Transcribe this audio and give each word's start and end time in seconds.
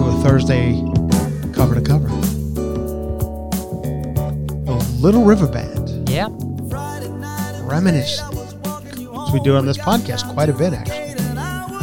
To 0.00 0.06
a 0.06 0.12
Thursday 0.22 0.72
cover 1.52 1.74
to 1.74 1.82
cover. 1.82 2.06
A 4.66 4.76
Little 4.98 5.24
River 5.24 5.46
Band, 5.46 6.08
Yeah. 6.08 6.28
reminiscent. 7.66 8.34
As 8.34 9.30
we 9.32 9.40
do 9.40 9.56
on 9.56 9.66
this 9.66 9.76
podcast 9.76 10.32
quite 10.32 10.48
a 10.48 10.54
bit, 10.54 10.72
actually. 10.72 11.14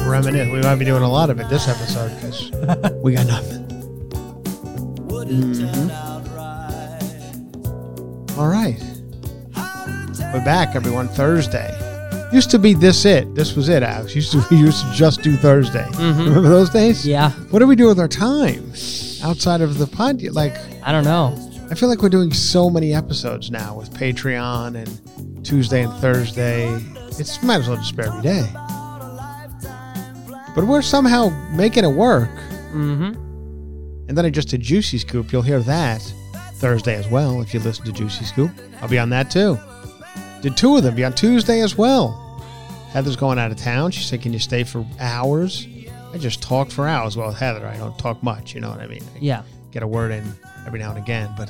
Reminisce. 0.10 0.52
We 0.52 0.62
might 0.62 0.76
be 0.80 0.86
doing 0.86 1.04
a 1.04 1.08
lot 1.10 1.30
of 1.30 1.40
it 1.40 1.48
this 1.50 1.68
episode 1.68 2.10
because 2.16 2.50
we 3.04 3.14
got 3.14 3.28
nothing. 3.28 3.64
Mhm. 5.10 5.92
All 8.36 8.48
right. 8.48 8.82
We're 10.34 10.44
back, 10.44 10.76
everyone. 10.76 11.08
Thursday. 11.08 11.72
Used 12.32 12.52
to 12.52 12.60
be 12.60 12.74
this 12.74 13.06
it. 13.06 13.34
This 13.36 13.56
was 13.56 13.70
it, 13.70 13.84
Alex. 13.84 14.14
Used 14.14 14.34
to 14.34 14.44
we 14.52 14.58
used 14.58 14.86
to 14.86 14.92
just 14.94 15.22
do 15.22 15.36
Thursday. 15.38 15.88
Remember 15.98 16.50
those 16.50 16.70
days? 16.70 17.08
Yeah. 17.08 17.32
What 17.52 17.60
do 17.60 17.68
we 17.68 17.76
do 17.76 17.88
with 17.88 18.00
our 18.00 18.08
time 18.08 18.74
outside 19.24 19.62
of 19.62 19.78
the 19.78 19.88
pod? 19.88 20.22
Like, 20.24 20.58
I 20.84 20.92
don't 20.92 21.06
know. 21.06 21.36
I 21.70 21.76
feel 21.76 21.90
like 21.90 22.02
we're 22.02 22.10
doing 22.10 22.34
so 22.34 22.70
many 22.70 22.94
episodes 22.94 23.52
now 23.52 23.76
with 23.76 23.94
Patreon 23.94 24.76
and 24.76 25.46
Tuesday 25.46 25.84
and 25.84 25.94
Thursday. 25.96 26.68
It's 27.20 27.42
might 27.44 27.62
as 27.62 27.70
well 27.70 27.78
just 27.78 27.96
be 27.96 28.04
every 28.04 28.22
day. 28.22 28.50
But 30.56 30.66
we're 30.66 30.82
somehow 30.82 31.30
making 31.56 31.84
it 31.84 31.90
work. 31.90 32.30
Mm-hmm. 32.72 33.14
And 34.10 34.18
then 34.18 34.26
I 34.26 34.30
just 34.30 34.50
did 34.50 34.62
Juicy 34.62 34.98
Scoop. 34.98 35.32
You'll 35.32 35.42
hear 35.42 35.60
that 35.62 36.02
Thursday 36.56 36.96
as 36.96 37.08
well 37.10 37.42
if 37.42 37.54
you 37.54 37.60
listen 37.60 37.86
to 37.86 37.92
Juicy 37.92 38.26
Scoop. 38.26 38.52
I'll 38.82 38.88
be 38.88 38.98
on 38.98 39.10
that 39.10 39.30
too. 39.30 39.58
Did 40.42 40.56
two 40.58 40.76
of 40.78 40.84
them 40.84 40.96
be 40.96 41.04
on 41.04 41.14
Tuesday 41.14 41.62
as 41.62 41.78
well. 41.78 42.24
Heather's 42.92 43.16
going 43.16 43.38
out 43.40 43.52
of 43.52 43.58
town. 43.58 43.92
She 43.92 44.04
said, 44.04 44.22
Can 44.22 44.34
you 44.34 44.40
stay 44.40 44.64
for 44.64 44.86
hours? 45.00 45.68
I 46.14 46.18
just 46.18 46.42
talked 46.42 46.72
for 46.72 46.88
hours. 46.88 47.18
Well, 47.18 47.28
with 47.28 47.38
Heather, 47.38 47.66
I 47.68 47.78
don't 47.78 47.98
talk 48.00 48.22
much. 48.24 48.56
You 48.56 48.62
know 48.62 48.70
what 48.70 48.80
I 48.80 48.88
mean? 48.88 49.04
I 49.16 49.20
Yeah. 49.20 49.42
get 49.72 49.84
a 49.84 49.88
word 49.88 50.12
in 50.12 50.24
every 50.66 50.80
now 50.80 50.90
and 50.90 50.98
again. 50.98 51.30
But 51.38 51.50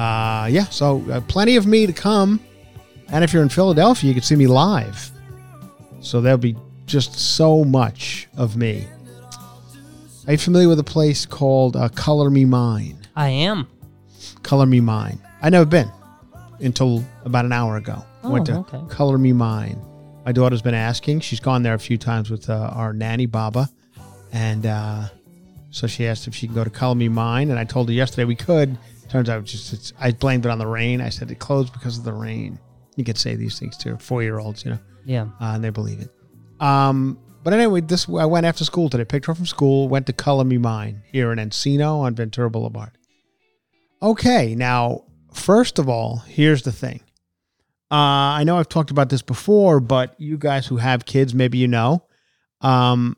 uh, 0.00 0.46
yeah, 0.50 0.64
so 0.66 1.02
uh, 1.10 1.20
plenty 1.22 1.56
of 1.56 1.66
me 1.66 1.86
to 1.86 1.92
come. 1.92 2.40
And 3.08 3.24
if 3.24 3.32
you're 3.32 3.42
in 3.42 3.48
Philadelphia, 3.48 4.08
you 4.08 4.14
can 4.14 4.22
see 4.22 4.36
me 4.36 4.46
live. 4.46 5.10
So 6.00 6.20
there'll 6.20 6.38
be 6.38 6.56
just 6.86 7.14
so 7.18 7.64
much 7.64 8.28
of 8.36 8.56
me. 8.56 8.86
Are 10.26 10.32
you 10.32 10.38
familiar 10.38 10.68
with 10.68 10.78
a 10.78 10.84
place 10.84 11.26
called 11.26 11.76
uh, 11.76 11.88
Color 11.90 12.30
Me 12.30 12.44
Mine? 12.44 12.96
I 13.16 13.28
am. 13.28 13.68
Color 14.42 14.66
Me 14.66 14.80
Mine. 14.80 15.18
I 15.42 15.50
never 15.50 15.66
been 15.66 15.90
until 16.62 17.04
about 17.24 17.44
an 17.44 17.52
hour 17.52 17.76
ago. 17.76 18.04
Went 18.22 18.48
Oh, 18.50 18.62
to 18.64 18.76
okay. 18.76 18.94
Color 18.94 19.18
Me 19.18 19.32
Mine. 19.32 19.80
My 20.24 20.32
daughter's 20.32 20.62
been 20.62 20.74
asking. 20.74 21.20
She's 21.20 21.40
gone 21.40 21.62
there 21.62 21.74
a 21.74 21.78
few 21.78 21.98
times 21.98 22.30
with 22.30 22.48
uh, 22.48 22.70
our 22.74 22.92
nanny 22.92 23.26
Baba, 23.26 23.68
and 24.32 24.64
uh, 24.66 25.08
so 25.70 25.86
she 25.86 26.06
asked 26.06 26.28
if 26.28 26.34
she 26.34 26.46
can 26.46 26.54
go 26.54 26.62
to 26.64 26.70
Color 26.70 26.94
Me 26.94 27.08
Mine. 27.08 27.50
And 27.50 27.58
I 27.58 27.64
told 27.64 27.88
her 27.88 27.94
yesterday 27.94 28.24
we 28.24 28.36
could. 28.36 28.78
Turns 29.08 29.28
out 29.28 29.44
just 29.44 29.72
it's, 29.72 29.92
I 30.00 30.12
blamed 30.12 30.46
it 30.46 30.50
on 30.50 30.58
the 30.58 30.66
rain. 30.66 31.00
I 31.00 31.08
said 31.10 31.30
it 31.30 31.38
closed 31.38 31.72
because 31.72 31.98
of 31.98 32.04
the 32.04 32.12
rain. 32.12 32.58
You 32.96 33.04
could 33.04 33.18
say 33.18 33.34
these 33.34 33.58
things 33.58 33.76
to 33.78 33.98
four 33.98 34.22
year 34.22 34.38
olds, 34.38 34.64
you 34.64 34.70
know 34.70 34.78
Yeah. 35.04 35.22
uh, 35.40 35.52
and 35.54 35.64
they 35.64 35.70
believe 35.70 36.00
it. 36.00 36.10
Um, 36.60 37.18
but 37.42 37.52
anyway, 37.52 37.80
this 37.80 38.08
I 38.08 38.24
went 38.26 38.46
after 38.46 38.64
school 38.64 38.88
today. 38.88 39.04
Picked 39.04 39.26
her 39.26 39.34
from 39.34 39.46
school. 39.46 39.88
Went 39.88 40.06
to 40.06 40.12
Color 40.12 40.44
Me 40.44 40.58
Mine 40.58 41.02
here 41.10 41.32
in 41.32 41.38
Encino 41.38 42.00
on 42.02 42.14
Ventura 42.14 42.48
Boulevard. 42.50 42.92
Okay, 44.00 44.54
now 44.54 45.04
first 45.32 45.78
of 45.78 45.88
all, 45.88 46.18
here's 46.26 46.62
the 46.62 46.72
thing. 46.72 47.00
Uh, 47.90 48.40
I 48.40 48.44
know 48.44 48.56
I've 48.56 48.68
talked 48.68 48.90
about 48.90 49.10
this 49.10 49.22
before, 49.22 49.78
but 49.78 50.18
you 50.18 50.38
guys 50.38 50.66
who 50.66 50.78
have 50.78 51.04
kids, 51.04 51.34
maybe 51.34 51.58
you 51.58 51.68
know, 51.68 52.06
um, 52.62 53.16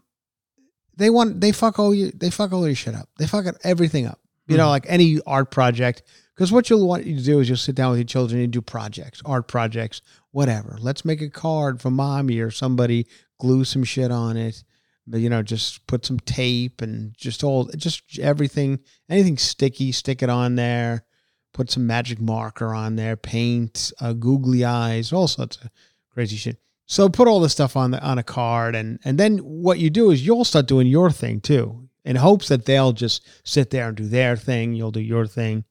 they 0.96 1.10
want 1.10 1.40
they 1.40 1.52
fuck 1.52 1.78
all 1.78 1.94
you 1.94 2.10
they 2.10 2.30
fuck 2.30 2.52
all 2.52 2.66
your 2.66 2.74
shit 2.74 2.94
up. 2.94 3.08
They 3.18 3.26
fuck 3.26 3.46
everything 3.62 4.06
up. 4.06 4.18
You 4.46 4.58
know, 4.58 4.68
like 4.68 4.84
any 4.88 5.20
art 5.26 5.50
project. 5.50 6.02
Because 6.34 6.52
what 6.52 6.68
you'll 6.68 6.86
want 6.86 7.06
you 7.06 7.16
to 7.16 7.24
do 7.24 7.40
is 7.40 7.48
you'll 7.48 7.56
sit 7.56 7.76
down 7.76 7.90
with 7.90 7.98
your 7.98 8.06
children 8.06 8.42
and 8.42 8.52
do 8.52 8.60
projects, 8.60 9.22
art 9.24 9.46
projects, 9.46 10.02
whatever. 10.32 10.76
Let's 10.80 11.04
make 11.04 11.22
a 11.22 11.30
card 11.30 11.80
for 11.80 11.90
mommy 11.90 12.40
or 12.40 12.50
somebody, 12.50 13.06
glue 13.38 13.64
some 13.64 13.84
shit 13.84 14.10
on 14.10 14.36
it. 14.36 14.64
But 15.06 15.20
you 15.20 15.30
know, 15.30 15.42
just 15.42 15.86
put 15.86 16.04
some 16.04 16.18
tape 16.20 16.82
and 16.82 17.14
just 17.16 17.44
all 17.44 17.64
just 17.76 18.18
everything, 18.18 18.80
anything 19.08 19.38
sticky, 19.38 19.92
stick 19.92 20.22
it 20.22 20.28
on 20.28 20.56
there. 20.56 21.04
Put 21.54 21.70
some 21.70 21.86
magic 21.86 22.20
marker 22.20 22.74
on 22.74 22.96
there, 22.96 23.16
paint, 23.16 23.92
uh, 24.00 24.12
googly 24.12 24.62
eyes, 24.64 25.10
all 25.12 25.28
sorts 25.28 25.56
of 25.56 25.70
crazy 26.10 26.36
shit. 26.36 26.58
So 26.86 27.08
put 27.08 27.28
all 27.28 27.40
this 27.40 27.52
stuff 27.52 27.76
on 27.76 27.92
the 27.92 28.02
on 28.02 28.18
a 28.18 28.22
card, 28.22 28.74
and 28.74 28.98
and 29.04 29.16
then 29.18 29.38
what 29.38 29.78
you 29.78 29.88
do 29.88 30.10
is 30.10 30.26
you'll 30.26 30.44
start 30.44 30.66
doing 30.66 30.86
your 30.86 31.10
thing 31.10 31.40
too, 31.40 31.88
in 32.04 32.16
hopes 32.16 32.48
that 32.48 32.66
they'll 32.66 32.92
just 32.92 33.26
sit 33.44 33.70
there 33.70 33.88
and 33.88 33.96
do 33.96 34.06
their 34.06 34.36
thing. 34.36 34.74
You'll 34.74 34.90
do 34.90 35.00
your 35.00 35.26
thing, 35.26 35.64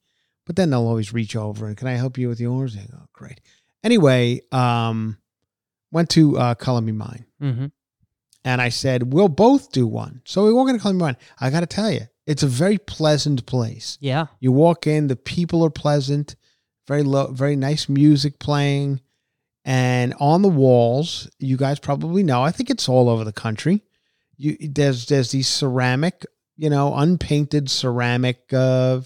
but 0.44 0.56
then 0.56 0.70
they'll 0.70 0.80
always 0.88 1.12
reach 1.12 1.36
over 1.36 1.66
and 1.68 1.76
can 1.76 1.86
I 1.86 1.92
help 1.92 2.18
you 2.18 2.28
with 2.28 2.40
yours? 2.40 2.74
And, 2.74 2.88
oh, 2.94 3.06
great. 3.12 3.40
Anyway, 3.84 4.40
um, 4.50 5.18
went 5.92 6.08
to 6.10 6.36
uh, 6.38 6.54
Color 6.54 6.80
Me 6.80 6.92
Mine, 6.92 7.26
Mm-hmm. 7.42 7.66
and 8.44 8.60
I 8.62 8.70
said 8.70 9.12
we'll 9.12 9.28
both 9.28 9.70
do 9.70 9.86
one. 9.86 10.22
So 10.24 10.46
we 10.46 10.52
walk 10.52 10.68
to 10.72 10.78
Color 10.78 10.94
Me 10.94 11.00
Mine. 11.00 11.16
I 11.38 11.50
got 11.50 11.60
to 11.60 11.66
tell 11.66 11.90
you, 11.92 12.08
it's 12.26 12.42
a 12.42 12.46
very 12.48 12.78
pleasant 12.78 13.46
place. 13.46 13.98
Yeah. 14.00 14.26
You 14.40 14.52
walk 14.52 14.86
in, 14.86 15.08
the 15.08 15.16
people 15.16 15.64
are 15.64 15.70
pleasant, 15.70 16.36
very 16.88 17.02
low, 17.02 17.26
very 17.32 17.56
nice 17.56 17.88
music 17.88 18.38
playing, 18.38 19.00
and 19.64 20.14
on 20.20 20.42
the 20.42 20.48
walls, 20.48 21.30
you 21.38 21.56
guys 21.56 21.78
probably 21.78 22.22
know. 22.22 22.42
I 22.42 22.50
think 22.50 22.70
it's 22.70 22.88
all 22.88 23.08
over 23.08 23.24
the 23.24 23.32
country. 23.32 23.82
You 24.36 24.56
there's 24.60 25.06
there's 25.06 25.30
these 25.30 25.48
ceramic, 25.48 26.26
you 26.56 26.68
know, 26.70 26.94
unpainted 26.94 27.70
ceramic, 27.70 28.52
uh, 28.52 29.00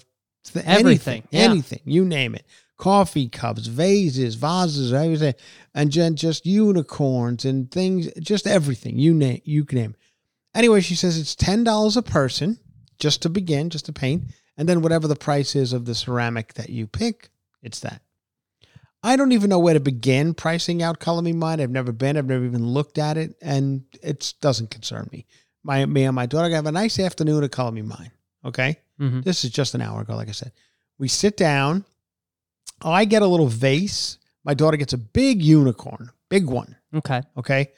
th- 0.45 0.65
Everything, 0.65 0.85
anything, 0.85 1.23
yeah. 1.31 1.41
anything, 1.41 1.81
you 1.85 2.03
name 2.05 2.35
it. 2.35 2.45
coffee 2.77 3.29
cups, 3.29 3.67
vases, 3.67 4.35
vases, 4.35 4.91
everything, 4.93 5.33
and 5.75 5.91
then 5.91 6.15
just 6.15 6.45
unicorns 6.45 7.45
and 7.45 7.69
things, 7.71 8.09
just 8.19 8.47
everything 8.47 8.97
you 8.97 9.13
name, 9.13 9.41
you 9.43 9.65
can 9.65 9.77
name. 9.77 9.95
Anyway, 10.55 10.81
she 10.81 10.95
says 10.95 11.17
it's 11.19 11.35
ten 11.35 11.63
dollars 11.63 11.95
a 11.95 12.01
person 12.01 12.57
just 12.99 13.21
to 13.23 13.29
begin, 13.29 13.69
just 13.69 13.85
to 13.85 13.93
paint, 13.93 14.23
and 14.57 14.67
then 14.67 14.81
whatever 14.81 15.07
the 15.07 15.15
price 15.15 15.55
is 15.55 15.73
of 15.73 15.85
the 15.85 15.95
ceramic 15.95 16.53
that 16.55 16.69
you 16.69 16.85
pick, 16.87 17.29
it's 17.63 17.79
that. 17.79 18.01
I 19.01 19.15
don't 19.15 19.31
even 19.31 19.49
know 19.49 19.59
where 19.59 19.73
to 19.75 19.79
begin 19.79 20.33
pricing 20.33 20.83
out 20.83 20.99
Color 20.99 21.21
Me 21.21 21.31
Mine. 21.31 21.61
I've 21.61 21.69
never 21.71 21.93
been. 21.93 22.17
I've 22.17 22.25
never 22.27 22.43
even 22.45 22.67
looked 22.67 22.97
at 22.97 23.17
it, 23.17 23.35
and 23.41 23.83
it 24.03 24.33
doesn't 24.41 24.71
concern 24.71 25.09
me. 25.11 25.25
My 25.63 25.85
me 25.85 26.03
and 26.03 26.15
my 26.15 26.25
daughter 26.25 26.53
have 26.53 26.65
a 26.65 26.71
nice 26.71 26.99
afternoon 26.99 27.43
at 27.43 27.51
Color 27.51 27.71
Me 27.71 27.81
Mine. 27.81 28.11
Okay, 28.43 28.77
Mhm. 28.99 29.23
this 29.23 29.43
is 29.45 29.51
just 29.51 29.73
an 29.75 29.81
hour 29.81 30.01
ago. 30.01 30.15
Like 30.15 30.27
I 30.29 30.33
said, 30.33 30.51
we 30.97 31.07
sit 31.07 31.37
down. 31.37 31.85
I 32.81 33.05
get 33.05 33.21
a 33.21 33.27
little 33.27 33.47
vase. 33.47 34.17
My 34.43 34.53
daughter 34.53 34.77
gets 34.77 34.93
a 34.93 34.97
big 34.97 35.41
unicorn, 35.41 36.11
big 36.29 36.45
one. 36.45 36.75
Okay. 36.93 37.21
Okay. 37.37 37.71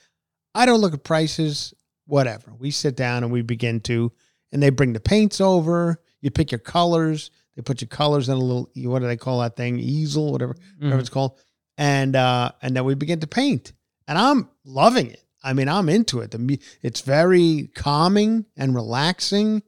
I 0.53 0.65
don't 0.65 0.81
look 0.81 0.93
at 0.93 1.03
prices, 1.03 1.73
whatever. 2.05 2.53
We 2.57 2.71
sit 2.71 2.95
down 2.95 3.23
and 3.23 3.31
we 3.31 3.41
begin 3.41 3.79
to, 3.81 4.11
and 4.51 4.61
they 4.61 4.69
bring 4.69 4.93
the 4.93 4.99
paints 4.99 5.39
over. 5.41 6.01
You 6.21 6.31
pick 6.31 6.51
your 6.51 6.59
colors. 6.59 7.31
They 7.55 7.61
put 7.61 7.81
your 7.81 7.87
colors 7.89 8.29
in 8.29 8.35
a 8.35 8.39
little, 8.39 8.69
what 8.89 8.99
do 8.99 9.07
they 9.07 9.17
call 9.17 9.39
that 9.41 9.55
thing? 9.55 9.79
Easel, 9.79 10.31
whatever, 10.31 10.55
whatever 10.79 10.97
Mhm. 10.97 10.99
it's 11.01 11.09
called. 11.09 11.39
And, 11.77 12.15
uh, 12.15 12.51
and 12.61 12.75
then 12.75 12.85
we 12.85 12.95
begin 12.95 13.19
to 13.21 13.27
paint. 13.27 13.73
And 14.07 14.17
I'm 14.17 14.49
loving 14.63 15.09
it. 15.11 15.23
I 15.43 15.53
mean, 15.53 15.67
I'm 15.67 15.89
into 15.89 16.19
it. 16.21 16.31
The, 16.31 16.59
it's 16.81 17.01
very 17.01 17.71
calming 17.75 18.45
and 18.55 18.75
relaxing. 18.75 19.63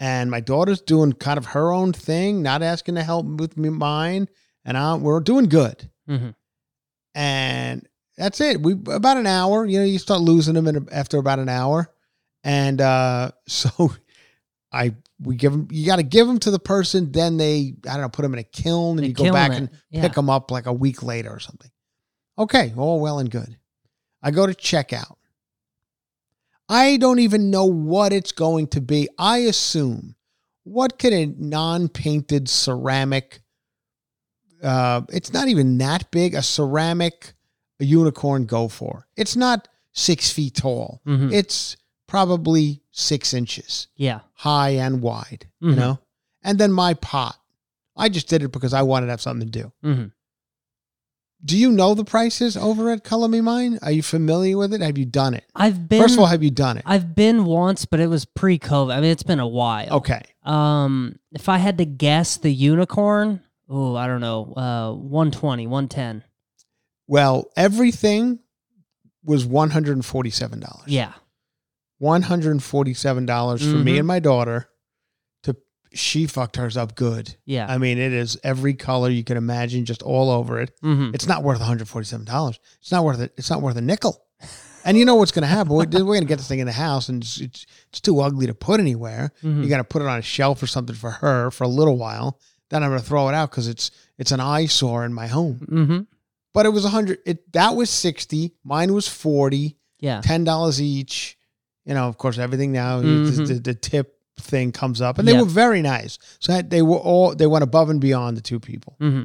And 0.00 0.30
my 0.30 0.40
daughter's 0.40 0.80
doing 0.80 1.12
kind 1.12 1.38
of 1.38 1.46
her 1.46 1.72
own 1.72 1.92
thing, 1.92 2.42
not 2.42 2.62
asking 2.62 2.96
to 2.96 3.02
help 3.04 3.24
with 3.26 3.56
me 3.56 3.68
mine. 3.70 4.28
And 4.64 4.76
I, 4.76 4.94
we're 4.96 5.20
doing 5.20 5.46
good 5.48 5.88
Mhm. 6.08 6.34
and 7.14 7.86
that's 8.16 8.40
it. 8.40 8.60
We 8.62 8.72
about 8.72 9.16
an 9.16 9.26
hour. 9.26 9.64
You 9.64 9.78
know, 9.80 9.84
you 9.84 9.98
start 9.98 10.20
losing 10.20 10.54
them 10.54 10.66
in, 10.68 10.86
after 10.92 11.18
about 11.18 11.38
an 11.38 11.48
hour, 11.48 11.92
and 12.44 12.80
uh, 12.80 13.30
so 13.48 13.92
I 14.72 14.94
we 15.20 15.36
give 15.36 15.52
them. 15.52 15.68
You 15.70 15.86
got 15.86 15.96
to 15.96 16.02
give 16.02 16.26
them 16.26 16.38
to 16.40 16.50
the 16.50 16.58
person. 16.58 17.12
Then 17.12 17.36
they 17.36 17.74
I 17.88 17.92
don't 17.92 18.00
know 18.02 18.08
put 18.08 18.22
them 18.22 18.32
in 18.32 18.38
a 18.40 18.44
kiln, 18.44 18.92
and 18.92 19.00
They're 19.00 19.06
you 19.08 19.14
go 19.14 19.32
back 19.32 19.50
killing 19.52 19.68
and. 19.68 19.78
Yeah. 19.90 20.02
pick 20.02 20.12
them 20.14 20.30
up 20.30 20.50
like 20.50 20.66
a 20.66 20.72
week 20.72 21.02
later 21.02 21.30
or 21.30 21.40
something. 21.40 21.70
Okay, 22.38 22.72
all 22.76 23.00
well 23.00 23.18
and 23.18 23.30
good. 23.30 23.56
I 24.22 24.30
go 24.30 24.46
to 24.46 24.54
checkout. 24.54 25.16
I 26.68 26.96
don't 26.96 27.18
even 27.18 27.50
know 27.50 27.66
what 27.66 28.12
it's 28.12 28.32
going 28.32 28.68
to 28.68 28.80
be. 28.80 29.08
I 29.18 29.38
assume 29.38 30.14
what 30.64 30.98
could 30.98 31.12
a 31.12 31.26
non-painted 31.26 32.48
ceramic 32.48 33.42
uh 34.62 35.00
it's 35.08 35.32
not 35.32 35.48
even 35.48 35.76
that 35.78 36.08
big 36.12 36.34
a 36.34 36.42
ceramic 36.42 37.34
a 37.80 37.84
unicorn 37.84 38.46
go 38.46 38.68
for 38.68 39.08
it's 39.16 39.34
not 39.34 39.66
six 39.92 40.30
feet 40.30 40.54
tall 40.54 41.00
Mhm. 41.04 41.32
it's 41.32 41.76
probably 42.06 42.81
six 42.92 43.32
inches 43.34 43.88
Yeah. 43.96 44.20
high 44.34 44.70
and 44.70 45.00
wide 45.02 45.48
you 45.60 45.72
Mhm. 45.72 45.76
know 45.76 45.98
and 46.42 46.58
then 46.58 46.72
my 46.72 46.94
pot 46.94 47.36
i 47.96 48.08
just 48.08 48.28
did 48.28 48.42
it 48.42 48.52
because 48.52 48.72
i 48.74 48.82
wanted 48.82 49.06
to 49.06 49.12
have 49.12 49.20
something 49.20 49.50
to 49.50 49.58
do 49.62 49.72
hmm 49.82 50.04
do 51.44 51.56
you 51.58 51.72
know 51.72 51.94
the 51.94 52.04
prices 52.04 52.56
over 52.56 52.90
at 52.90 53.02
color 53.02 53.26
me 53.28 53.40
mine 53.40 53.78
are 53.82 53.90
you 53.90 54.02
familiar 54.02 54.56
with 54.56 54.72
it 54.72 54.80
have 54.80 54.96
you 54.98 55.04
done 55.06 55.34
it 55.34 55.44
I've 55.56 55.88
been. 55.88 56.00
first 56.02 56.14
of 56.14 56.20
all 56.20 56.26
have 56.26 56.42
you 56.42 56.50
done 56.50 56.76
it 56.78 56.84
I've 56.86 57.14
been 57.14 57.44
once, 57.44 57.84
but 57.84 57.98
it 57.98 58.06
was 58.06 58.24
pre-COVID. 58.24 58.94
I 58.94 59.00
mean, 59.00 59.10
it's 59.10 59.22
been 59.24 59.40
a 59.40 59.46
while. 59.48 59.90
okay 59.94 60.22
Um, 60.44 61.18
if 61.32 61.48
I 61.48 61.58
had 61.58 61.78
to 61.78 61.84
guess, 61.84 62.36
the 62.36 62.52
unicorn. 62.52 63.40
Oh, 63.68 63.94
I 63.96 64.06
don't 64.08 64.20
know. 64.20 64.52
Uh, 64.54 64.92
120, 64.92 65.66
110. 65.66 66.24
well 67.08 67.50
everything 67.56 68.38
was 69.24 69.46
$147 69.46 70.82
Yeah. 70.86 71.12
$147 72.02 73.60
for 73.70 73.76
me 73.78 73.94
Mhm. 73.94 73.98
and 73.98 74.06
my 74.06 74.18
daughter 74.18 74.68
to 75.44 75.56
she 75.92 76.26
fucked 76.26 76.56
hers 76.56 76.76
up 76.76 76.94
good 76.94 77.36
Yeah. 77.44 77.66
I 77.68 77.78
mean, 77.78 77.98
it 77.98 78.12
is 78.12 78.38
every 78.42 78.74
color 78.74 79.08
you 79.10 79.24
can 79.24 79.36
imagine, 79.36 79.84
just 79.84 80.02
all 80.02 80.30
over 80.30 80.60
it. 80.60 80.72
hmm 80.80 81.10
It's 81.14 81.26
not 81.26 81.42
worth 81.42 81.58
one 81.58 81.66
hundred 81.68 81.88
forty-seven 81.88 82.24
dollars. 82.26 82.58
It's 82.80 82.92
not 82.92 83.04
worth 83.04 83.20
it. 83.20 83.32
It's 83.36 83.50
not 83.50 83.62
worth 83.62 83.76
a 83.76 83.80
nickel. 83.80 84.22
And 84.84 84.98
you 84.98 85.04
know 85.04 85.14
what's 85.14 85.30
going 85.30 85.42
to 85.42 85.48
happen? 85.48 85.74
We're, 85.74 85.84
we're 85.92 86.02
going 86.16 86.22
to 86.22 86.26
get 86.26 86.38
this 86.38 86.48
thing 86.48 86.58
in 86.58 86.66
the 86.66 86.72
house, 86.72 87.08
and 87.08 87.22
it's, 87.22 87.40
it's 87.40 87.66
it's 87.90 88.00
too 88.00 88.18
ugly 88.20 88.46
to 88.48 88.54
put 88.54 88.80
anywhere. 88.80 89.30
Mhm. 89.44 89.62
You 89.62 89.68
got 89.68 89.76
to 89.76 89.84
put 89.84 90.02
it 90.02 90.08
on 90.08 90.18
a 90.18 90.22
shelf 90.22 90.60
or 90.60 90.66
something 90.66 90.96
for 90.96 91.10
her 91.12 91.50
for 91.52 91.62
a 91.64 91.68
little 91.68 91.96
while. 91.96 92.40
Then 92.68 92.82
I'm 92.82 92.90
going 92.90 93.00
to 93.00 93.06
throw 93.06 93.28
it 93.28 93.34
out 93.34 93.50
because 93.50 93.68
it's 93.68 93.92
it's 94.18 94.32
an 94.32 94.40
eyesore 94.40 95.04
in 95.04 95.12
my 95.14 95.28
home. 95.28 95.58
hmm 95.68 96.00
But 96.52 96.66
it 96.66 96.70
was 96.70 96.84
a 96.84 96.88
hundred. 96.88 97.18
It 97.26 97.52
that 97.52 97.76
was 97.76 97.90
sixty. 97.90 98.54
Mine 98.64 98.92
was 98.92 99.06
forty. 99.06 99.76
Yeah. 100.00 100.20
Ten 100.20 100.42
dollars 100.42 100.80
each. 100.82 101.36
You 101.84 101.94
know, 101.94 102.06
of 102.08 102.16
course, 102.18 102.38
everything 102.38 102.72
now 102.72 103.00
the- 103.00 103.06
Mhm. 103.06 103.46
the, 103.48 103.54
the 103.54 103.74
tip 103.74 104.18
thing 104.40 104.72
comes 104.72 105.00
up, 105.00 105.18
and 105.18 105.26
they 105.28 105.32
Yep. 105.32 105.40
were 105.42 105.48
very 105.50 105.82
nice. 105.82 106.18
So 106.40 106.62
they 106.62 106.82
were 106.82 106.96
all 106.96 107.34
they 107.34 107.46
went 107.46 107.62
above 107.64 107.90
and 107.90 108.00
beyond 108.00 108.36
the 108.36 108.40
two 108.40 108.60
people. 108.60 108.96
hmm 108.98 109.22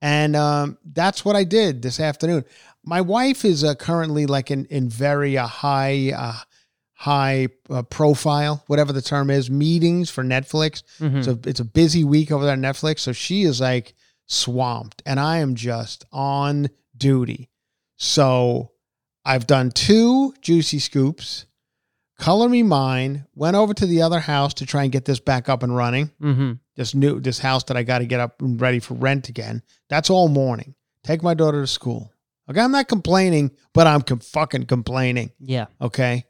And 0.00 0.36
um, 0.36 0.78
that's 0.84 1.24
what 1.24 1.36
I 1.36 1.44
did 1.44 1.82
this 1.82 1.98
afternoon. 2.00 2.44
My 2.84 3.00
wife 3.00 3.44
is 3.44 3.62
uh, 3.64 3.74
currently 3.74 4.26
like 4.26 4.50
in 4.50 4.64
in 4.66 4.88
very 4.88 5.36
uh, 5.36 5.46
high 5.46 6.12
uh, 6.16 6.34
high 6.94 7.48
uh, 7.70 7.82
profile, 7.82 8.64
whatever 8.66 8.92
the 8.92 9.02
term 9.02 9.30
is, 9.30 9.50
meetings 9.50 10.10
for 10.10 10.24
Netflix. 10.24 10.82
hmm 10.98 11.22
So 11.22 11.38
it's 11.44 11.60
a 11.60 11.64
busy 11.64 12.04
week 12.04 12.32
over 12.32 12.44
there 12.44 12.54
at 12.54 12.58
Netflix. 12.60 13.00
So 13.00 13.12
she 13.12 13.42
is 13.42 13.60
like 13.60 13.94
swamped, 14.26 15.02
and 15.06 15.18
I 15.20 15.38
am 15.38 15.54
just 15.54 16.04
on 16.12 16.68
duty. 16.96 17.50
So 17.96 18.72
I've 19.24 19.46
done 19.46 19.70
two 19.70 20.32
juicy 20.40 20.78
scoops. 20.78 21.44
Color 22.18 22.48
me 22.48 22.62
mine. 22.64 23.26
Went 23.34 23.56
over 23.56 23.72
to 23.74 23.86
the 23.86 24.02
other 24.02 24.18
house 24.18 24.54
to 24.54 24.66
try 24.66 24.82
and 24.82 24.92
get 24.92 25.04
this 25.04 25.20
back 25.20 25.48
up 25.48 25.62
and 25.62 25.74
running 25.74 26.10
hmm 26.20 26.52
this 26.76 26.94
new 26.94 27.18
this 27.20 27.38
house 27.40 27.64
that 27.64 27.76
I 27.76 27.82
got 27.82 27.98
to 27.98 28.06
get 28.06 28.20
up 28.20 28.40
and 28.42 28.60
ready 28.60 28.78
for 28.80 28.94
rent 28.94 29.28
again. 29.28 29.62
That's 29.88 30.10
all 30.10 30.28
morning. 30.28 30.74
Take 31.04 31.22
my 31.22 31.34
daughter 31.34 31.60
to 31.60 31.66
school. 31.66 32.12
Okay, 32.50 32.60
I'm 32.60 32.72
not 32.72 32.88
complaining, 32.88 33.50
but 33.74 33.86
I'm 33.86 34.02
com- 34.02 34.20
fucking 34.20 34.66
complaining. 34.66 35.30
Yeah. 35.38 35.66
Okay. 35.80 36.24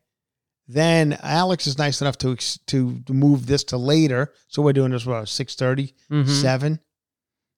Then 0.67 1.19
Alex 1.23 1.67
is 1.67 1.79
nice 1.79 2.01
enough 2.03 2.19
to 2.19 2.33
ex- 2.33 2.59
to 2.67 3.03
move 3.09 3.47
this 3.47 3.65
to 3.65 3.79
later, 3.79 4.33
so 4.49 4.61
we're 4.63 4.73
doing 4.75 4.91
this 4.93 5.05
about 5.05 5.29
six 5.29 5.55
thirty, 5.55 5.95
hmm 6.11 6.25
seven, 6.25 6.81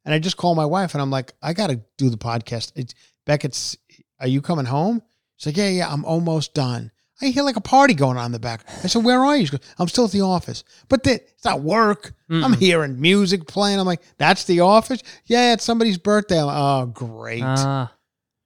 and 0.05 0.15
I 0.15 0.19
just 0.21 0.37
call 0.37 0.55
my 0.55 0.67
wife 0.67 0.95
and 0.95 1.03
I'm 1.03 1.11
like, 1.11 1.33
I 1.43 1.53
got 1.53 1.71
to 1.71 1.81
do 1.99 2.11
the 2.11 2.19
podcast. 2.19 2.73
It's 2.77 2.95
Beckett's. 3.27 3.77
Are 4.21 4.29
you 4.29 4.41
coming 4.41 4.67
home? 4.67 5.03
She's 5.37 5.47
like, 5.47 5.57
Yeah, 5.57 5.69
yeah, 5.71 5.93
I'm 5.93 6.05
almost 6.05 6.55
done. 6.55 6.93
I 7.23 7.27
hear 7.27 7.43
like 7.43 7.57
a 7.57 7.61
party 7.61 7.95
going 7.95 8.17
on 8.17 8.27
in 8.27 8.33
the 8.33 8.39
back. 8.39 8.65
I 8.83 8.87
said, 8.87 9.05
Where 9.05 9.25
are 9.25 9.37
you? 9.37 9.47
She 9.47 9.53
goes, 9.53 9.61
I'm 9.79 9.89
still 9.89 10.07
at 10.07 10.11
the 10.13 10.23
office, 10.23 10.65
but 10.89 11.05
th- 11.05 11.21
it's 11.35 11.45
not 11.45 11.61
work. 11.63 12.13
I'm 12.31 12.53
hearing 12.55 13.01
music 13.01 13.47
playing. 13.47 13.79
I'm 13.81 13.87
like, 13.87 14.03
That's 14.19 14.45
the 14.45 14.61
office. 14.61 15.03
Yeah, 15.27 15.53
it's 15.53 15.65
somebody's 15.65 15.99
birthday. 15.99 16.41
Like, 16.43 16.57
oh, 16.57 16.87
great. 16.87 17.43
Ah. 17.45 17.93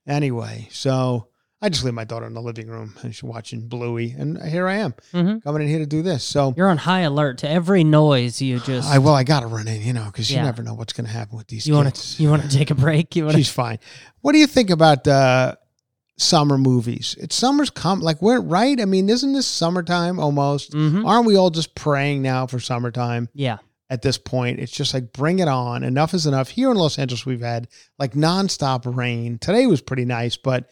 Anyway, 0.07 0.69
so 0.71 1.29
I 1.63 1.71
just 1.71 1.83
leave 1.85 1.95
my 1.95 2.05
daughter 2.05 2.27
in 2.27 2.35
the 2.35 2.43
living 2.43 2.67
room 2.67 2.95
and 3.03 3.15
she's 3.15 3.23
watching 3.23 3.69
Bluey, 3.69 4.11
and 4.19 4.43
here 4.43 4.67
I 4.69 4.75
am 4.77 4.95
Mhm. 5.15 5.43
coming 5.43 5.63
in 5.63 5.69
here 5.69 5.79
to 5.79 5.87
do 5.87 6.03
this. 6.03 6.23
So 6.23 6.53
You're 6.57 6.69
on 6.69 6.77
high 6.79 7.01
alert 7.01 7.39
to 7.39 7.49
every 7.49 7.85
noise. 7.85 8.43
You 8.43 8.59
just. 8.61 8.87
I 8.89 8.99
well, 8.99 9.15
I 9.15 9.23
got 9.25 9.41
to 9.41 9.47
run 9.47 9.67
in, 9.69 9.81
you 9.83 9.93
know, 9.95 10.05
because 10.07 10.31
you 10.31 10.37
never 10.43 10.63
know 10.63 10.75
what's 10.75 10.93
going 10.93 11.07
to 11.07 11.13
happen 11.13 11.39
with 11.39 11.47
these 11.47 11.67
you 11.67 11.75
want 11.75 11.89
kids. 11.89 12.17
to. 12.17 12.23
You 12.23 12.29
want 12.31 12.43
to 12.43 12.55
take 12.55 12.71
a 12.71 12.75
break. 12.75 13.17
You 13.17 13.25
want 13.25 13.37
She's 13.37 13.49
fine. 13.49 13.79
What 14.21 14.33
do 14.33 14.39
you 14.39 14.47
think 14.47 14.69
about 14.71 15.09
uh, 15.09 15.55
summer 16.17 16.57
movies? 16.59 17.17
It's 17.19 17.35
summer's 17.35 17.71
come, 17.71 18.01
like 18.01 18.21
we're 18.23 18.41
right. 18.41 18.81
I 18.81 18.85
mean, 18.85 19.09
isn't 19.09 19.33
this 19.33 19.47
summertime 19.47 20.19
almost? 20.21 20.73
hmm 20.73 21.05
Aren't 21.07 21.27
we 21.27 21.37
all 21.37 21.51
just 21.51 21.75
praying 21.75 22.23
now 22.23 22.47
for 22.47 22.61
summertime? 22.61 23.29
Yeah. 23.35 23.59
At 23.91 24.03
this 24.03 24.17
point, 24.19 24.61
it's 24.61 24.73
just 24.73 24.95
like 24.95 25.13
bring 25.13 25.41
it 25.41 25.49
on. 25.49 25.85
Enough 25.85 26.15
is 26.15 26.27
enough. 26.27 26.49
Here 26.49 26.71
in 26.71 26.77
Los 26.77 26.99
Angeles, 26.99 27.27
we've 27.27 27.41
had 27.43 27.69
like 27.99 28.13
nonstop 28.13 28.83
rain. 28.97 29.39
Today 29.39 29.67
was 29.67 29.83
pretty 29.83 30.05
nice, 30.07 30.37
but 30.37 30.71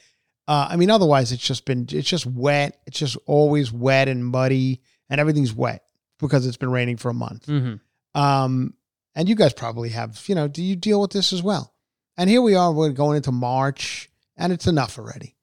uh, 0.49 0.67
I 0.71 0.77
mean, 0.77 0.91
otherwise, 0.91 1.31
it's 1.31 1.47
just 1.47 1.65
been 1.67 1.87
it's 1.91 2.09
just 2.09 2.27
wet. 2.27 2.79
It's 2.87 2.99
just 2.99 3.17
always 3.27 3.71
wet 3.71 4.09
and 4.09 4.25
muddy, 4.25 4.81
and 5.11 5.21
everything's 5.21 5.53
wet 5.55 5.83
because 6.19 6.47
it's 6.47 6.57
been 6.57 6.71
raining 6.71 6.97
for 6.97 7.11
a 7.11 7.15
month. 7.15 7.47
hmm 7.47 7.75
Um, 8.15 8.75
and 9.15 9.29
you 9.29 9.35
guys 9.35 9.53
probably 9.53 9.91
have, 9.91 10.23
you 10.27 10.35
know, 10.35 10.49
do 10.49 10.63
you 10.63 10.75
deal 10.75 11.01
with 11.01 11.11
this 11.11 11.33
as 11.35 11.43
well? 11.43 11.75
And 12.17 12.31
here 12.31 12.41
we 12.43 12.55
are, 12.55 12.73
we're 12.73 12.91
going 12.91 13.17
into 13.19 13.31
March, 13.33 14.09
and 14.37 14.53
it's 14.53 14.67
enough 14.67 14.99
already. 14.99 15.37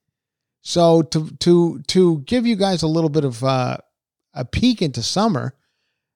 So 0.61 1.01
to 1.03 1.29
to 1.39 1.81
to 1.87 2.19
give 2.21 2.45
you 2.45 2.55
guys 2.55 2.83
a 2.83 2.87
little 2.87 3.09
bit 3.09 3.23
of 3.25 3.43
uh, 3.43 3.77
a 4.33 4.45
peek 4.45 4.81
into 4.81 5.01
summer, 5.01 5.55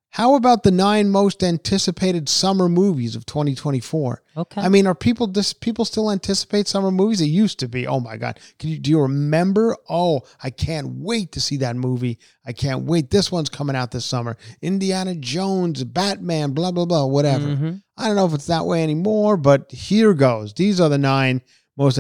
How 0.10 0.36
about 0.36 0.62
the 0.62 0.70
nine 0.70 1.10
most 1.10 1.42
anticipated 1.44 2.30
summer 2.30 2.70
movies 2.70 3.16
of 3.16 3.26
2024? 3.26 4.22
Okay. 4.38 4.62
I 4.62 4.70
mean, 4.70 4.86
are 4.86 4.94
people 4.94 5.26
dis- 5.28 5.54
people 5.54 5.86
still 5.86 6.12
anticipate 6.12 6.68
summer 6.68 6.92
movies? 6.92 7.20
It 7.22 7.28
used 7.44 7.58
to 7.60 7.68
be. 7.68 7.88
Oh 7.88 8.00
my 8.00 8.18
god! 8.18 8.40
Can 8.60 8.70
you 8.70 8.78
do 8.80 8.92
you 8.92 9.00
remember? 9.02 9.76
Oh, 9.90 10.22
I 10.44 10.50
can't 10.52 10.88
wait 11.00 11.32
to 11.32 11.40
see 11.42 11.58
that 11.58 11.76
movie. 11.76 12.20
I 12.46 12.54
can't 12.54 12.84
wait. 12.86 13.10
This 13.10 13.32
one's 13.32 13.50
coming 13.50 13.76
out 13.76 13.90
this 13.92 14.06
summer. 14.06 14.36
Indiana 14.62 15.16
Jones, 15.16 15.84
Batman, 15.84 16.52
blah 16.52 16.72
blah 16.72 16.86
blah, 16.86 17.06
whatever. 17.06 17.48
Mhm. 17.48 17.82
I 17.98 18.08
don't 18.08 18.16
know 18.18 18.26
if 18.28 18.34
it's 18.36 18.48
that 18.48 18.66
way 18.68 18.84
anymore, 18.84 19.38
but 19.38 19.72
here 19.72 20.14
goes. 20.14 20.54
These 20.54 20.80
are 20.82 20.90
the 20.90 20.98
nine 21.00 21.42
most. 21.78 21.98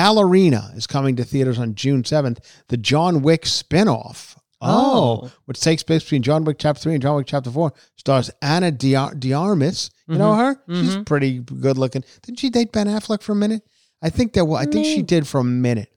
Ballerina 0.00 0.72
is 0.76 0.86
coming 0.86 1.16
to 1.16 1.24
theaters 1.24 1.58
on 1.58 1.74
June 1.74 2.02
7th. 2.02 2.38
The 2.68 2.76
John 2.76 3.22
Wick 3.22 3.44
spinoff. 3.44 4.36
Oh. 4.60 5.30
which 5.44 5.60
takes 5.60 5.82
place 5.82 6.02
between 6.02 6.22
John 6.22 6.44
Wick 6.44 6.56
Chapter 6.58 6.80
3 6.82 6.94
and 6.94 7.02
John 7.02 7.16
Wick 7.16 7.26
Chapter 7.26 7.50
4. 7.50 7.72
Stars 7.96 8.30
Anna 8.42 8.70
Diar- 8.72 9.18
Diarmas. 9.18 9.90
You 10.08 10.16
know 10.18 10.34
her? 10.34 10.56
She's 10.68 10.96
Mhm. 10.96 11.06
pretty 11.06 11.38
good 11.38 11.78
looking. 11.78 12.04
Didn't 12.22 12.40
she 12.40 12.50
date 12.50 12.72
Ben 12.72 12.86
Affleck 12.88 13.22
for 13.22 13.32
a 13.32 13.36
minute? 13.36 13.62
I 14.02 14.10
think 14.10 14.32
that. 14.34 14.44
I 14.44 14.64
think 14.66 14.84
she 14.84 15.02
did 15.02 15.26
for 15.26 15.40
a 15.40 15.44
minute 15.44 15.88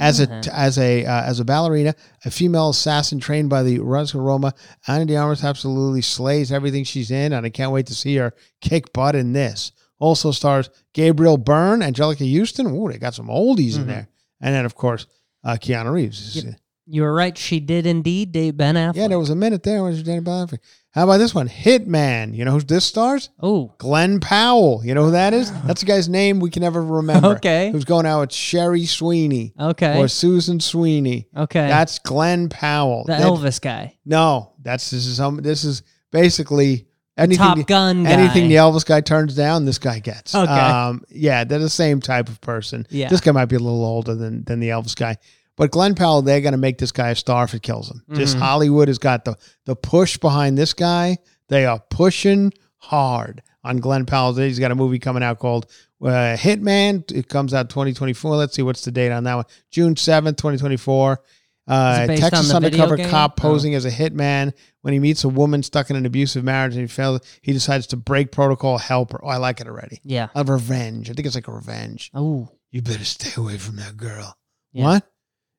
as 0.00 0.20
a 0.20 0.26
that. 0.26 0.48
as 0.48 0.78
a 0.78 1.04
uh, 1.04 1.22
as 1.22 1.40
a 1.40 1.44
ballerina, 1.44 1.94
a 2.24 2.30
female 2.30 2.70
assassin 2.70 3.20
trained 3.20 3.48
by 3.50 3.62
the 3.62 3.78
Ruska 3.78 4.22
Roma. 4.22 4.52
Ana 4.86 5.04
de 5.06 5.16
Armas 5.16 5.42
absolutely 5.44 6.02
slays 6.02 6.50
everything 6.52 6.84
she's 6.84 7.10
in, 7.10 7.32
and 7.32 7.44
I 7.44 7.50
can't 7.50 7.72
wait 7.72 7.86
to 7.86 7.94
see 7.94 8.16
her 8.16 8.32
kick 8.60 8.92
butt 8.94 9.14
in 9.16 9.32
this. 9.34 9.72
Also 10.04 10.30
stars 10.32 10.68
Gabriel 10.92 11.38
Byrne, 11.38 11.80
Anjelica 11.80 12.26
Huston. 12.38 12.66
Ooh, 12.66 12.88
they 12.90 12.98
got 12.98 13.14
some 13.14 13.28
oldies 13.28 13.76
in 13.76 13.84
Mhm. 13.84 13.86
there, 13.86 14.08
and 14.40 14.54
then 14.54 14.64
of 14.66 14.74
course 14.74 15.06
uh, 15.44 15.56
Keanu 15.60 15.92
Reeves. 15.92 16.36
Yep. 16.44 16.54
You 16.86 17.00
were 17.02 17.14
right. 17.14 17.36
She 17.38 17.60
did 17.60 17.86
indeed 17.86 18.32
date 18.32 18.58
Ben 18.58 18.74
Affleck. 18.74 18.96
Yeah, 18.96 19.08
there 19.08 19.18
was 19.18 19.30
a 19.30 19.34
minute 19.34 19.62
there 19.62 19.82
when 19.82 19.96
she 19.96 20.02
dated 20.02 20.24
Ben 20.24 20.46
Affleck. 20.46 20.58
How 20.90 21.04
about 21.04 21.16
this 21.16 21.34
one, 21.34 21.48
Hitman? 21.48 22.34
You 22.36 22.44
know 22.44 22.52
who 22.52 22.60
this 22.60 22.84
stars? 22.84 23.30
oh, 23.40 23.72
Glen 23.78 24.20
Powell. 24.20 24.82
You 24.84 24.92
know 24.94 25.04
who 25.06 25.10
that 25.12 25.32
is? 25.32 25.50
That's 25.62 25.80
the 25.80 25.86
guy's 25.86 26.08
name 26.10 26.40
we 26.40 26.50
can 26.50 26.60
never 26.62 26.82
remember. 26.82 27.28
Okay. 27.36 27.70
Who's 27.72 27.86
going 27.86 28.04
out 28.06 28.20
with 28.20 28.32
Sherry 28.34 28.84
Sweeney 28.84 29.54
okay. 29.58 29.98
or 29.98 30.08
Susan 30.08 30.60
Sweeney? 30.60 31.26
okay. 31.34 31.66
That's 31.68 31.98
Glen 32.00 32.48
Powell. 32.50 33.04
the 33.06 33.12
That- 33.14 33.22
Elvis 33.22 33.60
guy. 33.62 33.96
No, 34.04 34.52
that's 34.62 34.90
this 34.90 35.06
is 35.06 35.16
some. 35.16 35.36
This 35.38 35.64
is 35.64 35.82
basically 36.12 36.86
anything. 37.16 37.38
Top 37.44 37.56
the- 37.56 37.64
Gun 37.64 38.04
guy. 38.04 38.10
Anything 38.10 38.48
the 38.48 38.56
Elvis 38.56 38.84
guy 38.84 39.00
turns 39.00 39.34
down, 39.34 39.64
this 39.64 39.78
guy 39.78 39.98
gets. 39.98 40.34
Okay. 40.34 40.50
Um, 40.50 41.02
yeah, 41.10 41.44
they're 41.44 41.58
the 41.58 41.70
same 41.70 42.00
type 42.00 42.28
of 42.28 42.40
person. 42.40 42.86
Yeah. 42.90 43.08
This 43.08 43.20
guy 43.20 43.32
might 43.32 43.46
be 43.46 43.56
a 43.56 43.60
little 43.60 43.84
older 43.84 44.14
than 44.14 44.44
than 44.44 44.60
the 44.60 44.68
Elvis 44.70 44.96
guy. 44.96 45.16
But 45.56 45.70
Glen 45.70 45.94
Powell, 45.94 46.22
they're 46.22 46.40
gonna 46.40 46.56
make 46.56 46.78
this 46.78 46.90
guy 46.92 47.10
a 47.10 47.14
star 47.14 47.44
if 47.44 47.54
it 47.54 47.62
kills 47.62 47.90
him. 47.90 48.02
Just 48.14 48.36
Mhm. 48.36 48.40
Hollywood 48.40 48.88
has 48.88 48.98
got 48.98 49.24
the 49.24 49.36
the 49.66 49.76
push 49.76 50.16
behind 50.18 50.58
this 50.58 50.72
guy. 50.72 51.18
They 51.48 51.64
are 51.66 51.80
pushing 51.90 52.52
hard 52.78 53.42
on 53.62 53.78
Glen 53.78 54.04
Powell. 54.06 54.34
He's 54.34 54.58
got 54.58 54.70
a 54.70 54.74
movie 54.74 54.98
coming 54.98 55.22
out 55.22 55.38
called 55.38 55.66
uh, 56.02 56.36
Hitman. 56.36 57.10
It 57.12 57.28
comes 57.28 57.54
out 57.54 57.70
2024. 57.70 58.36
Let's 58.36 58.54
see 58.54 58.60
what's 58.62 58.84
the 58.84 58.90
date 58.90 59.10
on 59.10 59.24
that 59.24 59.34
one. 59.36 59.44
June 59.70 59.94
7th, 59.94 60.36
2024. 60.36 61.20
Uh, 61.66 61.94
Is 61.96 62.04
it 62.04 62.06
based 62.08 62.22
Texas 62.22 62.50
on 62.52 62.64
undercover 62.64 62.98
cop 62.98 63.34
Oh. 63.38 63.42
posing 63.42 63.74
as 63.74 63.84
a 63.84 63.90
hitman. 63.90 64.52
When 64.82 64.92
he 64.92 64.98
meets 65.00 65.24
a 65.24 65.28
woman 65.30 65.62
stuck 65.62 65.88
in 65.88 65.96
an 65.96 66.04
abusive 66.04 66.44
marriage 66.44 66.74
and 66.74 66.82
he 66.82 66.86
fails, 66.88 67.20
he 67.40 67.52
decides 67.54 67.86
to 67.88 67.96
break 67.96 68.30
protocol, 68.32 68.76
help 68.76 69.12
her. 69.12 69.24
Oh, 69.24 69.28
I 69.28 69.38
like 69.38 69.60
it 69.60 69.66
already. 69.66 70.00
Yeah. 70.04 70.28
Of 70.34 70.50
revenge. 70.50 71.08
I 71.10 71.14
think 71.14 71.24
it's 71.26 71.34
like 71.34 71.48
a 71.48 71.52
revenge. 71.52 72.10
Oh. 72.12 72.50
You 72.70 72.82
better 72.82 73.04
stay 73.04 73.40
away 73.40 73.56
from 73.56 73.76
that 73.76 73.96
girl. 73.96 74.36
Yeah. 74.72 74.84
What? 74.84 75.10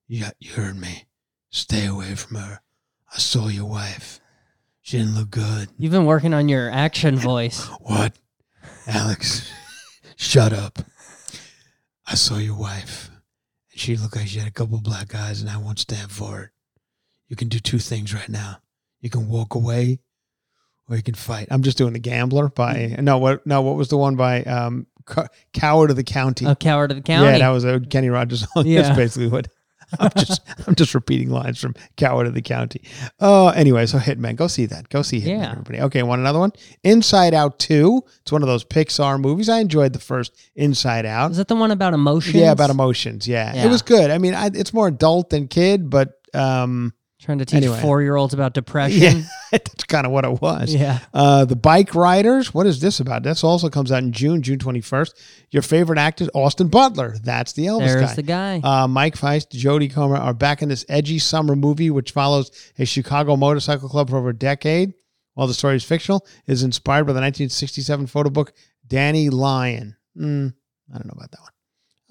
Yeah, 0.07 0.29
you 0.39 0.51
heard 0.53 0.75
me. 0.79 1.05
Stay 1.49 1.87
away 1.87 2.13
from 2.15 2.37
her. 2.37 2.61
I 3.11 3.17
saw 3.17 3.47
your 3.47 3.65
wife. 3.65 4.19
She 4.81 4.99
didn't 4.99 5.15
look 5.15 5.31
good. 5.31 5.69
You've 5.79 5.93
been 5.93 6.05
working 6.05 6.33
on 6.35 6.47
your 6.49 6.69
action 6.69 7.15
voice. 7.17 7.65
What? 7.79 8.13
Alex, 8.87 9.49
shut 10.15 10.53
up. 10.53 10.77
I 12.05 12.13
saw 12.13 12.37
your 12.37 12.55
wife. 12.55 13.09
She 13.75 13.97
looked 13.97 14.15
like 14.15 14.27
she 14.27 14.39
had 14.39 14.47
a 14.47 14.51
couple 14.51 14.79
black 14.79 15.13
eyes, 15.13 15.41
and 15.41 15.49
I 15.49 15.57
won't 15.57 15.79
stand 15.79 16.11
for 16.11 16.41
it. 16.41 16.49
You 17.27 17.35
can 17.35 17.49
do 17.49 17.59
two 17.59 17.79
things 17.79 18.13
right 18.13 18.29
now. 18.29 18.57
You 19.01 19.09
can 19.09 19.27
walk 19.27 19.53
away, 19.55 19.99
or 20.89 20.95
you 20.95 21.03
can 21.03 21.13
fight. 21.15 21.47
I'm 21.51 21.61
just 21.61 21.77
doing 21.77 21.93
the 21.93 21.99
gambler 21.99 22.49
by 22.49 22.95
no 22.99 23.17
what 23.17 23.45
no 23.45 23.61
what 23.61 23.75
was 23.75 23.89
the 23.89 23.97
one 23.97 24.15
by 24.15 24.43
um 24.43 24.87
Coward 25.53 25.89
of 25.91 25.95
the 25.97 26.03
County. 26.03 26.45
A 26.45 26.55
coward 26.55 26.91
of 26.91 26.97
the 26.97 27.03
county. 27.03 27.25
Yeah, 27.25 27.37
that 27.39 27.49
was 27.49 27.63
a 27.63 27.79
Kenny 27.79 28.09
Rogers 28.09 28.47
song. 28.51 28.65
Yeah. 28.65 28.81
That's 28.81 28.95
basically 28.95 29.27
what 29.27 29.47
I'm 29.99 30.11
just 30.17 30.41
I'm 30.67 30.75
just 30.75 30.93
repeating 30.95 31.29
lines 31.29 31.59
from 31.59 31.75
Coward 31.97 32.27
of 32.27 32.33
the 32.33 32.41
County. 32.41 32.81
Oh, 33.19 33.49
anyway, 33.49 33.85
so 33.85 33.97
Hitman, 33.97 34.35
go 34.35 34.47
see 34.47 34.65
that. 34.67 34.89
Go 34.89 35.01
see 35.01 35.21
Hitman, 35.21 35.39
Yeah. 35.39 35.51
everybody. 35.51 35.81
Okay, 35.81 36.03
want 36.03 36.19
another 36.21 36.39
one? 36.39 36.51
Inside 36.83 37.33
Out 37.33 37.59
2. 37.59 38.01
It's 38.21 38.31
one 38.31 38.41
of 38.41 38.47
those 38.47 38.63
Pixar 38.65 39.19
movies. 39.19 39.49
I 39.49 39.59
enjoyed 39.59 39.93
the 39.93 39.99
first 39.99 40.35
Inside 40.55 41.05
Out. 41.05 41.31
Is 41.31 41.37
that 41.37 41.47
the 41.47 41.55
one 41.55 41.71
about 41.71 41.93
emotions? 41.93 42.35
Yeah, 42.35 42.51
about 42.51 42.69
emotions. 42.69 43.27
Yeah. 43.27 43.53
Yeah. 43.53 43.65
It 43.65 43.69
was 43.69 43.81
good. 43.81 44.09
I 44.11 44.17
mean, 44.17 44.33
I, 44.33 44.47
it's 44.53 44.73
more 44.73 44.87
adult 44.87 45.29
than 45.29 45.47
kid, 45.47 45.89
but 45.89 46.13
um 46.33 46.93
Trying 47.25 47.39
to 47.39 47.45
teach 47.45 47.57
Anyway. 47.63 47.81
four 47.81 48.03
year 48.03 48.15
olds 48.15 48.35
about 48.35 48.53
depression. 48.61 49.01
yeah, 49.01 49.21
that's 49.51 49.83
kind 49.85 50.05
of 50.05 50.11
what 50.11 50.25
it 50.25 50.41
was. 50.41 50.73
Yeah. 50.73 50.99
Uh, 51.11 51.43
the 51.45 51.55
Bike 51.55 51.95
Riders. 51.95 52.53
What 52.53 52.67
is 52.67 52.79
this 52.79 52.99
about? 52.99 53.23
This 53.23 53.43
also 53.43 53.67
comes 53.67 53.91
out 53.91 54.03
in 54.03 54.11
June, 54.11 54.43
June 54.43 54.59
21st. 54.59 55.11
Your 55.49 55.63
favorite 55.63 55.97
actor, 55.97 56.27
Austin 56.35 56.67
Butler. 56.67 57.15
That's 57.23 57.53
the 57.53 57.65
Elvis 57.65 57.87
There's 57.87 58.09
guy. 58.09 58.13
the 58.15 58.21
guy. 58.21 58.59
Uh, 58.63 58.87
Mike 58.87 59.15
Faist, 59.17 59.51
Jodie 59.53 59.91
Comer 59.91 60.17
are 60.17 60.35
back 60.35 60.61
in 60.61 60.69
this 60.69 60.85
edgy 60.87 61.17
summer 61.17 61.55
movie, 61.55 61.89
which 61.89 62.11
follows 62.11 62.51
a 62.77 62.85
Chicago 62.85 63.35
motorcycle 63.35 63.89
club 63.89 64.11
for 64.11 64.17
over 64.17 64.29
a 64.29 64.35
decade. 64.37 64.93
While 65.33 65.47
the 65.47 65.53
story 65.55 65.75
is 65.77 65.83
fictional, 65.83 66.25
it 66.45 66.51
is 66.53 66.61
inspired 66.63 67.05
by 67.05 67.13
the 67.13 67.19
1967 67.21 68.05
photo 68.07 68.29
book 68.29 68.53
Danny 68.87 69.29
Lyon. 69.29 69.95
Hmm, 70.15 70.49
I 70.93 70.97
don't 70.97 71.07
know 71.07 71.13
about 71.17 71.31
that 71.31 71.41
one. 71.41 71.49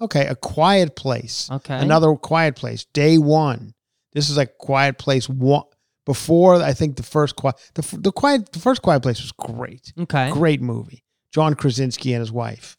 Okay, 0.01 0.27
A 0.27 0.35
Quiet 0.35 0.95
Place. 0.97 1.49
okay. 1.49 1.77
Another 1.79 2.13
Quiet 2.15 2.55
Place. 2.57 2.83
Day 2.93 3.17
one. 3.17 3.73
This 4.15 4.29
is 4.31 4.37
like 4.37 4.57
Quiet 4.57 4.97
Place 4.97 5.29
one. 5.29 5.63
Before 6.05 6.55
I 6.61 6.73
think 6.73 6.97
the 6.97 7.03
first 7.03 7.35
quiet, 7.35 7.55
the, 7.73 7.97
the 7.99 8.11
quiet, 8.11 8.51
the 8.51 8.59
first 8.59 8.81
Quiet 8.83 9.01
Place 9.01 9.21
was 9.21 9.31
great. 9.31 9.91
Okay. 9.99 10.29
Great 10.31 10.61
movie. 10.61 11.03
John 11.33 11.53
Krasinski 11.55 12.13
and 12.13 12.19
his 12.21 12.31
wife, 12.31 12.77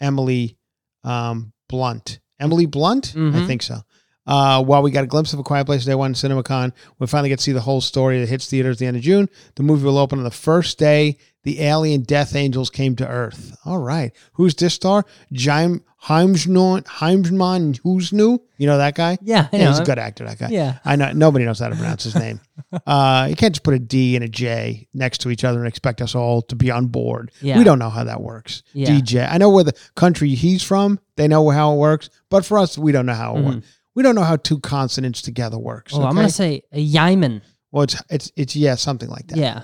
Emily 0.00 0.58
um, 1.04 1.52
Blunt. 1.68 2.20
Emily 2.38 2.66
Blunt? 2.66 3.12
I 3.16 3.18
Mhm. 3.18 3.46
think 3.46 3.62
so. 3.62 3.80
Uh, 4.26 4.62
while 4.62 4.82
we 4.82 4.90
got 4.90 5.04
a 5.04 5.06
glimpse 5.06 5.32
of 5.32 5.38
A 5.38 5.42
Quiet 5.44 5.64
Place 5.66 5.84
Day 5.84 5.94
One 5.94 6.10
in 6.10 6.14
CinemaCon, 6.14 6.72
we 6.98 7.06
finally 7.06 7.28
get 7.28 7.38
to 7.38 7.42
see 7.44 7.52
the 7.52 7.60
whole 7.60 7.80
story 7.80 8.20
that 8.20 8.28
hits 8.28 8.46
theaters 8.46 8.76
at 8.76 8.78
the 8.80 8.86
end 8.86 8.96
of 8.96 9.02
June. 9.02 9.28
The 9.54 9.62
movie 9.62 9.84
will 9.84 9.98
open 9.98 10.18
on 10.18 10.24
the 10.24 10.30
first 10.32 10.78
day 10.78 11.16
the 11.44 11.60
alien 11.62 12.02
Death 12.02 12.34
Angels 12.34 12.68
came 12.68 12.96
to 12.96 13.06
Earth. 13.08 13.56
All 13.64 13.78
right. 13.78 14.12
Who's 14.32 14.54
this 14.56 14.74
star? 14.74 15.04
Jaim 15.32 15.80
Heimsman, 16.06 16.84
Heimsman 16.84 17.78
Who's 17.82 18.12
new? 18.12 18.40
You 18.58 18.66
know 18.66 18.78
that 18.78 18.94
guy? 18.94 19.18
Yeah, 19.22 19.48
I 19.52 19.56
Yeah, 19.56 19.68
he's 19.68 19.80
a 19.80 19.84
good 19.84 19.98
actor, 19.98 20.24
that 20.24 20.38
guy. 20.38 20.48
Yeah. 20.50 20.78
I 20.84 20.94
know 20.96 21.12
nobody 21.12 21.44
knows 21.44 21.58
how 21.58 21.68
to 21.68 21.74
pronounce 21.74 22.04
his 22.04 22.14
name. 22.14 22.40
Uh, 22.86 23.26
you 23.30 23.36
can't 23.36 23.54
just 23.54 23.62
put 23.62 23.74
a 23.74 23.78
D 23.78 24.16
and 24.16 24.24
a 24.24 24.28
J 24.28 24.88
next 24.92 25.18
to 25.22 25.30
each 25.30 25.44
other 25.44 25.58
and 25.60 25.68
expect 25.68 26.02
us 26.02 26.14
all 26.14 26.42
to 26.42 26.56
be 26.56 26.70
on 26.70 26.86
board. 26.86 27.30
Yeah. 27.40 27.58
We 27.58 27.64
don't 27.64 27.78
know 27.78 27.90
how 27.90 28.04
that 28.04 28.20
works. 28.20 28.62
Yeah. 28.72 28.88
DJ. 28.90 29.30
I 29.30 29.38
know 29.38 29.50
where 29.50 29.64
the 29.64 29.72
country 29.94 30.30
he's 30.30 30.62
from. 30.62 30.98
They 31.16 31.26
know 31.28 31.48
how 31.50 31.72
it 31.74 31.76
works, 31.76 32.10
but 32.28 32.44
for 32.44 32.58
us, 32.58 32.76
we 32.76 32.92
don't 32.92 33.06
know 33.06 33.14
how 33.14 33.36
it 33.36 33.40
Mhm. 33.40 33.44
works. 33.56 33.66
We 33.94 34.02
don't 34.02 34.14
know 34.14 34.24
how 34.24 34.36
two 34.36 34.58
consonants 34.60 35.22
together 35.22 35.58
works. 35.58 35.92
Oh, 35.94 36.02
I'm 36.02 36.14
gonna 36.14 36.28
say 36.28 36.62
a 36.72 36.84
Yaiman. 36.84 37.40
well, 37.72 37.84
it's 37.84 37.96
it's 38.10 38.32
it's 38.36 38.56
yeah, 38.56 38.74
something 38.74 39.08
like 39.08 39.28
that. 39.28 39.38
Yeah. 39.38 39.62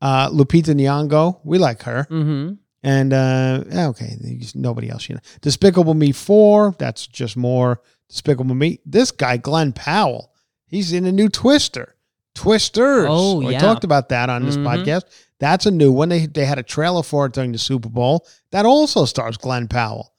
Uh, 0.00 0.28
Lupita 0.30 0.74
Nyong'o, 0.74 1.40
we 1.44 1.58
like 1.58 1.82
her, 1.82 2.06
Mm-hmm. 2.10 2.54
And 2.82 3.12
uh, 3.12 3.64
okay, 3.72 4.16
nobody 4.54 4.88
else. 4.88 5.08
You 5.08 5.16
know, 5.16 5.20
Despicable 5.40 5.94
Me 5.94 6.12
Four. 6.12 6.74
That's 6.78 7.06
just 7.06 7.36
more 7.36 7.80
Despicable 8.08 8.54
Me. 8.54 8.80
This 8.86 9.10
guy, 9.10 9.36
Glen 9.36 9.72
Powell, 9.72 10.32
he's 10.66 10.92
in 10.92 11.04
a 11.04 11.12
new 11.12 11.28
Twister. 11.28 11.94
Twisters. 12.34 13.06
Oh, 13.10 13.38
we 13.38 13.52
yeah. 13.52 13.58
talked 13.58 13.82
about 13.82 14.10
that 14.10 14.30
on 14.30 14.44
this 14.44 14.56
Mhm. 14.56 14.62
podcast. 14.64 15.02
That's 15.40 15.66
a 15.66 15.70
new 15.72 15.90
one. 15.90 16.08
They 16.08 16.26
they 16.26 16.44
had 16.44 16.58
a 16.58 16.62
trailer 16.62 17.02
for 17.02 17.26
it 17.26 17.32
during 17.32 17.50
the 17.52 17.58
Super 17.58 17.88
Bowl. 17.88 18.26
That 18.52 18.64
also 18.64 19.04
stars 19.06 19.36
Glen 19.36 19.66
Powell. 19.66 20.12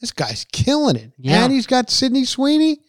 This 0.00 0.12
guy's 0.12 0.44
killing 0.52 0.96
it. 0.96 1.12
Yeah. 1.16 1.44
And 1.44 1.52
he's 1.52 1.66
got 1.66 1.88
Sydney 1.90 2.24
Sweeney. 2.26 2.80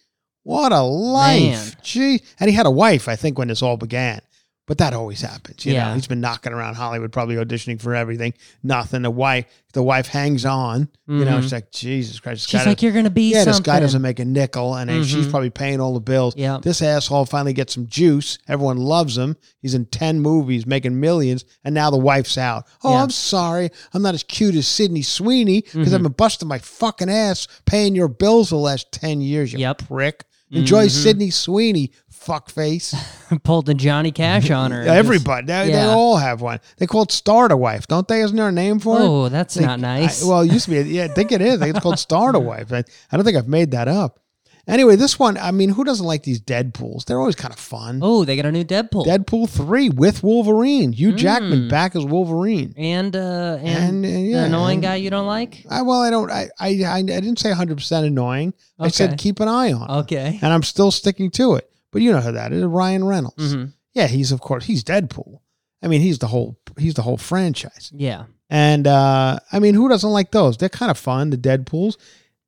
What 0.43 0.73
a 0.73 0.81
life. 0.81 1.41
Man. 1.41 1.73
Gee. 1.81 2.21
And 2.39 2.49
he 2.49 2.55
had 2.55 2.65
a 2.65 2.71
wife, 2.71 3.07
I 3.07 3.15
think, 3.15 3.37
when 3.37 3.47
this 3.47 3.61
all 3.61 3.77
began. 3.77 4.19
But 4.65 4.77
that 4.77 4.93
always 4.93 5.19
happens. 5.19 5.65
You 5.65 5.73
know, 5.73 5.79
Yeah. 5.79 5.93
he's 5.95 6.07
been 6.07 6.21
knocking 6.21 6.53
around 6.53 6.75
Hollywood, 6.75 7.11
probably 7.11 7.35
auditioning 7.35 7.81
for 7.81 7.93
everything. 7.93 8.33
Nothing. 8.63 9.01
The 9.01 9.11
wife, 9.11 9.43
the 9.73 9.83
wife 9.83 10.07
hangs 10.07 10.45
on. 10.45 10.87
You 11.05 11.25
know, 11.25 11.39
Mhm. 11.39 11.41
she's 11.41 11.51
like, 11.51 11.69
Jesus 11.71 12.21
Christ. 12.21 12.47
She's 12.47 12.65
like, 12.65 12.81
you're 12.81 12.93
gonna 12.93 13.09
be 13.09 13.31
yeah, 13.33 13.39
something. 13.43 13.51
this 13.51 13.59
guy 13.59 13.81
doesn't 13.81 14.01
make 14.01 14.19
a 14.19 14.25
nickel, 14.25 14.75
and 14.75 14.89
uh, 14.89 15.03
she's 15.03 15.27
probably 15.27 15.49
paying 15.49 15.81
all 15.81 15.93
the 15.93 15.99
bills. 15.99 16.33
Yeah. 16.37 16.59
This 16.61 16.81
asshole 16.81 17.25
finally 17.25 17.51
gets 17.51 17.73
some 17.73 17.87
juice. 17.87 18.37
Everyone 18.47 18.77
loves 18.77 19.17
him. 19.17 19.35
He's 19.61 19.73
in 19.73 19.85
10 19.87 20.21
movies, 20.21 20.65
making 20.65 20.97
millions, 20.97 21.43
and 21.65 21.75
now 21.75 21.89
the 21.89 21.97
wife's 21.97 22.37
out. 22.37 22.65
Oh, 22.85 22.91
Yeah. 22.93 23.03
I'm 23.03 23.09
sorry. 23.09 23.69
I'm 23.93 24.01
not 24.01 24.13
as 24.13 24.23
cute 24.23 24.55
as 24.55 24.65
Sydney 24.65 25.01
Sweeney 25.01 25.59
because 25.73 25.93
I've 25.93 25.99
Mhm. 25.99 26.03
been 26.03 26.11
busting 26.13 26.47
my 26.47 26.59
fucking 26.59 27.09
ass 27.09 27.49
paying 27.65 27.95
your 27.95 28.07
bills 28.07 28.49
the 28.51 28.55
last 28.55 28.93
10 28.93 29.19
years, 29.19 29.51
you 29.51 29.59
Yep. 29.59 29.89
prick. 29.89 30.23
Enjoy 30.51 30.85
Mhm. 30.85 30.91
Sydney 30.91 31.29
Sweeney, 31.31 31.91
fuckface. 32.25 32.93
Pulled 33.43 33.65
the 33.65 33.73
Johnny 33.73 34.11
Cash 34.11 34.49
on 34.51 34.71
her. 34.71 34.79
and 34.79 34.87
just- 34.87 34.97
Everybody, 34.97 35.47
they, 35.47 35.71
they 35.71 35.81
all 35.83 36.17
have 36.17 36.41
one. 36.41 36.59
They 36.77 36.87
call 36.87 37.03
it 37.03 37.11
Starter 37.11 37.57
Wife, 37.57 37.87
don't 37.87 38.07
they? 38.07 38.21
Isn't 38.21 38.37
there 38.37 38.47
a 38.49 38.51
name 38.51 38.79
for 38.79 38.97
it? 38.97 39.03
Oh, 39.03 39.29
that's 39.29 39.55
Think- 39.55 39.67
not 39.67 39.79
nice. 39.79 40.23
I- 40.23 40.27
well, 40.27 40.41
it 40.41 40.51
used 40.51 40.65
to 40.65 40.71
be. 40.83 40.89
Yeah, 40.89 41.05
I 41.05 41.07
think 41.09 41.31
it 41.31 41.41
is. 41.41 41.61
I 41.61 41.65
think 41.65 41.75
it's 41.77 41.83
called 41.83 41.99
Starter 41.99 42.39
Wife. 42.39 42.71
I, 42.71 42.83
I 43.11 43.17
don't 43.17 43.23
think 43.25 43.37
I've 43.37 43.47
made 43.47 43.71
that 43.71 43.87
up. 43.87 44.19
Anyway, 44.65 44.95
this 44.95 45.19
one, 45.19 45.37
I 45.37 45.51
mean, 45.51 45.67
who 45.67 45.83
doesn't 45.83 46.05
like 46.05 46.23
these 46.23 46.39
Deadpools? 46.39 47.03
They're 47.03 47.19
always 47.19 47.35
kind 47.35 47.53
of 47.53 47.59
fun. 47.59 47.99
oh, 48.01 48.23
they 48.23 48.37
got 48.37 48.45
a 48.45 48.51
new 48.51 48.63
Deadpool. 48.63 49.05
Deadpool 49.05 49.49
3 49.49 49.89
with 49.89 50.23
Wolverine. 50.23 50.93
Hugh 50.93 51.11
Jackman 51.11 51.63
Mm. 51.63 51.69
back 51.69 51.97
as 51.97 52.05
Wolverine. 52.05 52.73
and 52.77 53.13
uh, 53.13 53.57
and, 53.61 54.05
And, 54.05 54.05
uh, 54.05 54.07
the 54.39 54.45
annoying 54.45 54.75
and- 54.75 54.83
guy 54.83 54.95
you 54.95 55.09
don't 55.09 55.27
like. 55.27 55.65
I, 55.69 55.81
well, 55.81 55.99
I 56.01 56.09
don't, 56.09 56.31
I, 56.31 56.47
I, 56.57 56.81
I, 56.87 57.01
didn't 57.01 57.39
say 57.39 57.51
100% 57.51 58.05
annoying. 58.05 58.53
I 58.79 58.87
said 58.87 59.17
keep 59.17 59.41
an 59.41 59.49
eye 59.49 59.73
on. 59.73 59.91
Okay. 60.03 60.39
And 60.41 60.53
I'm 60.53 60.63
still 60.63 60.91
sticking 60.91 61.29
to 61.31 61.55
it. 61.55 61.69
But 61.93 62.01
you 62.01 62.11
know 62.11 62.19
who 62.19 62.33
that 62.33 62.51
is 62.51 62.63
Ryan 62.65 63.05
Reynolds. 63.05 63.55
Mhm. 63.55 63.71
Yeah, 63.93 64.07
he's, 64.07 64.31
of 64.33 64.41
course, 64.41 64.65
he's 64.65 64.83
Deadpool. 64.83 65.39
I 65.81 65.87
mean, 65.87 66.01
he's 66.01 66.17
the 66.19 66.27
whole, 66.27 66.57
he's 66.77 66.95
the 66.95 67.01
whole 67.03 67.17
franchise. 67.17 67.91
Yeah. 67.95 68.23
And 68.49 68.85
uh, 68.87 69.39
I 69.51 69.59
mean, 69.59 69.73
who 69.75 69.87
doesn't 69.87 70.09
like 70.09 70.31
those? 70.31 70.57
They're 70.57 70.67
kind 70.69 70.91
of 70.91 70.97
fun. 70.97 71.29
The 71.29 71.37
Deadpool's. 71.37 71.97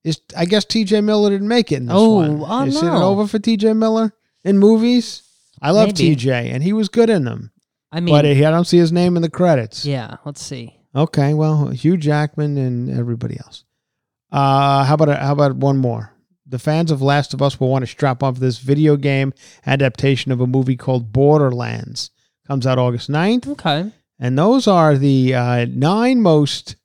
Is 0.04 0.20
I 0.38 0.46
guess 0.46 0.66
T.J. 0.66 1.02
Miller 1.02 1.32
didn't 1.32 1.48
make 1.48 1.72
it 1.72 1.78
in 1.78 1.86
this 1.88 1.96
Oh, 1.98 2.16
one. 2.18 2.44
oh, 2.46 2.66
Is 2.66 2.76
it 2.78 2.86
no. 2.86 3.04
over 3.04 3.26
for 3.26 3.40
T.J. 3.40 3.74
Miller 3.74 4.14
in 4.44 4.60
movies? 4.60 5.24
I 5.62 5.72
love 5.72 5.88
Maybe. 5.88 5.98
T.J. 6.16 6.52
and 6.52 6.62
he 6.62 6.74
was 6.74 6.90
good 6.90 7.10
in 7.10 7.24
them, 7.26 7.52
I 7.92 8.02
mean, 8.02 8.14
but 8.14 8.24
he, 8.26 8.46
I 8.46 8.52
don't 8.52 8.66
see 8.66 8.78
his 8.78 8.92
name 8.92 9.16
in 9.16 9.24
the 9.24 9.30
credits. 9.32 9.84
yeah. 9.86 10.18
Let's 10.26 10.44
see. 10.44 10.78
Okay, 10.96 11.34
well, 11.34 11.70
Hugh 11.70 11.98
Jackman 11.98 12.56
and 12.58 12.90
everybody 12.96 13.38
else. 13.40 13.64
Uh, 14.32 14.84
how 14.84 14.94
about 14.94 15.20
how 15.20 15.34
about 15.34 15.56
one 15.56 15.78
more? 15.78 16.14
The 16.48 16.60
fans 16.60 16.92
of 16.92 17.02
Last 17.02 17.34
of 17.34 17.42
Us 17.42 17.60
will 17.60 17.70
want 17.70 17.84
to 17.84 17.88
strap 17.88 18.22
on 18.22 18.36
for 18.36 18.40
this 18.40 18.60
video 18.60 18.98
game 18.98 19.34
adaptation 19.66 20.32
of 20.32 20.40
a 20.42 20.48
movie 20.48 20.76
called 20.76 21.12
Borderlands. 21.12 22.12
Comes 22.48 22.68
out 22.68 22.78
August 22.78 23.10
9th. 23.10 23.48
Okay. 23.48 23.92
And 24.20 24.38
those 24.38 24.68
are 24.68 24.96
the 24.98 25.34
uh, 25.34 25.66
nine 25.70 26.22
most 26.22 26.76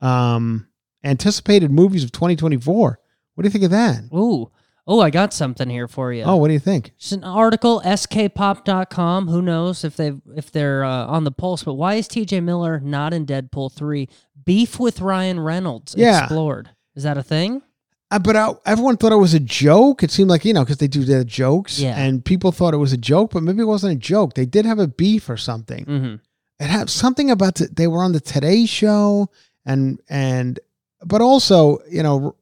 um, 0.00 0.68
anticipated 1.02 1.70
movies 1.70 2.04
of 2.04 2.12
2024. 2.12 2.98
What 3.34 3.42
do 3.42 3.46
you 3.46 3.50
think 3.50 3.64
of 3.64 3.70
that? 3.72 4.04
Ooh. 4.14 4.50
Oh, 4.86 5.00
I 5.00 5.08
got 5.10 5.32
something 5.32 5.68
here 5.70 5.88
for 5.88 6.12
you. 6.12 6.24
Oh, 6.24 6.36
what 6.36 6.48
do 6.48 6.52
you 6.54 6.60
think? 6.60 6.92
It's 6.96 7.10
an 7.12 7.24
article, 7.24 7.80
skpop.com. 7.84 9.28
Who 9.28 9.40
knows 9.42 9.82
if 9.82 9.96
they 9.96 10.12
if 10.36 10.52
they're 10.52 10.84
uh, 10.84 11.06
on 11.06 11.24
the 11.24 11.30
pulse? 11.32 11.64
But 11.64 11.74
why 11.74 11.94
is 11.94 12.06
T.J. 12.06 12.40
Miller 12.42 12.80
not 12.80 13.14
in 13.14 13.24
Deadpool 13.26 13.72
three? 13.72 14.08
Beef 14.44 14.78
with 14.78 15.00
Ryan 15.00 15.40
Reynolds 15.40 15.94
Yeah. 15.96 16.24
explored. 16.24 16.70
Is 16.94 17.02
that 17.04 17.16
a 17.16 17.22
thing? 17.22 17.62
Uh, 18.10 18.18
but 18.18 18.36
I, 18.36 18.52
everyone 18.66 18.96
thought 18.96 19.12
it 19.12 19.16
was 19.16 19.34
a 19.34 19.40
joke. 19.40 20.02
It 20.02 20.10
seemed 20.10 20.30
like, 20.30 20.44
you 20.44 20.52
know, 20.52 20.62
because 20.62 20.76
they 20.76 20.86
do 20.88 21.04
their 21.04 21.24
jokes. 21.24 21.78
Yeah. 21.80 21.98
And 21.98 22.24
people 22.24 22.52
thought 22.52 22.74
it 22.74 22.78
was 22.78 22.92
a 22.92 22.96
joke, 22.98 23.32
but 23.32 23.42
maybe 23.42 23.62
it 23.62 23.66
wasn't 23.66 23.94
a 23.94 23.98
joke. 23.98 24.34
They 24.34 24.46
did 24.46 24.66
have 24.66 24.78
a 24.78 24.86
beef 24.86 25.28
or 25.28 25.36
something. 25.36 25.84
Mm-hmm. 25.84 26.14
It 26.60 26.66
had 26.66 26.90
something 26.90 27.30
about 27.30 27.56
the, 27.56 27.66
they 27.72 27.86
were 27.88 28.02
on 28.02 28.12
the 28.12 28.20
Today 28.20 28.66
Show 28.66 29.30
and, 29.66 29.98
and, 30.08 30.60
but 31.04 31.20
also, 31.20 31.78
you 31.90 32.02
know, 32.02 32.36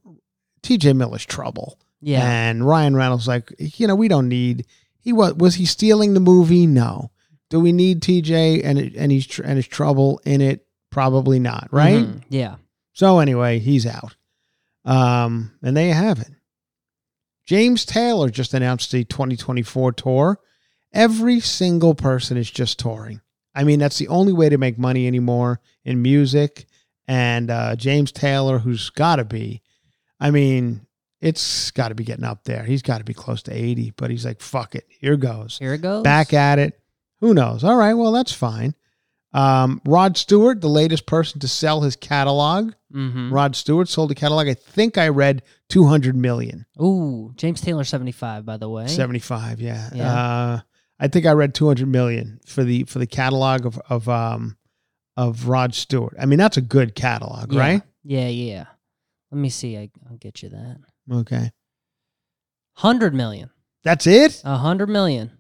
TJ 0.63 0.95
Miller's 0.97 1.25
trouble. 1.25 1.79
Yeah. 2.01 2.23
And 2.29 2.67
Ryan 2.67 2.95
Reynolds, 2.97 3.27
like, 3.29 3.53
you 3.59 3.87
know, 3.87 3.95
we 3.95 4.09
don't 4.09 4.29
need. 4.29 4.67
He 5.01 5.13
was 5.13 5.35
was 5.35 5.55
he 5.57 5.67
stealing 5.67 6.15
the 6.15 6.21
movie? 6.21 6.67
No. 6.67 7.11
Do 7.51 7.59
we 7.61 7.73
need 7.73 8.01
TJ 8.03 8.63
and 8.65 8.79
it- 8.79 8.95
and 8.97 9.11
he's 9.11 9.27
tr- 9.27 9.43
and 9.43 9.57
his 9.57 9.67
trouble 9.67 10.21
in 10.25 10.41
it? 10.41 10.67
Probably 10.91 11.39
not. 11.41 11.69
Right. 11.73 12.05
Mhm. 12.05 12.23
Yeah. 12.29 12.57
So 12.93 13.19
anyway, 13.21 13.59
he's 13.59 13.87
out. 13.87 14.15
Um, 14.85 15.53
and 15.63 15.77
there 15.77 15.89
you 15.89 15.95
have 15.95 16.21
it. 16.21 16.31
James 17.47 17.85
Taylor 17.85 18.31
just 18.31 18.55
announced 18.55 18.93
the 18.93 19.05
2024 19.05 19.93
tour. 19.93 20.39
Every 20.93 21.41
single 21.41 21.95
person 21.95 22.37
is 22.37 22.51
just 22.51 22.79
touring. 22.79 23.21
I 23.55 23.65
mean, 23.65 23.79
that's 23.79 23.99
the 23.99 24.09
only 24.09 24.33
way 24.33 24.49
to 24.49 24.59
make 24.59 24.79
money 24.79 25.07
anymore 25.07 25.61
in 25.85 26.03
music. 26.03 26.67
And 27.09 27.51
uh, 27.51 27.77
James 27.77 28.13
Taylor, 28.13 28.59
who's 28.59 28.91
got 28.91 29.17
to 29.17 29.25
be, 29.25 29.63
I 30.21 30.31
mean, 30.31 30.87
it's 31.21 31.71
got 31.71 31.89
to 31.89 31.95
be 31.95 32.05
getting 32.05 32.25
up 32.25 32.45
there. 32.45 32.65
He's 32.65 32.83
got 32.83 32.99
to 32.99 33.05
be 33.05 33.15
close 33.15 33.43
to 33.45 33.53
80, 33.53 33.93
but 33.97 34.11
he's 34.11 34.25
like, 34.25 34.41
fuck 34.41 34.75
it. 34.75 34.87
Here 34.89 35.17
goes. 35.17 35.59
Here 35.59 35.75
it 35.75 35.83
goes. 35.83 36.03
Back 36.03 36.33
at 36.33 36.59
it. 36.59 36.81
Who 37.21 37.35
knows? 37.35 37.65
All 37.65 37.77
right. 37.77 37.95
Well, 37.95 38.13
that's 38.13 38.33
fine. 38.33 38.75
Um, 39.35 39.81
Rod 39.87 40.17
Stewart, 40.17 40.61
the 40.61 40.69
latest 40.69 41.07
person 41.07 41.41
to 41.41 41.49
sell 41.49 41.81
his 41.81 41.97
catalog. 41.97 42.73
Mm-hmm. 42.95 43.33
Rod 43.33 43.57
Stewart 43.57 43.89
sold 43.89 44.11
a 44.11 44.15
catalog. 44.15 44.47
I 44.49 44.55
think 44.55 44.99
I 44.99 45.09
read 45.09 45.43
200 45.71 46.15
million. 46.15 46.67
Ooh, 46.81 47.33
James 47.37 47.61
Taylor 47.63 47.85
seventy 47.85 48.13
five. 48.13 48.45
By 48.45 48.59
the 48.59 48.69
way. 48.69 48.87
75, 48.89 49.61
yeah. 49.61 49.89
Yeah. 49.95 50.13
Uh, 50.13 50.61
I 51.01 51.09
think 51.09 51.25
I 51.27 51.33
read 51.33 51.55
200 51.55 51.89
million 51.89 52.41
for 52.47 52.63
the 52.63 52.85
for 52.85 52.99
the 52.99 53.07
catalog 53.07 53.65
of 53.67 53.81
of 53.89 54.09
um 54.09 54.57
of 55.17 55.49
Rod 55.49 55.75
Stewart. 55.75 56.15
I 56.21 56.27
mean, 56.27 56.39
that's 56.39 56.57
a 56.59 56.63
good 56.63 56.95
catalog, 56.95 57.53
Yeah. 57.53 57.61
right? 57.61 57.83
Yeah. 58.05 58.29
Yeah. 58.29 58.65
Let 59.31 59.39
me 59.39 59.49
see. 59.49 59.79
I, 59.79 59.91
I'll 60.11 60.17
get 60.19 60.43
you 60.43 60.51
that. 60.51 60.77
Okay. 61.11 61.51
Hundred 62.75 63.15
million. 63.15 63.51
That's 63.85 64.07
it? 64.07 64.43
A 64.45 64.57
hundred 64.59 64.89
million. 64.89 65.33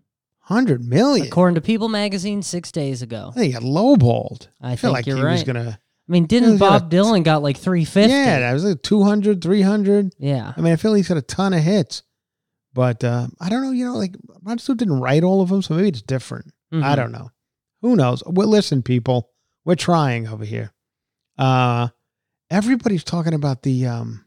100 0.48 0.84
million. 0.86 1.26
According 1.26 1.54
to 1.56 1.60
People 1.60 1.88
Magazine, 1.88 2.42
six 2.42 2.72
days 2.72 3.02
ago. 3.02 3.32
They 3.34 3.52
got 3.52 3.62
lowballed. 3.62 4.48
I 4.60 4.76
feel 4.76 4.90
think 4.90 4.94
like 4.94 5.06
you're 5.06 5.16
he 5.18 5.24
was 5.32 5.42
going 5.44 5.56
to 5.56 5.78
I 6.08 6.12
mean, 6.12 6.26
didn't 6.26 6.58
got 6.58 6.82
Bob 6.82 6.92
a- 6.92 6.96
Dylan 6.96 7.22
got 7.22 7.42
like 7.42 7.56
three 7.56 7.84
fifty? 7.84 8.10
Yeah, 8.12 8.40
that 8.40 8.52
was 8.52 8.64
like 8.64 8.82
200, 8.82 9.40
300. 9.40 10.14
Yeah. 10.18 10.52
I 10.56 10.60
mean, 10.60 10.72
I 10.72 10.76
feel 10.76 10.94
he's 10.94 11.08
got 11.08 11.16
a 11.16 11.22
ton 11.22 11.52
of 11.54 11.60
hits. 11.62 12.02
But 12.74 13.04
uh, 13.04 13.28
I 13.40 13.48
don't 13.50 13.62
know, 13.62 13.70
you 13.70 13.84
know, 13.84 13.96
like 13.96 14.16
Rod 14.42 14.60
Stewart 14.60 14.78
didn't 14.78 15.00
write 15.00 15.22
all 15.22 15.42
of 15.42 15.50
them, 15.50 15.62
so 15.62 15.74
maybe 15.74 15.88
it's 15.88 16.02
different. 16.02 16.52
I 16.72 16.76
Mhm. 16.76 16.96
don't 16.96 17.12
know. 17.12 17.30
Who 17.82 17.96
knows? 17.96 18.22
Well, 18.26 18.48
listen, 18.48 18.82
people, 18.82 19.28
we're 19.64 19.74
trying 19.74 20.26
over 20.26 20.44
here. 20.44 20.72
Uh, 21.38 21.88
everybody's 22.50 23.04
talking 23.04 23.34
about 23.34 23.62
the 23.62 23.86
um, 23.86 24.24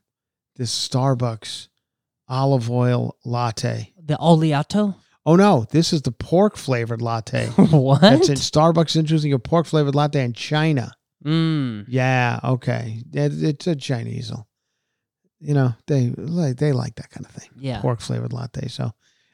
this 0.56 0.71
Starbucks 0.88 1.67
olive 2.28 2.69
oil 2.69 3.15
latte. 3.25 3.93
The 4.01 4.15
Oleato. 4.17 4.95
Oh 5.26 5.36
no, 5.36 5.66
this 5.72 5.92
is 5.94 6.04
the 6.04 6.12
pork 6.12 6.56
flavored 6.58 7.02
latte. 7.02 7.48
what? 7.58 8.02
That's 8.02 8.30
it. 8.30 8.38
Starbucks 8.38 8.96
introducing 8.96 9.34
a 9.34 9.40
pork 9.40 9.66
flavored 9.66 9.96
latte 9.96 10.24
in 10.24 10.34
China. 10.34 10.92
Mm. 11.26 11.86
Yeah, 11.88 12.40
okay. 12.44 13.02
It- 13.14 13.44
It's 13.44 13.68
a 13.68 13.76
Chinese. 13.76 14.32
You 15.40 15.54
know, 15.54 15.74
they 15.88 16.10
like 16.18 16.58
they 16.58 16.72
like 16.72 16.96
that 16.96 17.10
kind 17.10 17.26
of 17.26 17.32
thing. 17.32 17.50
Yeah. 17.58 17.82
Pork 17.82 18.00
flavored 18.02 18.34
latte. 18.34 18.68
So 18.68 18.92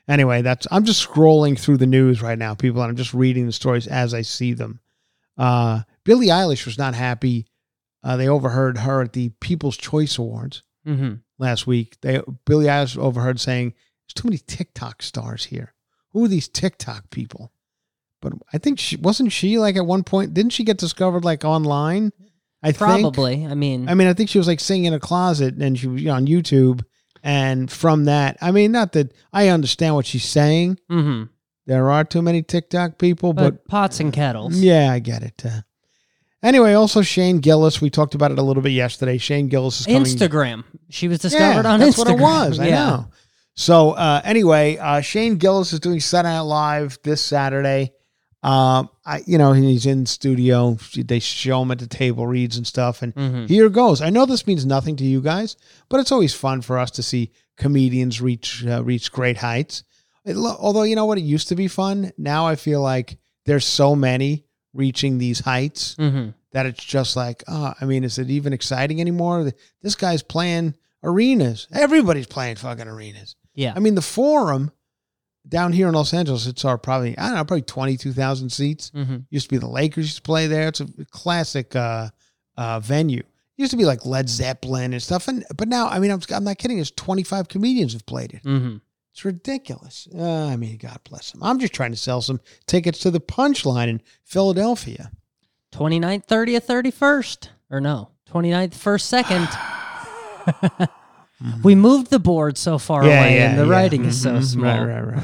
anyway, 0.08 0.42
that's 0.42 0.68
I'm 0.72 0.84
just 0.86 1.06
scrolling 1.08 1.60
through 1.60 1.78
the 1.78 1.86
news 1.88 2.22
right 2.22 2.38
now, 2.40 2.54
people, 2.56 2.82
and 2.82 2.90
I'm 2.90 2.96
just 2.96 3.14
reading 3.14 3.46
the 3.46 3.52
stories 3.52 3.88
as 3.88 4.14
I 4.14 4.22
see 4.22 4.54
them. 4.54 4.80
Uh 5.38 5.82
Billie 6.04 6.28
Eilish 6.28 6.66
was 6.66 6.78
not 6.78 6.96
happy. 6.96 7.48
Uh, 8.04 8.18
they 8.18 8.28
overheard 8.28 8.80
her 8.80 9.02
at 9.04 9.14
the 9.14 9.30
People's 9.42 9.78
Choice 9.78 10.18
Awards 10.18 10.64
Mm-hmm. 10.88 11.16
last 11.38 11.68
week. 11.68 11.98
They 12.02 12.20
Billie 12.46 12.66
Eilish 12.66 12.98
overheard 12.98 13.40
saying, 13.40 13.74
"There's 14.08 14.14
too 14.16 14.28
many 14.28 14.40
TikTok 14.40 15.04
stars 15.04 15.46
here. 15.46 15.76
Who 16.12 16.26
are 16.26 16.28
these 16.28 16.47
TikTok 16.47 17.10
people?" 17.10 17.52
But 18.21 18.34
I 18.54 18.58
think 18.58 18.80
she 18.80 18.95
wasn't 18.97 19.32
she 19.32 19.58
like 19.58 19.76
at 19.76 19.86
one 19.86 20.04
point. 20.04 20.34
Didn't 20.34 20.54
she 20.54 20.63
get 20.63 20.78
discovered 20.78 21.26
like 21.26 21.43
online? 21.43 22.12
I 22.63 22.67
think. 22.71 22.78
Probably. 22.78 23.45
I 23.45 23.56
mean, 23.56 23.89
I 23.89 23.95
mean, 23.95 24.08
I 24.08 24.13
think 24.13 24.30
she 24.30 24.38
was 24.38 24.47
like 24.47 24.60
singing 24.60 24.86
in 24.86 24.93
a 24.93 25.00
closet 25.00 25.56
and 25.56 25.78
she 25.78 25.88
was 25.88 26.06
on 26.08 26.28
YouTube. 26.28 26.84
And 27.24 27.71
from 27.71 28.06
that, 28.06 28.38
I 28.41 28.52
mean, 28.52 28.71
not 28.71 28.93
that 28.93 29.13
I 29.32 29.50
understand 29.50 29.95
what 29.95 30.06
she's 30.06 30.26
saying. 30.26 30.80
mhm. 30.89 31.30
There 31.67 31.91
are 31.91 32.04
too 32.04 32.24
many 32.24 32.41
TikTok 32.41 32.97
people, 32.97 33.34
but, 33.34 33.43
but, 33.43 33.67
pots 33.67 34.00
and 34.00 34.12
kettles. 34.12 34.60
yeah, 34.60 34.91
I 34.91 34.97
get 34.97 35.21
it. 35.21 35.43
Uh, 35.45 35.62
anyway, 36.41 36.74
also 36.74 37.04
Shane 37.04 37.38
Gillis. 37.38 37.80
We 37.80 37.91
talked 37.91 38.15
about 38.15 38.32
it 38.32 38.39
a 38.39 38.41
little 38.41 38.63
bit 38.63 38.71
yesterday. 38.71 39.19
Shane 39.19 39.47
Gillis 39.47 39.82
is 39.82 39.86
coming. 39.86 40.04
Instagram. 40.04 40.63
She 40.89 41.08
was 41.08 41.19
discovered 41.19 41.63
yeah, 41.63 41.71
on 41.74 41.80
that's 41.80 41.95
Instagram. 41.95 41.97
what 42.00 42.10
it 42.10 42.19
was. 42.19 42.60
I 42.60 42.67
yeah. 42.69 42.89
know. 42.89 43.08
So 43.62 43.91
uh, 43.91 44.21
anyway, 44.26 44.78
uh, 44.78 45.02
Shane 45.02 45.36
Gillis 45.36 45.71
is 45.71 45.80
doing 45.80 46.00
Saturday 46.00 46.34
Night 46.34 46.39
Live 46.41 46.97
this 47.04 47.21
Saturday. 47.21 47.93
Um, 48.41 48.89
I 49.06 49.21
you 49.28 49.38
know 49.38 49.54
he's 49.54 49.86
in 49.86 50.08
studio. 50.08 50.80
They 50.95 51.19
show 51.19 51.62
him 51.62 51.69
at 51.69 51.78
the 51.78 51.86
table 51.86 52.26
reads 52.26 52.58
and 52.58 52.65
stuff, 52.65 53.04
and 53.04 53.13
Mhm. 53.13 53.47
here 53.47 53.69
goes. 53.69 54.02
I 54.02 54.10
know 54.10 54.26
this 54.26 54.47
means 54.47 54.65
nothing 54.65 54.95
to 54.95 55.04
you 55.04 55.21
guys, 55.21 55.58
but 55.89 56.00
it's 56.00 56.12
always 56.12 56.34
fun 56.34 56.62
for 56.62 56.80
us 56.80 56.89
to 56.91 57.04
see 57.04 57.30
comedians 57.56 58.19
reach 58.19 58.65
uh, 58.65 58.84
reach 58.84 59.12
great 59.12 59.38
heights. 59.38 59.84
It, 60.26 60.36
although 60.38 60.82
you 60.82 60.95
know 60.95 61.06
what, 61.06 61.19
it 61.19 61.24
used 61.36 61.50
to 61.50 61.56
be 61.56 61.67
fun. 61.67 62.12
Now 62.17 62.47
I 62.47 62.56
feel 62.56 62.82
like 62.82 63.19
there's 63.45 63.65
so 63.65 63.95
many 63.95 64.43
reaching 64.74 65.19
these 65.19 65.41
heights 65.41 65.95
Mhm. 66.00 66.34
that 66.52 66.65
it's 66.65 66.84
just 66.84 67.15
like, 67.15 67.43
oh, 67.47 67.74
I 67.80 67.86
mean, 67.86 68.04
is 68.04 68.17
it 68.17 68.32
even 68.32 68.54
exciting 68.54 69.00
anymore? 69.00 69.52
This 69.84 69.93
guy's 69.93 70.24
playing 70.24 70.74
arenas. 71.04 71.67
Everybody's 71.71 72.28
playing 72.28 72.56
fucking 72.56 72.88
arenas. 72.88 73.36
Yeah. 73.54 73.74
I 73.76 73.80
mean, 73.80 73.96
the 73.96 74.02
Forum 74.02 74.72
down 75.48 75.74
here 75.74 75.88
in 75.88 75.94
Los 75.94 76.14
Angeles, 76.14 76.46
it's 76.48 76.64
our 76.66 76.78
probably 76.78 77.18
I 77.18 77.28
don't 77.28 77.36
know, 77.36 77.44
probably 77.46 77.62
twenty 77.64 77.98
two 77.98 78.14
thousand 78.14 78.50
seats. 78.52 78.92
Mhm. 78.96 79.26
Used 79.30 79.48
to 79.48 79.56
be 79.56 79.58
the 79.58 79.68
Lakers 79.68 80.06
used 80.06 80.16
to 80.18 80.22
play 80.22 80.48
there. 80.48 80.68
It's 80.70 80.80
a 80.82 80.88
classic 81.12 81.76
uh, 81.76 82.10
uh, 82.58 82.80
venue. 82.80 83.24
Used 83.58 83.72
to 83.72 83.78
be 83.78 83.86
like 83.86 84.06
Led 84.06 84.30
Zeppelin 84.30 84.94
and 84.94 85.02
stuff, 85.04 85.28
and 85.28 85.46
but 85.58 85.68
now 85.68 85.88
I 85.88 86.00
mean 86.00 86.12
I'm, 86.12 86.22
I'm 86.34 86.44
not 86.44 86.58
kidding. 86.58 86.78
There's 86.78 86.92
25 86.92 87.48
comedians 87.48 87.94
have 87.94 88.06
played 88.06 88.34
it. 88.34 88.44
Mhm. 88.44 88.82
It's 89.14 89.26
ridiculous. 89.26 90.08
Uh, 90.18 90.46
I 90.46 90.56
mean, 90.56 90.78
God 90.78 91.00
bless 91.10 91.32
them. 91.32 91.44
I'm 91.44 91.60
just 91.60 91.74
trying 91.74 91.92
to 91.92 91.98
sell 91.98 92.22
some 92.22 92.40
tickets 92.66 93.00
to 93.00 93.12
the 93.12 93.20
Punchline 93.20 93.90
in 93.90 94.02
Philadelphia. 94.24 95.12
29th, 95.74 96.28
30th, 96.28 96.66
31st. 96.66 97.50
Or 97.70 97.82
no, 97.82 98.12
29th, 98.32 98.72
1st, 98.74 99.24
2nd. 99.26 100.90
We 101.64 101.76
moved 101.76 102.10
the 102.12 102.20
board 102.20 102.58
so 102.58 102.78
far 102.78 103.02
away 103.04 103.40
and 103.42 103.58
the 103.58 103.66
writing 103.66 104.06
is 104.06 104.22
so 104.22 104.34
Mhm. 104.36 104.44
small. 104.44 104.86
Right, 104.86 105.02
right, 105.02 105.16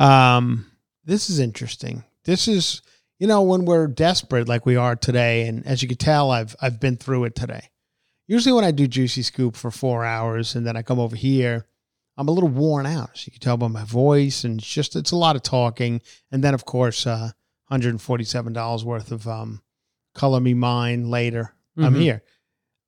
right. 0.00 0.36
Um, 0.36 0.66
this 1.04 1.30
is 1.30 1.38
interesting. 1.38 2.04
This 2.24 2.48
is, 2.48 2.82
you 3.18 3.26
know, 3.26 3.42
when 3.42 3.64
we're 3.64 3.86
desperate 3.86 4.48
like 4.48 4.66
we 4.66 4.76
are 4.76 4.96
today, 4.96 5.46
and 5.46 5.64
as 5.66 5.82
you 5.82 5.88
can 5.88 5.98
tell, 5.98 6.30
I've 6.30 6.56
I've 6.60 6.80
been 6.80 6.96
through 6.96 7.24
it 7.24 7.34
today. 7.34 7.70
Usually, 8.26 8.52
when 8.54 8.64
I 8.64 8.70
do 8.70 8.86
Juicy 8.88 9.22
Scoop 9.22 9.54
for 9.54 9.70
four 9.70 10.04
hours 10.04 10.54
and 10.56 10.66
then 10.66 10.76
I 10.76 10.82
come 10.82 10.98
over 10.98 11.14
here, 11.14 11.66
I'm 12.16 12.26
a 12.28 12.32
little 12.32 12.48
worn 12.48 12.86
out. 12.86 13.10
As 13.14 13.26
you 13.26 13.30
can 13.32 13.40
tell 13.40 13.56
by 13.58 13.68
my 13.68 13.84
voice, 13.84 14.44
and 14.44 14.58
it's 14.58 14.68
just 14.68 14.96
it's 14.96 15.12
a 15.12 15.16
lot 15.16 15.36
of 15.36 15.42
talking. 15.42 16.00
And 16.32 16.42
then, 16.42 16.54
of 16.54 16.64
course, 16.64 17.06
uh, 17.06 17.30
$147 17.70 18.84
worth 18.84 19.12
of 19.12 19.26
um, 19.28 19.62
Color 20.14 20.40
Me 20.40 20.54
Mine 20.54 21.10
later. 21.10 21.54
I'm 21.76 21.94
Mhm. 21.94 22.00
here. 22.00 22.22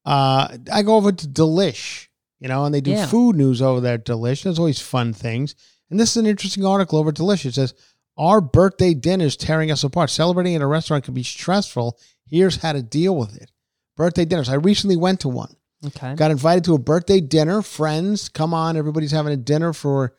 Uh, 0.04 0.56
I 0.72 0.82
go 0.82 0.94
over 0.96 1.10
to 1.12 1.26
Delish, 1.28 2.05
you 2.40 2.48
know, 2.48 2.64
and 2.64 2.74
they 2.74 2.80
do 2.80 2.90
Yeah. 2.92 3.06
food 3.06 3.36
news 3.36 3.60
over 3.62 3.80
there 3.80 3.98
Delicious. 3.98 4.44
There's 4.44 4.58
always 4.58 4.80
fun 4.80 5.12
things. 5.12 5.54
And 5.90 5.98
this 6.00 6.10
is 6.10 6.16
an 6.16 6.26
interesting 6.26 6.64
article 6.64 6.98
over 6.98 7.10
at 7.10 7.14
Delish. 7.16 7.44
It 7.46 7.54
says, 7.54 7.74
Our 8.18 8.40
birthday 8.40 8.94
dinner's 8.94 9.36
tearing 9.36 9.70
us 9.70 9.84
apart. 9.84 10.08
Celebrating 10.10 10.54
at 10.54 10.62
a 10.62 10.66
restaurant 10.66 11.04
can 11.04 11.12
be 11.14 11.22
stressful. 11.22 11.98
Here's 12.26 12.56
how 12.56 12.72
to 12.72 12.82
deal 12.82 13.14
with 13.16 13.36
it. 13.36 13.50
Birthday 13.96 14.24
dinners. 14.24 14.48
I 14.48 14.54
recently 14.54 14.96
went 14.96 15.20
to 15.20 15.28
one. 15.28 15.54
Okay. 15.84 16.14
Got 16.14 16.30
invited 16.30 16.64
to 16.64 16.74
a 16.74 16.78
birthday 16.78 17.20
dinner. 17.20 17.60
Friends, 17.62 18.28
come 18.30 18.54
on. 18.54 18.76
Everybody's 18.76 19.12
having 19.12 19.32
a 19.32 19.36
dinner 19.36 19.72
for, 19.74 20.14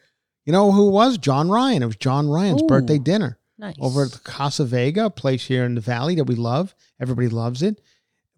you 0.45 0.53
know 0.53 0.71
who 0.71 0.87
it 0.87 0.91
was? 0.91 1.17
John 1.17 1.49
Ryan. 1.49 1.81
It 1.83 1.87
was 1.87 1.95
John 1.97 2.29
Ryan's 2.29 2.61
Ooh. 2.61 2.67
birthday 2.67 2.99
dinner 2.99 3.39
Nice. 3.57 3.75
over 3.79 4.03
at 4.05 4.11
the 4.11 4.19
Casa 4.19 4.63
Vega, 4.65 5.05
a 5.05 5.09
place 5.09 5.45
here 5.47 5.65
in 5.65 5.73
the 5.75 5.81
valley 5.81 6.13
that 6.15 6.25
we 6.25 6.35
love. 6.35 6.75
Everybody 7.01 7.27
loves 7.29 7.63
it. 7.63 7.81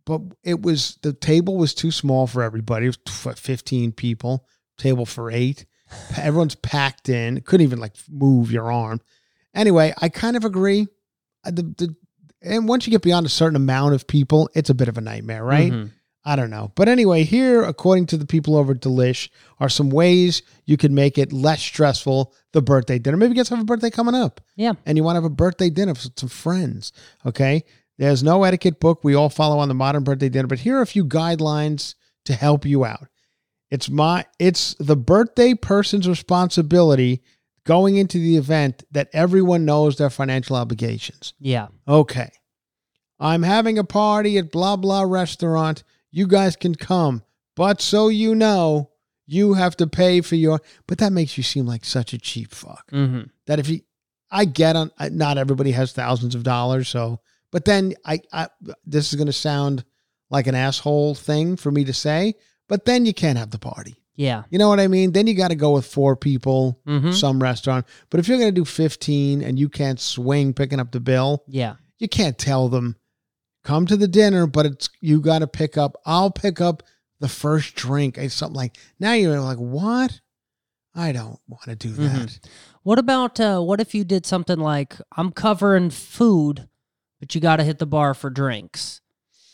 But 0.05 0.21
it 0.43 0.62
was 0.62 0.97
the 1.01 1.13
table 1.13 1.57
was 1.57 1.73
too 1.73 1.91
small 1.91 2.27
for 2.27 2.41
everybody. 2.43 2.88
It 2.88 2.97
was 3.07 3.35
15 3.39 3.91
people, 3.91 4.45
table 4.77 5.05
for 5.05 5.29
eight. 5.31 5.65
Everyone's 6.17 6.55
packed 6.55 7.09
in. 7.09 7.41
Couldn't 7.41 7.65
even 7.65 7.79
like 7.79 7.95
move 8.09 8.51
your 8.51 8.71
arm. 8.71 9.01
Anyway, 9.55 9.93
I 10.01 10.09
kind 10.09 10.35
of 10.38 10.45
agree. 10.45 10.88
Uh, 11.45 11.51
The, 11.51 11.63
the, 11.63 11.95
and 12.41 12.67
once 12.69 12.88
you 12.88 12.91
get 12.91 13.01
beyond 13.01 13.25
a 13.25 13.29
certain 13.29 13.55
amount 13.55 13.95
of 13.95 14.07
people, 14.07 14.49
it's 14.55 14.69
a 14.69 14.73
bit 14.75 14.88
of 14.88 14.97
a 14.97 15.01
nightmare, 15.01 15.43
right? 15.43 15.71
Mhm. 15.71 15.91
I 16.25 16.35
don't 16.35 16.49
know. 16.51 16.71
But 16.75 16.88
anyway, 16.89 17.23
here, 17.23 17.63
according 17.63 18.05
to 18.07 18.17
the 18.17 18.25
people 18.25 18.55
over 18.55 18.73
at 18.73 18.81
Delish, 18.81 19.29
are 19.59 19.69
some 19.69 19.89
ways 19.89 20.41
you 20.65 20.77
can 20.77 20.93
make 20.93 21.17
it 21.17 21.33
less 21.33 21.62
stressful 21.62 22.33
the 22.53 22.62
birthday 22.62 22.99
dinner. 22.99 23.17
Maybe 23.17 23.31
you 23.31 23.35
guys 23.38 23.49
have 23.49 23.59
a 23.59 23.63
birthday 23.65 23.89
coming 23.89 24.15
up 24.15 24.39
Yeah. 24.55 24.73
and 24.85 24.97
you 24.97 25.03
want 25.03 25.15
to 25.15 25.21
have 25.21 25.31
a 25.31 25.35
birthday 25.35 25.69
dinner 25.69 25.93
with 25.93 26.12
some 26.19 26.29
friends. 26.29 26.91
Okay. 27.25 27.63
There's 27.99 28.23
no 28.23 28.43
etiquette 28.43 28.79
book 28.79 29.03
we 29.03 29.13
all 29.13 29.29
follow 29.29 29.59
on 29.59 29.67
the 29.67 29.73
modern 29.75 30.03
birthday 30.03 30.29
dinner, 30.29 30.47
but 30.47 30.59
here 30.59 30.77
are 30.77 30.81
a 30.81 30.88
few 30.88 31.05
guidelines 31.05 31.93
to 32.25 32.33
help 32.33 32.65
you 32.65 32.85
out. 32.85 33.07
It's 33.69 33.89
my 33.89 34.25
it's 34.39 34.73
the 34.79 34.95
birthday 34.95 35.53
person's 35.53 36.07
responsibility 36.07 37.21
going 37.65 37.97
into 37.97 38.17
the 38.17 38.35
event 38.38 38.83
that 38.89 39.09
everyone 39.13 39.65
knows 39.65 39.97
their 39.97 40.09
financial 40.09 40.55
obligations. 40.55 41.33
Yeah. 41.39 41.67
Okay. 41.88 42.31
I'm 43.19 43.43
having 43.43 43.77
a 43.77 43.83
party 43.83 44.38
at 44.38 44.51
blah 44.51 44.75
blah 44.77 45.03
restaurant. 45.03 45.83
You 46.09 46.25
guys 46.25 46.55
can 46.55 46.73
come, 46.75 47.23
but 47.55 47.81
so 47.81 48.07
you 48.07 48.33
know, 48.33 48.89
you 49.27 49.53
have 49.53 49.75
to 49.77 49.85
pay 49.88 50.21
for 50.21 50.35
your 50.35 50.62
but 50.88 50.97
that 50.99 51.12
makes 51.13 51.38
you 51.38 51.43
seem 51.43 51.65
like 51.67 51.85
such 51.85 52.13
a 52.13 52.17
cheap 52.17 52.51
fuck 52.53 52.89
Mm-hmm. 52.91 53.23
that 53.45 53.59
if 53.59 53.67
you 53.69 53.81
I 54.31 54.45
get 54.45 54.75
on 54.75 54.91
not 55.12 55.38
everybody 55.38 55.71
has 55.73 55.91
thousands 55.91 56.33
of 56.33 56.43
dollars 56.43 56.88
so 56.88 57.19
but 57.51 57.65
then 57.65 57.93
I, 58.05 58.19
I 58.31 58.47
this 58.85 59.09
is 59.12 59.15
going 59.15 59.27
to 59.27 59.33
sound 59.33 59.83
like 60.29 60.47
an 60.47 60.55
asshole 60.55 61.15
thing 61.15 61.55
for 61.57 61.71
me 61.71 61.83
to 61.85 61.93
say 61.93 62.35
but 62.67 62.85
then 62.85 63.05
you 63.05 63.13
can't 63.13 63.38
have 63.38 63.49
the 63.51 63.57
party 63.59 63.95
Yeah. 64.15 64.43
you 64.49 64.59
know 64.59 64.69
what 64.69 64.79
I 64.79 64.88
mean 64.88 65.12
then 65.12 65.27
you 65.27 65.33
got 65.33 65.47
to 65.49 65.55
go 65.55 65.71
with 65.71 65.85
four 65.85 66.15
people 66.15 66.79
Mm-hmm. 66.88 67.12
some 67.12 67.41
restaurant 67.41 67.85
but 68.09 68.19
if 68.19 68.27
you're 68.27 68.38
going 68.39 68.53
to 68.53 68.62
do 68.62 68.65
15 68.65 69.41
and 69.41 69.57
you 69.59 69.69
can't 69.69 69.99
swing 69.99 70.53
picking 70.53 70.79
up 70.79 70.91
the 70.91 70.99
bill 70.99 71.43
Yeah. 71.47 71.75
you 71.97 72.07
can't 72.07 72.38
tell 72.38 72.69
them 72.69 72.95
come 73.63 73.85
to 73.88 73.97
the 73.97 74.07
dinner 74.07 74.45
but 74.47 74.65
it's 74.65 74.89
you 75.01 75.19
got 75.21 75.39
to 75.39 75.47
pick 75.47 75.77
up 75.77 75.95
I'll 76.05 76.31
pick 76.31 76.62
up 76.62 76.83
the 77.19 77.27
first 77.27 77.75
drink 77.75 78.17
or 78.17 78.29
something 78.29 78.55
like 78.55 78.77
now 78.99 79.13
you're 79.13 79.41
like 79.41 79.57
what 79.57 80.19
I 80.95 81.12
don't 81.12 81.39
want 81.47 81.63
to 81.65 81.75
do 81.75 81.89
that 81.93 82.27
Mhm. 82.29 82.39
What 82.83 82.97
about 82.97 83.39
uh, 83.39 83.59
what 83.62 83.79
if 83.81 83.93
you 83.93 84.03
did 84.03 84.25
something 84.25 84.57
like 84.57 84.95
I'm 85.15 85.31
covering 85.31 85.89
food, 85.91 86.67
but 87.19 87.34
you 87.36 87.41
got 87.41 87.58
to 87.58 87.63
hit 87.63 87.79
the 87.79 87.86
bar 87.86 88.13
for 88.13 88.29
drinks? 88.29 89.01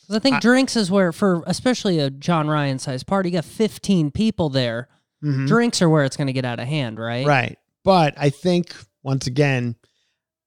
'Cause 0.07 0.15
I 0.15 0.19
think 0.19 0.35
I- 0.35 0.39
drinks 0.39 0.75
is 0.75 0.91
where, 0.91 1.11
for 1.11 1.43
especially 1.47 1.99
a 1.99 2.09
John 2.09 2.47
Ryan 2.47 2.77
sized 2.79 3.07
party, 3.07 3.29
you 3.29 3.33
got 3.33 3.45
15 3.45 4.11
people 4.11 4.49
there. 4.49 4.87
Mhm. 5.23 5.47
Drinks 5.47 5.81
are 5.81 5.89
where 5.89 6.03
it's 6.03 6.15
going 6.17 6.27
to 6.27 6.33
get 6.33 6.45
out 6.45 6.59
of 6.59 6.67
hand, 6.67 6.99
right? 6.99 7.25
Right. 7.25 7.57
But 7.83 8.13
I 8.17 8.29
think 8.29 8.75
once 9.03 9.25
again, 9.27 9.75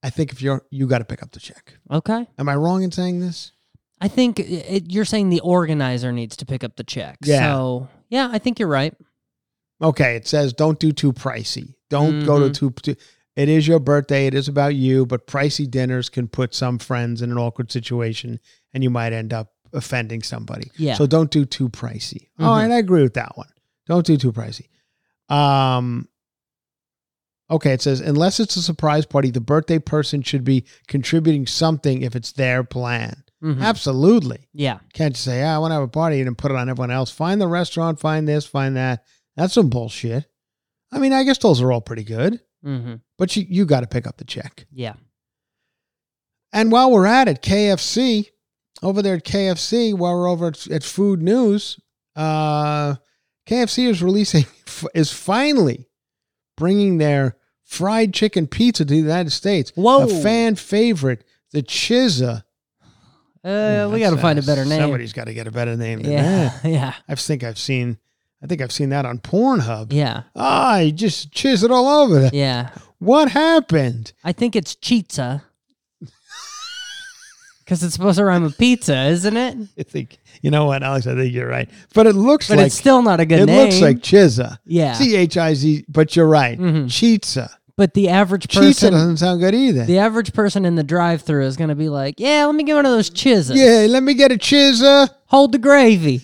I 0.02 0.11
think 0.11 0.31
if 0.31 0.40
you're 0.40 0.62
you 0.70 0.87
got 0.87 0.98
to 0.98 1.04
pick 1.04 1.22
up 1.22 1.33
the 1.33 1.40
check. 1.40 1.74
Okay. 1.90 2.26
Am 2.38 2.48
I 2.48 2.54
wrong 2.54 2.83
in 2.85 2.92
saying 2.92 3.18
this? 3.20 3.50
I 4.00 4.07
think 4.07 4.38
it, 4.38 4.92
you're 4.92 5.04
saying 5.04 5.31
the 5.31 5.40
organizer 5.40 6.12
needs 6.12 6.37
to 6.37 6.46
pick 6.46 6.62
up 6.62 6.76
the 6.76 6.85
check. 6.85 7.18
Yeah. 7.24 7.52
So 7.52 7.88
yeah, 8.09 8.28
I 8.31 8.38
think 8.38 8.61
you're 8.61 8.68
right. 8.68 8.94
Okay, 9.83 10.14
it 10.16 10.26
says 10.28 10.52
don't 10.52 10.78
do 10.78 10.92
too 10.92 11.12
pricey. 11.12 11.74
Don't 11.90 12.24
go 12.24 12.38
to 12.38 12.50
Mhm. 12.50 12.54
too, 12.54 12.70
too. 12.94 12.96
It 13.38 13.48
is 13.48 13.66
your 13.68 13.79
birthday. 13.79 14.27
It 14.27 14.35
is 14.35 14.48
about 14.48 14.74
you. 14.74 15.07
But 15.07 15.27
pricey 15.27 15.70
dinners 15.70 16.09
can 16.09 16.27
put 16.29 16.55
some 16.55 16.79
friends 16.79 17.22
in 17.22 17.31
an 17.31 17.38
awkward 17.38 17.70
situation, 17.72 18.40
and 18.74 18.83
you 18.83 18.90
might 18.90 19.12
end 19.12 19.33
up 19.33 19.53
offending 19.72 20.22
somebody. 20.22 20.70
Yeah. 20.77 20.94
So 20.94 21.07
don't 21.07 21.31
do 21.31 21.44
too 21.44 21.68
pricey. 21.68 22.29
All 22.38 22.55
Mhm. 22.57 22.62
right, 22.62 22.70
I 22.70 22.79
agree 22.79 23.03
with 23.03 23.14
that 23.14 23.37
one. 23.37 23.48
Don't 23.87 24.05
do 24.05 24.16
too 24.16 24.33
pricey. 24.33 24.66
Um. 25.35 26.09
Okay, 27.51 27.72
it 27.72 27.81
says 27.81 28.01
unless 28.01 28.40
it's 28.40 28.57
a 28.57 28.62
surprise 28.62 29.07
party, 29.07 29.31
the 29.31 29.40
birthday 29.40 29.79
person 29.79 30.20
should 30.22 30.44
be 30.44 30.64
contributing 30.87 31.46
something 31.46 32.03
if 32.03 32.14
it's 32.14 32.33
their 32.33 32.62
plan. 32.64 33.22
Mhm. 33.42 33.61
Absolutely. 33.62 34.48
Yeah. 34.53 34.81
Can't 34.92 35.14
just 35.14 35.24
say, 35.24 35.38
yeah, 35.38 35.55
I 35.55 35.59
want 35.59 35.70
to 35.70 35.77
have 35.77 35.83
a 35.85 35.88
party 35.88 36.18
and 36.18 36.27
then 36.27 36.35
put 36.35 36.51
it 36.51 36.57
on 36.57 36.68
everyone 36.68 36.90
else. 36.90 37.11
Find 37.11 37.40
the 37.40 37.46
restaurant, 37.48 38.01
find 38.01 38.27
this, 38.29 38.44
find 38.44 38.77
that. 38.77 39.05
That's 39.37 39.55
some 39.55 39.70
bullshit. 39.70 40.27
I 40.92 40.98
mean, 40.98 41.12
I 41.12 41.22
guess 41.22 41.38
those 41.38 41.62
are 41.62 41.70
all 41.72 41.81
pretty 41.81 42.03
good, 42.05 42.40
Mm-hmm. 42.64 42.97
but 43.16 43.37
you, 43.37 43.47
you 43.49 43.64
got 43.64 43.81
to 43.81 43.87
pick 43.87 44.07
up 44.07 44.16
the 44.16 44.25
check. 44.25 44.66
Yeah. 44.73 44.94
And 46.53 46.73
while 46.73 46.90
we're 46.90 47.07
at 47.07 47.29
it, 47.29 47.42
KFC, 47.42 48.29
over 48.83 49.03
there 49.03 49.14
at 49.14 49.25
KFC, 49.25 49.94
while 49.94 50.14
we're 50.14 50.29
over 50.29 50.49
at, 50.49 50.66
at 50.68 50.83
Food 50.83 51.23
News, 51.23 51.79
uh, 52.16 52.97
KFC 53.49 53.88
is 53.88 54.03
releasing, 54.03 54.47
is 54.94 55.12
finally 55.12 55.88
bringing 56.57 56.99
their 56.99 57.37
fried 57.64 58.14
chicken 58.14 58.47
pizza 58.47 58.85
to 58.85 58.92
the 58.92 58.97
United 58.97 59.31
States. 59.31 59.73
Whoa. 59.75 60.05
A 60.05 60.23
fan 60.23 60.57
favorite, 60.57 61.25
the 61.53 61.62
Chizza. 61.62 62.44
Uh, 63.44 63.88
we 63.92 64.01
got 64.01 64.11
to 64.11 64.16
find 64.16 64.38
a 64.38 64.42
better 64.42 64.64
name. 64.64 64.81
Somebody's 64.81 65.12
got 65.12 65.25
to 65.25 65.35
get 65.35 65.47
a 65.47 65.53
better 65.53 65.77
name 65.77 66.03
than 66.03 66.12
yeah. 66.12 66.59
that. 66.62 66.64
Yeah. 66.68 66.94
I 67.09 67.14
think 67.14 67.44
I've 67.44 67.59
seen. 67.59 67.99
I 68.42 68.46
think 68.46 68.61
I've 68.61 68.72
seen 68.72 68.90
that 68.90 69.05
on 69.05 69.18
Pornhub. 69.18 69.92
Yeah. 69.92 70.22
Ah, 70.37 70.79
you 70.79 70.92
just 70.92 71.33
chiseled 71.33 71.72
all 71.72 71.87
over 72.05 72.20
that. 72.20 72.35
Yeah. 72.35 72.70
What 73.01 73.31
happened? 73.31 74.12
I 74.24 74.33
think 74.33 74.55
it's 74.57 74.74
chizza. 74.77 75.42
Because 77.64 77.83
it's 77.83 77.94
supposed 77.94 78.18
to 78.18 78.24
rhyme 78.24 78.42
with 78.44 78.57
pizza, 78.59 78.96
isn't 79.07 79.37
it? 79.37 79.57
I 79.79 79.83
think 79.83 80.18
you 80.42 80.51
know 80.51 80.66
what, 80.66 80.83
Alex. 80.83 81.07
I 81.07 81.14
think 81.16 81.33
you're 81.35 81.48
right, 81.48 81.68
but 81.94 82.07
it 82.07 82.14
looks 82.14 82.48
But 82.48 82.59
like 82.59 82.66
it's 82.66 82.77
still 82.77 83.03
not 83.03 83.18
a 83.20 83.27
good 83.27 83.46
name. 83.46 83.48
it 83.48 83.53
name. 83.53 83.64
looks 83.64 83.81
like 83.81 83.98
Chizza. 83.98 84.59
yeah. 84.64 84.92
C 84.94 85.16
H 85.16 85.37
I 85.37 85.55
Z. 85.55 85.85
But 85.88 86.14
you're 86.16 86.29
right. 86.29 86.59
Mhm. 86.59 86.85
Chizza. 86.87 87.51
but 87.77 87.94
the 87.94 88.09
average 88.09 88.46
Chizza 88.48 88.61
person, 88.61 88.92
doesn't 88.92 89.16
sound 89.18 89.40
good 89.40 89.55
either. 89.55 89.85
the 89.85 89.98
average 89.98 90.33
person 90.33 90.64
in 90.64 90.74
the 90.77 90.83
drive-through 90.85 91.44
is 91.44 91.57
going 91.57 91.68
to 91.70 91.77
be 91.77 91.88
like, 91.88 92.16
"Yeah, 92.18 92.46
let 92.46 92.55
me 92.55 92.62
get 92.64 92.74
one 92.74 92.87
of 92.87 92.92
those 92.92 93.11
chizzas. 93.11 93.55
yeah, 93.57 93.87
let 93.88 94.03
me 94.05 94.14
get 94.14 94.31
a 94.33 94.37
Chizza. 94.37 95.09
Hold 95.27 95.53
the 95.53 95.59
gravy." 95.59 96.22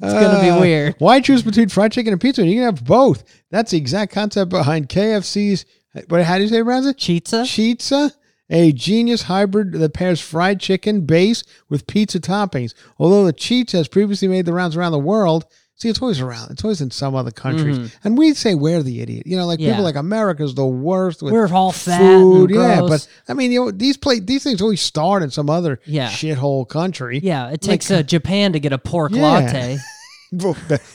It's 0.00 0.12
gonna 0.12 0.42
be 0.42 0.50
uh, 0.50 0.60
weird. 0.60 0.94
Why 0.98 1.20
choose 1.20 1.42
between 1.42 1.68
fried 1.68 1.92
chicken 1.92 2.12
and 2.12 2.20
pizza? 2.20 2.44
You 2.44 2.56
can 2.56 2.64
have 2.64 2.84
both. 2.84 3.24
That's 3.50 3.70
the 3.70 3.78
exact 3.78 4.12
concept 4.12 4.50
behind 4.50 4.88
KFC's. 4.88 5.64
What? 6.08 6.22
How 6.22 6.36
do 6.36 6.42
you 6.42 6.48
say, 6.48 6.60
Branson? 6.62 6.94
Chizza. 6.94 7.44
Chizza, 7.44 8.12
a 8.50 8.72
genius 8.72 9.22
hybrid 9.22 9.72
that 9.72 9.94
pairs 9.94 10.20
fried 10.20 10.60
chicken 10.60 11.02
base 11.02 11.44
with 11.68 11.86
pizza 11.86 12.20
toppings. 12.20 12.74
Although 12.98 13.24
the 13.24 13.32
Chizza 13.32 13.72
has 13.72 13.88
previously 13.88 14.28
made 14.28 14.46
the 14.46 14.52
rounds 14.52 14.76
around 14.76 14.92
the 14.92 14.98
world, 14.98 15.46
see, 15.78 15.88
it's 15.88 16.02
always 16.02 16.20
around. 16.20 16.50
It's 16.50 16.62
always 16.64 16.80
in 16.80 16.90
some 16.90 17.14
other 17.14 17.30
countries. 17.30 17.96
And 18.04 18.18
we 18.18 18.34
say 18.34 18.54
we're 18.54 18.82
the 18.82 19.00
idiot. 19.00 19.26
You 19.26 19.36
know, 19.36 19.46
like 19.46 19.60
Yeah. 19.60 19.70
people 19.70 19.84
like 19.84 19.96
America's 19.96 20.54
the 20.54 20.66
worst 20.66 21.22
with 21.22 21.32
We're 21.32 21.48
all 21.52 21.72
fat 21.72 21.98
food. 21.98 22.50
yeah, 22.50 22.80
but 22.80 23.06
I 23.28 23.34
mean, 23.34 23.52
you 23.52 23.64
know, 23.66 23.70
these 23.70 23.96
play 23.96 24.20
these 24.20 24.42
things 24.44 24.60
always 24.60 24.80
start 24.82 25.22
in 25.22 25.30
some 25.30 25.48
other 25.48 25.80
Yeah. 25.86 26.08
shithole 26.10 26.68
country. 26.68 27.20
Yeah, 27.22 27.46
it 27.46 27.50
Like- 27.52 27.60
takes 27.60 27.90
uh, 27.90 28.02
Japan 28.02 28.52
to 28.52 28.60
get 28.60 28.72
a 28.72 28.78
pork 28.78 29.12
Yeah. 29.14 29.22
latte. 29.22 29.78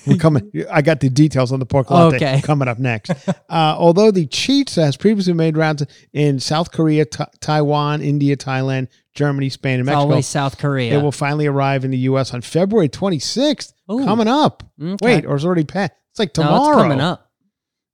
We're 0.06 0.18
coming. 0.20 0.52
I 0.72 0.84
got 0.84 1.00
the 1.00 1.10
details 1.10 1.52
on 1.52 1.60
the 1.60 1.66
pork 1.66 1.90
latte 1.90 2.18
Okay. 2.18 2.42
coming 2.44 2.68
up 2.68 2.78
next. 2.78 3.10
Uh, 3.28 3.34
although 3.50 4.12
the 4.12 4.28
chitza 4.28 4.84
has 4.84 4.96
previously 4.96 5.34
made 5.34 5.58
rounds 5.58 5.84
in 6.14 6.40
South 6.40 6.72
Korea, 6.72 7.06
Ta- 7.06 7.30
Taiwan, 7.40 8.02
India, 8.02 8.38
Thailand, 8.38 8.90
Germany, 9.16 9.50
Spain, 9.50 9.80
and 9.80 9.86
Mexico, 9.88 10.02
always 10.02 10.28
South 10.28 10.60
Korea. 10.60 11.00
it 11.00 11.02
will 11.02 11.12
finally 11.12 11.48
arrive 11.48 11.84
in 11.84 11.90
the 11.90 11.98
U.S. 12.00 12.32
on 12.34 12.42
February 12.42 12.90
26th. 12.90 13.73
Ooh. 13.94 14.06
Coming 14.06 14.28
up. 14.28 14.64
Okay. 14.82 14.98
Wait, 15.06 15.26
or 15.26 15.36
it's 15.36 15.46
already 15.46 15.64
past. 15.64 15.92
It's 16.12 16.20
like 16.20 16.36
No, 16.38 16.44
tomorrow. 16.44 16.70
it's 16.78 16.82
coming 16.84 17.02
up. 17.02 17.30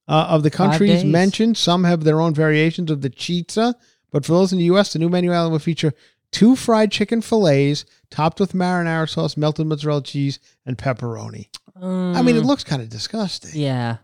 Uh, 0.07 0.27
of 0.29 0.43
the 0.43 0.49
countries 0.51 1.03
mentioned, 1.11 1.55
some 1.57 1.83
have 1.83 2.03
their 2.03 2.19
own 2.19 2.33
variations 2.33 2.89
of 2.89 3.01
the 3.01 3.09
chitza, 3.09 3.75
but 4.11 4.25
for 4.25 4.31
those 4.33 4.51
in 4.51 4.57
the 4.57 4.65
U.S., 4.65 4.93
the 4.93 4.99
new 4.99 5.09
menu 5.09 5.31
item 5.31 5.51
will 5.51 5.59
feature 5.59 5.93
two 6.31 6.55
fried 6.55 6.91
chicken 6.91 7.21
fillets 7.21 7.85
topped 8.09 8.39
with 8.39 8.53
marinara 8.53 9.07
sauce, 9.07 9.37
melted 9.37 9.67
mozzarella 9.67 10.01
cheese, 10.01 10.39
and 10.65 10.77
pepperoni. 10.77 11.49
I 11.81 12.21
mean, 12.23 12.35
it 12.35 12.41
Mm, 12.43 12.45
looks 12.45 12.63
kind 12.63 12.81
of 12.81 12.89
disgusting. 12.89 13.51
Yeah. 13.61 13.97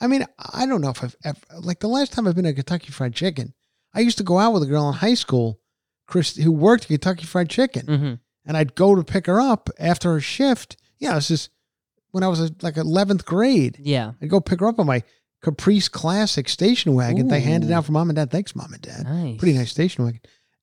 I 0.00 0.06
mean, 0.06 0.24
I 0.38 0.64
don't 0.66 0.80
know 0.80 0.90
if 0.90 1.02
I've 1.02 1.16
ever, 1.24 1.38
like 1.60 1.80
the 1.80 1.88
last 1.88 2.12
time 2.12 2.26
I've 2.28 2.36
been 2.36 2.44
to 2.44 2.52
Kentucky 2.54 2.92
Fried 2.92 3.12
Chicken, 3.14 3.52
I 3.92 4.00
used 4.00 4.18
to 4.18 4.24
go 4.24 4.38
out 4.38 4.52
with 4.52 4.62
a 4.62 4.66
girl 4.66 4.88
in 4.88 4.94
high 4.94 5.14
school, 5.14 5.58
Chris, 6.06 6.36
who 6.36 6.52
worked 6.52 6.84
at 6.84 6.88
Kentucky 6.88 7.24
Fried 7.24 7.50
Chicken, 7.50 7.86
hmm 7.86 8.14
and 8.46 8.56
I'd 8.56 8.74
go 8.76 8.94
to 8.94 9.04
pick 9.04 9.26
her 9.26 9.38
up 9.40 9.68
after 9.78 10.12
her 10.12 10.20
shift. 10.20 10.76
Yeah, 10.98 11.14
this 11.14 11.30
is 11.30 11.48
when 12.10 12.22
I 12.24 12.28
was 12.28 12.40
uh, 12.40 12.48
like 12.62 12.74
11th 12.74 13.24
grade. 13.24 13.78
Yeah. 13.80 14.12
I'd 14.22 14.30
go 14.30 14.40
pick 14.40 14.60
her 14.60 14.66
up 14.68 14.78
on 14.78 14.86
my 14.86 15.02
Caprice 15.42 15.88
Classic 15.88 16.48
station 16.48 16.94
wagon 16.94 17.28
they 17.28 17.40
handed 17.40 17.66
Ooh. 17.66 17.70
down 17.70 17.82
for 17.84 17.92
mom 17.92 18.10
and 18.10 18.16
dad. 18.16 18.30
Thanks, 18.30 18.56
mom 18.56 18.72
and 18.72 18.82
dad. 18.82 19.04
Nice. 19.04 19.38
Pretty 19.38 19.56
nice 19.56 19.70
station 19.70 20.04
wagon. 20.04 20.20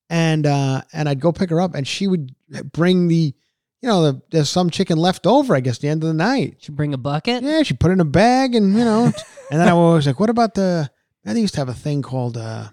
And 0.09 0.45
uh, 0.45 0.81
and 0.93 1.07
I'd 1.09 1.19
go 1.21 1.31
pick 1.31 1.49
her 1.49 1.61
up, 1.61 1.73
and 1.75 1.87
she 1.87 2.07
would 2.07 2.35
bring 2.73 3.07
the, 3.07 3.33
you 3.81 3.89
know, 3.89 4.03
the, 4.03 4.21
there's 4.31 4.49
some 4.49 4.69
chicken 4.69 4.97
left 4.97 5.25
over. 5.25 5.55
I 5.55 5.61
guess 5.61 5.77
at 5.77 5.81
the 5.81 5.87
end 5.87 6.03
of 6.03 6.07
the 6.07 6.13
night. 6.13 6.57
Should 6.59 6.75
bring 6.75 6.93
a 6.93 6.97
bucket. 6.97 7.41
Yeah, 7.43 7.63
she 7.63 7.73
put 7.73 7.89
it 7.89 7.93
in 7.93 7.99
a 8.01 8.05
bag, 8.05 8.53
and 8.53 8.73
you 8.77 8.83
know, 8.85 9.05
and 9.51 9.59
then 9.59 9.67
I 9.67 9.73
was 9.73 10.05
like, 10.05 10.19
what 10.19 10.29
about 10.29 10.53
the? 10.55 10.91
They 11.23 11.39
used 11.39 11.55
to 11.55 11.61
have 11.61 11.69
a 11.69 11.73
thing 11.73 12.01
called 12.03 12.37
uh, 12.37 12.69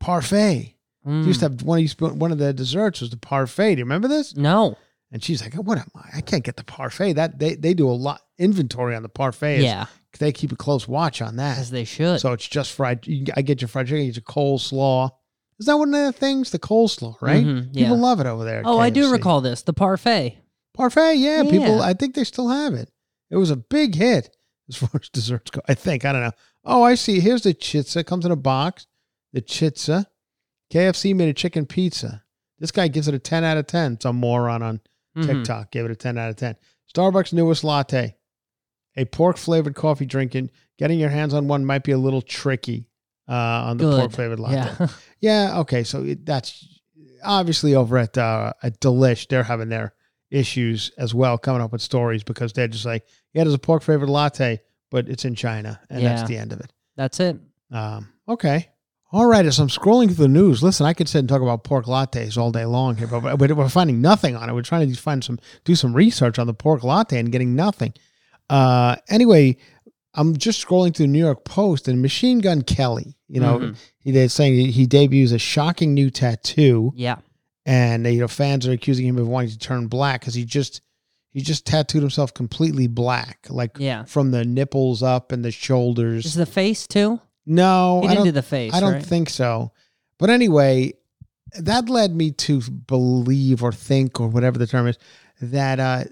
parfait. 0.00 0.72
They 1.04 1.10
Mm. 1.12 1.24
used 1.26 1.38
to 1.40 1.46
have 1.46 1.62
one 1.62 1.78
of 1.78 1.82
these, 1.82 1.96
one 2.00 2.32
of 2.32 2.38
the 2.38 2.52
desserts 2.52 3.00
was 3.00 3.10
the 3.10 3.16
parfait. 3.16 3.76
Do 3.76 3.78
you 3.78 3.84
remember 3.84 4.08
this? 4.08 4.36
No. 4.36 4.76
And 5.12 5.22
she's 5.22 5.40
like, 5.42 5.54
what 5.54 5.78
am 5.78 5.88
I? 5.94 6.18
I 6.18 6.20
can't 6.20 6.42
get 6.44 6.56
the 6.56 6.64
parfait. 6.64 7.12
That 7.14 7.38
they 7.38 7.54
they 7.54 7.74
do 7.74 7.88
a 7.88 7.92
lot 7.92 8.20
inventory 8.38 8.94
on 8.96 9.02
the 9.02 9.08
parfait. 9.08 9.60
Yeah. 9.62 9.86
they 10.18 10.32
keep 10.32 10.50
a 10.52 10.56
close 10.56 10.88
watch 10.88 11.22
on 11.22 11.36
that. 11.36 11.58
As 11.58 11.70
they 11.70 11.84
should. 11.84 12.20
So 12.20 12.32
it's 12.32 12.46
just 12.48 12.72
fried. 12.72 13.06
You, 13.06 13.26
I 13.36 13.42
get 13.42 13.60
your 13.60 13.68
fried 13.68 13.86
chicken, 13.86 14.00
you 14.04 14.12
get 14.12 14.16
your 14.16 14.24
coleslaw. 14.24 15.10
Is 15.58 15.66
that 15.66 15.76
one 15.78 15.94
of 15.94 16.04
the 16.04 16.12
things? 16.12 16.50
The 16.50 16.58
coleslaw, 16.58 17.16
right? 17.22 17.44
Mhm, 17.44 17.74
People 17.74 17.98
love 17.98 18.20
it 18.20 18.26
over 18.26 18.44
there. 18.44 18.62
oh, 18.64 18.78
I 18.78 18.90
do 18.90 19.10
recall 19.12 19.40
this. 19.40 19.62
The 19.62 19.72
parfait. 19.72 20.38
Parfait, 20.76 21.14
yeah, 21.14 21.42
People, 21.48 21.80
I 21.80 21.94
think 21.94 22.14
they 22.14 22.24
still 22.24 22.48
have 22.48 22.74
it. 22.74 22.90
It 23.30 23.36
was 23.36 23.50
a 23.50 23.56
big 23.56 23.94
hit 23.94 24.28
as 24.68 24.76
far 24.78 24.90
as 25.00 25.08
desserts 25.08 25.50
go. 25.50 25.60
I 25.68 25.74
think. 25.74 26.04
I 26.04 26.12
don't 26.12 26.22
know. 26.22 26.32
Oh, 26.64 26.82
I 26.82 26.94
see. 26.96 27.20
Here's 27.20 27.42
the 27.42 27.54
chitza. 27.54 27.98
It 27.98 28.06
comes 28.06 28.26
in 28.26 28.32
a 28.32 28.36
box. 28.36 28.86
The 29.32 29.40
chitza. 29.40 30.06
KFC 30.72 31.14
made 31.14 31.28
a 31.28 31.34
chicken 31.34 31.64
pizza. 31.64 32.22
This 32.58 32.70
guy 32.72 32.88
gives 32.88 33.06
it 33.08 33.14
a 33.14 33.18
10 33.18 33.44
out 33.44 33.56
of 33.56 33.66
10. 33.66 34.00
Some 34.00 34.16
moron 34.16 34.62
on 34.62 34.80
Mhm. 35.16 35.26
TikTok 35.26 35.70
gave 35.70 35.84
it 35.84 35.90
a 35.90 35.96
10 35.96 36.18
out 36.18 36.30
of 36.30 36.36
10. 36.36 36.56
Starbucks 36.94 37.32
newest 37.32 37.64
latte. 37.64 38.16
A 38.96 39.04
pork 39.04 39.36
flavored 39.36 39.74
coffee 39.74 40.06
drinking. 40.06 40.50
Getting 40.78 40.98
your 40.98 41.10
hands 41.10 41.34
on 41.34 41.48
one 41.48 41.64
might 41.64 41.84
be 41.84 41.92
a 41.92 41.98
little 41.98 42.22
tricky 42.22 42.86
uh, 43.28 43.32
on 43.32 43.76
the 43.78 43.84
Good. 43.84 44.00
pork 44.00 44.12
flavored 44.12 44.40
latte. 44.40 44.54
Yeah. 44.78 44.88
Yeah, 45.20 45.58
okay. 45.60 45.82
So 45.82 46.04
it, 46.04 46.26
that's 46.26 46.80
obviously 47.24 47.74
over 47.74 47.96
at 47.98 48.16
uh, 48.18 48.52
at 48.62 48.80
Delish. 48.80 49.28
They're 49.28 49.42
having 49.42 49.70
their 49.70 49.94
issues 50.30 50.90
as 50.98 51.14
well, 51.14 51.38
coming 51.38 51.62
up 51.62 51.72
with 51.72 51.80
stories 51.80 52.22
because 52.22 52.52
they're 52.52 52.68
just 52.68 52.84
like, 52.84 53.06
yeah, 53.32 53.42
there's 53.44 53.54
a 53.54 53.58
pork 53.58 53.82
flavored 53.82 54.10
latte, 54.10 54.60
but 54.90 55.08
it's 55.08 55.24
in 55.24 55.34
China, 55.34 55.80
and 55.88 56.02
Yeah. 56.02 56.14
that's 56.16 56.28
the 56.28 56.36
end 56.36 56.52
of 56.52 56.60
it. 56.60 56.70
That's 56.96 57.18
it. 57.20 57.38
Um, 57.72 58.08
okay. 58.28 58.68
All 59.16 59.24
right. 59.24 59.46
As 59.46 59.58
I'm 59.58 59.68
scrolling 59.68 60.06
through 60.08 60.26
the 60.26 60.28
news, 60.28 60.62
listen, 60.62 60.84
I 60.84 60.92
could 60.92 61.08
sit 61.08 61.20
and 61.20 61.28
talk 61.28 61.40
about 61.40 61.64
pork 61.64 61.86
lattes 61.86 62.36
all 62.36 62.52
day 62.52 62.66
long 62.66 62.96
here, 62.96 63.06
but, 63.06 63.38
but 63.38 63.50
we're 63.56 63.68
finding 63.70 64.02
nothing 64.02 64.36
on 64.36 64.50
it. 64.50 64.52
We're 64.52 64.60
trying 64.60 64.90
to 64.92 64.94
find 65.00 65.24
some, 65.24 65.38
do 65.64 65.74
some 65.74 65.94
research 65.94 66.38
on 66.38 66.46
the 66.46 66.52
pork 66.52 66.84
latte 66.84 67.18
and 67.18 67.32
getting 67.32 67.54
nothing. 67.56 67.94
Uh, 68.50 68.96
anyway, 69.08 69.56
I'm 70.12 70.36
just 70.36 70.62
scrolling 70.62 70.94
through 70.94 71.06
the 71.06 71.12
New 71.12 71.24
York 71.24 71.46
Post 71.46 71.88
and 71.88 72.02
Machine 72.02 72.40
Gun 72.40 72.60
Kelly, 72.60 73.16
you 73.26 73.40
know, 73.40 73.58
Mhm. 73.60 73.76
he 74.00 74.12
did 74.12 74.30
saying 74.30 74.52
he- 74.54 74.70
he 74.70 74.86
debuts 74.86 75.32
a 75.32 75.38
shocking 75.38 75.94
new 75.94 76.10
tattoo 76.10 76.92
Yeah. 76.94 77.16
and 77.64 78.06
you 78.06 78.20
know 78.20 78.28
fans 78.28 78.66
are 78.66 78.72
accusing 78.72 79.06
him 79.06 79.16
of 79.16 79.26
wanting 79.28 79.50
to 79.50 79.58
turn 79.58 79.86
black 79.86 80.20
because 80.20 80.34
he 80.34 80.44
just 80.44 80.82
he 81.32 81.42
just 81.42 81.66
tattooed 81.66 82.00
himself 82.02 82.32
completely 82.32 82.86
black, 82.86 83.46
like 83.50 83.76
Yeah. 83.78 84.04
from 84.04 84.30
the 84.30 84.42
nipples 84.44 85.02
up 85.02 85.32
and 85.32 85.44
the 85.44 85.50
shoulders. 85.50 86.24
Is 86.24 86.34
the 86.34 86.46
face 86.46 86.86
too? 86.86 87.20
No, 87.46 88.00
He 88.02 88.08
I 88.08 88.10
didn't 88.10 88.16
don't. 88.18 88.24
do 88.26 88.32
the 88.32 88.42
face. 88.42 88.74
I 88.74 88.80
don't 88.80 88.94
right? 88.94 89.02
think 89.04 89.30
so. 89.30 89.72
But 90.18 90.30
anyway, 90.30 90.94
that 91.58 91.88
led 91.88 92.14
me 92.14 92.32
to 92.32 92.60
believe 92.60 93.62
or 93.62 93.72
think 93.72 94.20
or 94.20 94.28
whatever 94.28 94.58
the 94.58 94.66
term 94.66 94.86
is 94.88 94.98
that 95.40 95.78
uh, 95.78 96.04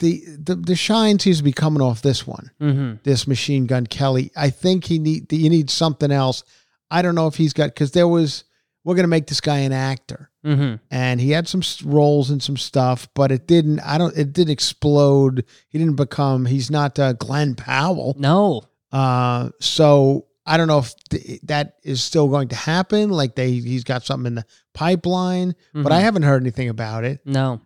the 0.00 0.22
the 0.38 0.54
the 0.56 0.74
shine 0.74 1.18
seems 1.18 1.38
to 1.38 1.44
be 1.44 1.52
coming 1.52 1.82
off 1.82 2.02
this 2.02 2.26
one, 2.26 2.50
Mm-hmm. 2.60 2.94
this 3.04 3.26
machine 3.26 3.66
gun 3.66 3.86
Kelly. 3.86 4.30
I 4.36 4.50
think 4.50 4.84
he 4.84 4.98
need 4.98 5.32
you 5.32 5.50
need 5.50 5.70
something 5.70 6.10
else. 6.10 6.42
I 6.90 7.02
don't 7.02 7.14
know 7.14 7.26
if 7.26 7.36
he's 7.36 7.52
got 7.52 7.66
because 7.68 7.92
there 7.92 8.08
was 8.08 8.44
we're 8.84 8.94
gonna 8.96 9.08
make 9.08 9.26
this 9.26 9.40
guy 9.40 9.58
an 9.58 9.72
actor 9.72 10.30
Mm-hmm. 10.44 10.76
and 10.90 11.20
he 11.20 11.32
had 11.32 11.46
some 11.46 11.60
roles 11.84 12.30
and 12.30 12.42
some 12.42 12.56
stuff, 12.56 13.08
but 13.14 13.30
it 13.30 13.46
didn't. 13.46 13.80
I 13.80 13.98
don't. 13.98 14.16
It 14.16 14.32
didn't 14.32 14.52
explode. 14.52 15.44
He 15.68 15.78
didn't 15.78 15.96
become. 15.96 16.46
He's 16.46 16.70
not 16.70 16.98
uh, 16.98 17.12
Glen 17.12 17.54
Powell. 17.54 18.16
No. 18.18 18.62
Uh, 18.90 19.50
so 19.60 20.26
I 20.50 20.56
don't 20.56 20.66
know 20.68 20.78
if 20.80 20.92
th- 21.10 21.40
that 21.44 21.74
is 21.84 22.02
still 22.02 22.28
going 22.28 22.48
to 22.48 22.56
happen. 22.56 23.10
Like 23.10 23.36
they, 23.36 23.52
he's 23.52 23.84
got 23.84 24.04
something 24.04 24.26
in 24.26 24.34
the 24.34 24.44
pipeline, 24.74 25.54
but 25.72 25.92
I 25.92 26.00
Mhm. 26.00 26.02
haven't 26.02 26.22
heard 26.24 26.42
anything 26.42 26.68
about 26.68 27.04
it. 27.04 27.20
No. 27.24 27.60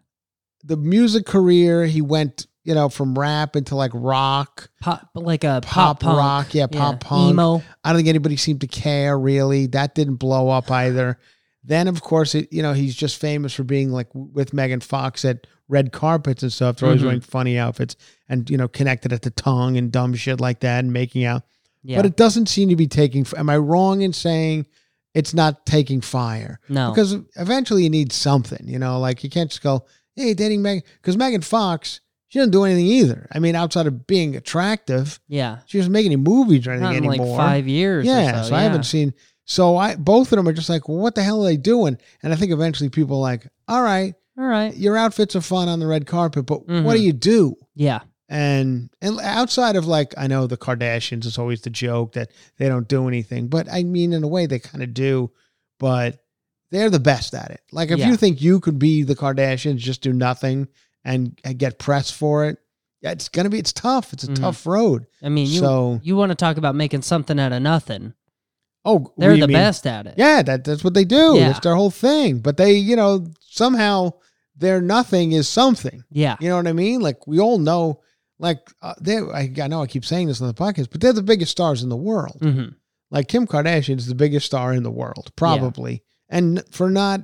The 0.64 0.76
music 0.76 1.24
career, 1.26 1.86
he 1.86 2.02
went, 2.02 2.46
you 2.64 2.74
know, 2.74 2.88
from 2.88 3.18
rap 3.18 3.56
into 3.56 3.74
like 3.76 3.90
rock, 3.94 4.68
Pop 4.80 5.08
like 5.14 5.44
a 5.44 5.60
pop, 5.62 5.98
pop, 5.98 6.00
punk. 6.00 6.18
rock, 6.18 6.54
yeah, 6.54 6.66
pop 6.66 7.00
punk. 7.00 7.30
emo. 7.32 7.62
I 7.82 7.90
don't 7.92 7.98
think 7.98 8.08
anybody 8.08 8.36
seemed 8.36 8.60
to 8.62 8.66
care 8.66 9.18
really. 9.18 9.66
That 9.66 9.94
didn't 9.94 10.16
blow 10.16 10.48
up 10.50 10.70
either. 10.70 11.18
Then 11.62 11.88
of 11.88 12.02
course 12.02 12.34
it, 12.34 12.52
you 12.52 12.62
know, 12.62 12.72
he's 12.74 12.94
just 12.94 13.16
famous 13.18 13.54
for 13.54 13.64
being 13.64 13.90
like 13.90 14.08
with 14.12 14.52
Megan 14.52 14.80
Fox 14.80 15.24
at 15.24 15.46
red 15.68 15.92
carpets 15.92 16.42
and 16.42 16.52
stuff. 16.52 16.76
They're 16.76 16.88
always 16.88 17.00
Mhm. 17.02 17.06
wearing 17.06 17.20
funny 17.20 17.58
outfits 17.58 17.96
and 18.28 18.48
you 18.50 18.56
know 18.58 18.68
connected 18.68 19.12
at 19.12 19.22
the 19.22 19.30
tongue 19.30 19.76
and 19.78 19.90
dumb 19.92 20.14
shit 20.14 20.40
like 20.40 20.60
that 20.60 20.80
and 20.84 20.92
making 20.92 21.24
out. 21.24 21.42
Yeah. 21.84 21.98
But 21.98 22.06
it 22.06 22.16
doesn't 22.16 22.48
seem 22.48 22.70
to 22.70 22.76
be 22.76 22.86
taking. 22.88 23.26
Am 23.36 23.48
I 23.50 23.56
wrong 23.58 24.00
in 24.00 24.12
saying 24.12 24.66
it's 25.14 25.34
not 25.34 25.64
taking 25.66 26.00
fire? 26.00 26.58
no. 26.68 26.90
Because 26.90 27.14
eventually 27.36 27.84
you 27.84 27.90
need 27.90 28.10
something. 28.12 28.66
You 28.66 28.78
know, 28.78 28.98
like 28.98 29.22
you 29.22 29.30
can't 29.30 29.50
just 29.50 29.62
go, 29.62 29.84
"Hey, 30.16 30.34
dating 30.34 30.62
Megan," 30.62 30.82
because 31.00 31.16
Megan 31.16 31.42
Fox. 31.42 32.00
She 32.28 32.40
doesn't 32.40 32.50
do 32.50 32.64
anything 32.64 32.86
either. 32.86 33.28
I 33.30 33.38
mean, 33.38 33.54
outside 33.54 33.86
of 33.86 34.08
being 34.08 34.34
attractive, 34.34 35.20
yeah. 35.28 35.58
she 35.66 35.78
doesn't 35.78 35.92
make 35.92 36.04
any 36.04 36.16
movies 36.16 36.66
or 36.66 36.72
anything 36.72 36.82
Not 36.88 36.96
in 36.96 37.04
like 37.04 37.20
anymore. 37.20 37.36
five 37.38 37.68
years. 37.68 38.04
or 38.04 38.08
Yeah, 38.08 38.42
so, 38.42 38.48
so, 38.48 38.54
I 38.56 38.62
haven't 38.62 38.84
seen. 38.84 39.14
So 39.44 39.76
I 39.76 39.94
both 39.94 40.32
of 40.32 40.36
them 40.38 40.48
are 40.48 40.52
just 40.52 40.68
like, 40.68 40.88
well, 40.88 40.98
what 40.98 41.14
the 41.14 41.22
hell 41.22 41.42
are 41.42 41.48
they 41.48 41.56
doing? 41.56 41.96
And 42.24 42.32
I 42.32 42.36
think 42.36 42.50
eventually 42.50 42.88
people 42.88 43.18
are 43.18 43.20
like, 43.20 43.46
all 43.68 43.82
right, 43.82 44.14
All 44.36 44.46
right. 44.46 44.74
your 44.76 44.96
outfits 44.96 45.36
are 45.36 45.40
fun 45.42 45.68
on 45.68 45.78
the 45.78 45.86
red 45.86 46.06
carpet, 46.06 46.46
but 46.46 46.66
Mhm. 46.66 46.82
what 46.82 46.94
do 46.96 47.02
you 47.02 47.12
do? 47.12 47.54
Yeah. 47.76 48.00
And 48.28 48.90
and 49.02 49.20
outside 49.20 49.76
of 49.76 49.86
like, 49.86 50.14
I 50.16 50.26
know 50.26 50.46
the 50.46 50.56
Kardashians 50.56 51.26
is 51.26 51.36
always 51.38 51.60
the 51.60 51.70
joke 51.70 52.12
that 52.14 52.30
they 52.58 52.68
don't 52.68 52.88
do 52.88 53.06
anything, 53.06 53.48
but 53.48 53.68
I 53.70 53.82
mean, 53.82 54.12
in 54.12 54.24
a 54.24 54.28
way, 54.28 54.46
they 54.46 54.58
kind 54.58 54.82
of 54.82 54.94
do. 54.94 55.30
But 55.78 56.20
they're 56.70 56.90
the 56.90 57.00
best 57.00 57.34
at 57.34 57.50
it. 57.50 57.60
Like 57.70 57.90
if 57.90 57.98
Yeah. 57.98 58.08
you 58.08 58.16
think 58.16 58.40
you 58.40 58.60
could 58.60 58.78
be 58.78 59.02
the 59.02 59.14
Kardashians, 59.14 59.76
just 59.78 60.00
do 60.00 60.12
nothing 60.12 60.68
and, 61.04 61.38
and 61.44 61.58
get 61.58 61.78
press 61.78 62.10
for 62.10 62.46
it, 62.46 62.58
yeah, 63.02 63.10
it's 63.10 63.28
gonna 63.28 63.50
be. 63.50 63.58
It's 63.58 63.72
tough. 63.72 64.12
It's 64.14 64.24
a 64.24 64.28
Mhm. 64.28 64.40
tough 64.40 64.66
road. 64.66 65.06
I 65.22 65.28
mean, 65.28 65.46
you 65.46 65.60
So- 65.60 66.00
you 66.02 66.16
want 66.16 66.30
to 66.30 66.34
talk 66.36 66.56
about 66.56 66.74
making 66.74 67.02
something 67.02 67.38
out 67.38 67.52
of 67.52 67.60
nothing? 67.62 68.14
Oh, 68.86 69.12
They're 69.18 69.32
the 69.36 69.46
mean- 69.48 69.54
best 69.54 69.86
at 69.86 70.06
it. 70.06 70.14
Yeah, 70.16 70.42
that 70.42 70.64
that's 70.64 70.82
what 70.82 70.94
they 70.94 71.04
do. 71.04 71.34
Yeah. 71.36 71.48
That's 71.48 71.60
their 71.60 71.74
whole 71.76 71.90
thing. 71.90 72.38
But 72.38 72.56
they, 72.56 72.72
you 72.74 72.96
know, 72.96 73.26
somehow 73.40 74.14
their 74.56 74.80
nothing 74.80 75.32
is 75.32 75.48
something. 75.48 76.04
Yeah. 76.10 76.36
You 76.40 76.48
know 76.48 76.56
what 76.56 76.66
I 76.66 76.72
mean? 76.72 77.00
Like 77.00 77.26
we 77.26 77.38
all 77.40 77.58
know, 77.58 78.00
like 78.44 78.70
uh, 78.82 78.94
they. 79.00 79.16
I, 79.18 79.50
I 79.62 79.66
know 79.68 79.82
I 79.82 79.86
keep 79.86 80.04
saying 80.04 80.28
this 80.28 80.40
on 80.40 80.48
the 80.48 80.54
podcast, 80.54 80.88
but 80.90 81.00
they're 81.00 81.12
the 81.12 81.22
biggest 81.22 81.50
stars 81.52 81.82
in 81.82 81.88
the 81.88 81.96
world. 81.96 82.38
Mm-hmm. 82.40 82.68
Like 83.10 83.28
Kim 83.28 83.46
Kardashian 83.46 83.98
is 83.98 84.06
the 84.06 84.14
biggest 84.14 84.46
star 84.46 84.72
in 84.72 84.82
the 84.82 84.90
world, 84.90 85.30
probably, 85.36 86.02
and 86.28 86.62
for 86.70 86.90
not 86.90 87.22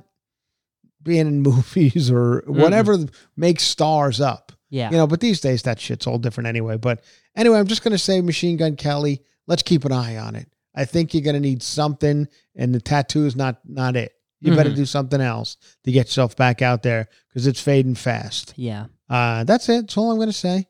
being 1.03 1.27
in 1.27 1.41
movies 1.51 2.09
or 2.11 2.43
whatever 2.47 2.97
makes 3.35 3.63
stars 3.63 4.21
up. 4.21 4.51
Yeah. 4.69 4.89
You 4.89 4.97
know, 4.97 5.07
but 5.07 5.19
these 5.19 5.41
days 5.41 5.63
that 5.63 5.79
shit's 5.79 6.07
all 6.07 6.17
different 6.17 6.47
anyway. 6.47 6.77
But 6.77 7.03
anyway, 7.35 7.59
I'm 7.59 7.67
just 7.67 7.83
gonna 7.83 7.97
say 7.97 8.21
Machine 8.21 8.57
Gun 8.57 8.75
Kelly. 8.75 9.21
Let's 9.47 9.63
keep 9.63 9.83
an 9.85 9.91
eye 9.91 10.17
on 10.17 10.35
it. 10.35 10.47
I 10.75 10.85
think 10.85 11.13
you're 11.13 11.23
gonna 11.23 11.39
need 11.41 11.61
something, 11.61 12.27
and 12.55 12.73
the 12.73 12.79
tattoo 12.81 13.25
is 13.25 13.35
not 13.35 13.59
not 13.67 13.95
it. 13.95 14.13
You 14.43 14.55
better 14.55 14.71
Mhm. 14.71 14.75
do 14.77 14.85
something 14.85 15.21
else 15.21 15.57
to 15.83 15.91
get 15.91 16.07
yourself 16.07 16.35
back 16.35 16.61
out 16.63 16.81
there 16.81 17.09
because 17.27 17.45
it's 17.45 17.61
fading 17.61 17.93
fast. 17.95 18.53
yeah. 18.55 18.85
Uh, 19.07 19.43
that's 19.43 19.67
it. 19.69 19.81
That's 19.81 19.97
all 19.97 20.09
I'm 20.09 20.17
going 20.17 20.29
to 20.29 20.33
say. 20.33 20.67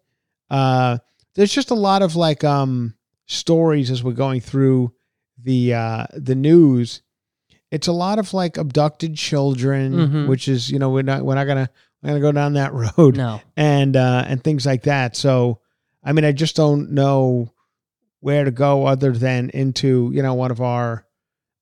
Uh, 0.51 0.97
there's 1.35 1.51
just 1.53 1.71
a 1.71 1.75
lot 1.75 2.01
of 2.03 2.15
like 2.15 2.43
um 2.43 2.93
stories 3.25 3.89
as 3.89 4.03
we're 4.03 4.11
going 4.11 4.41
through 4.41 4.93
the 5.41 5.73
uh 5.73 6.05
the 6.13 6.35
news. 6.35 7.01
It's 7.71 7.87
a 7.87 7.93
lot 7.93 8.19
of 8.19 8.33
like 8.33 8.57
abducted 8.57 9.15
children, 9.15 9.93
Mhm. 9.93 10.27
which 10.27 10.47
is 10.49 10.69
you 10.69 10.77
know 10.77 10.89
we're 10.89 11.03
not 11.03 11.23
we're 11.23 11.35
not 11.35 11.45
gonna 11.47 11.69
we're 12.03 12.09
gonna 12.09 12.19
go 12.19 12.31
down 12.33 12.53
that 12.53 12.73
road 12.97 13.15
No. 13.15 13.39
and 13.55 13.95
uh 13.95 14.25
and 14.27 14.43
things 14.43 14.65
like 14.65 14.83
that. 14.83 15.15
So 15.15 15.61
I 16.03 16.11
mean 16.11 16.25
I 16.25 16.33
just 16.33 16.57
don't 16.57 16.91
know 16.91 17.53
where 18.19 18.43
to 18.43 18.51
go 18.51 18.85
other 18.85 19.13
than 19.13 19.49
into 19.51 20.11
you 20.13 20.21
know 20.21 20.33
one 20.33 20.51
of 20.51 20.59
our. 20.61 21.05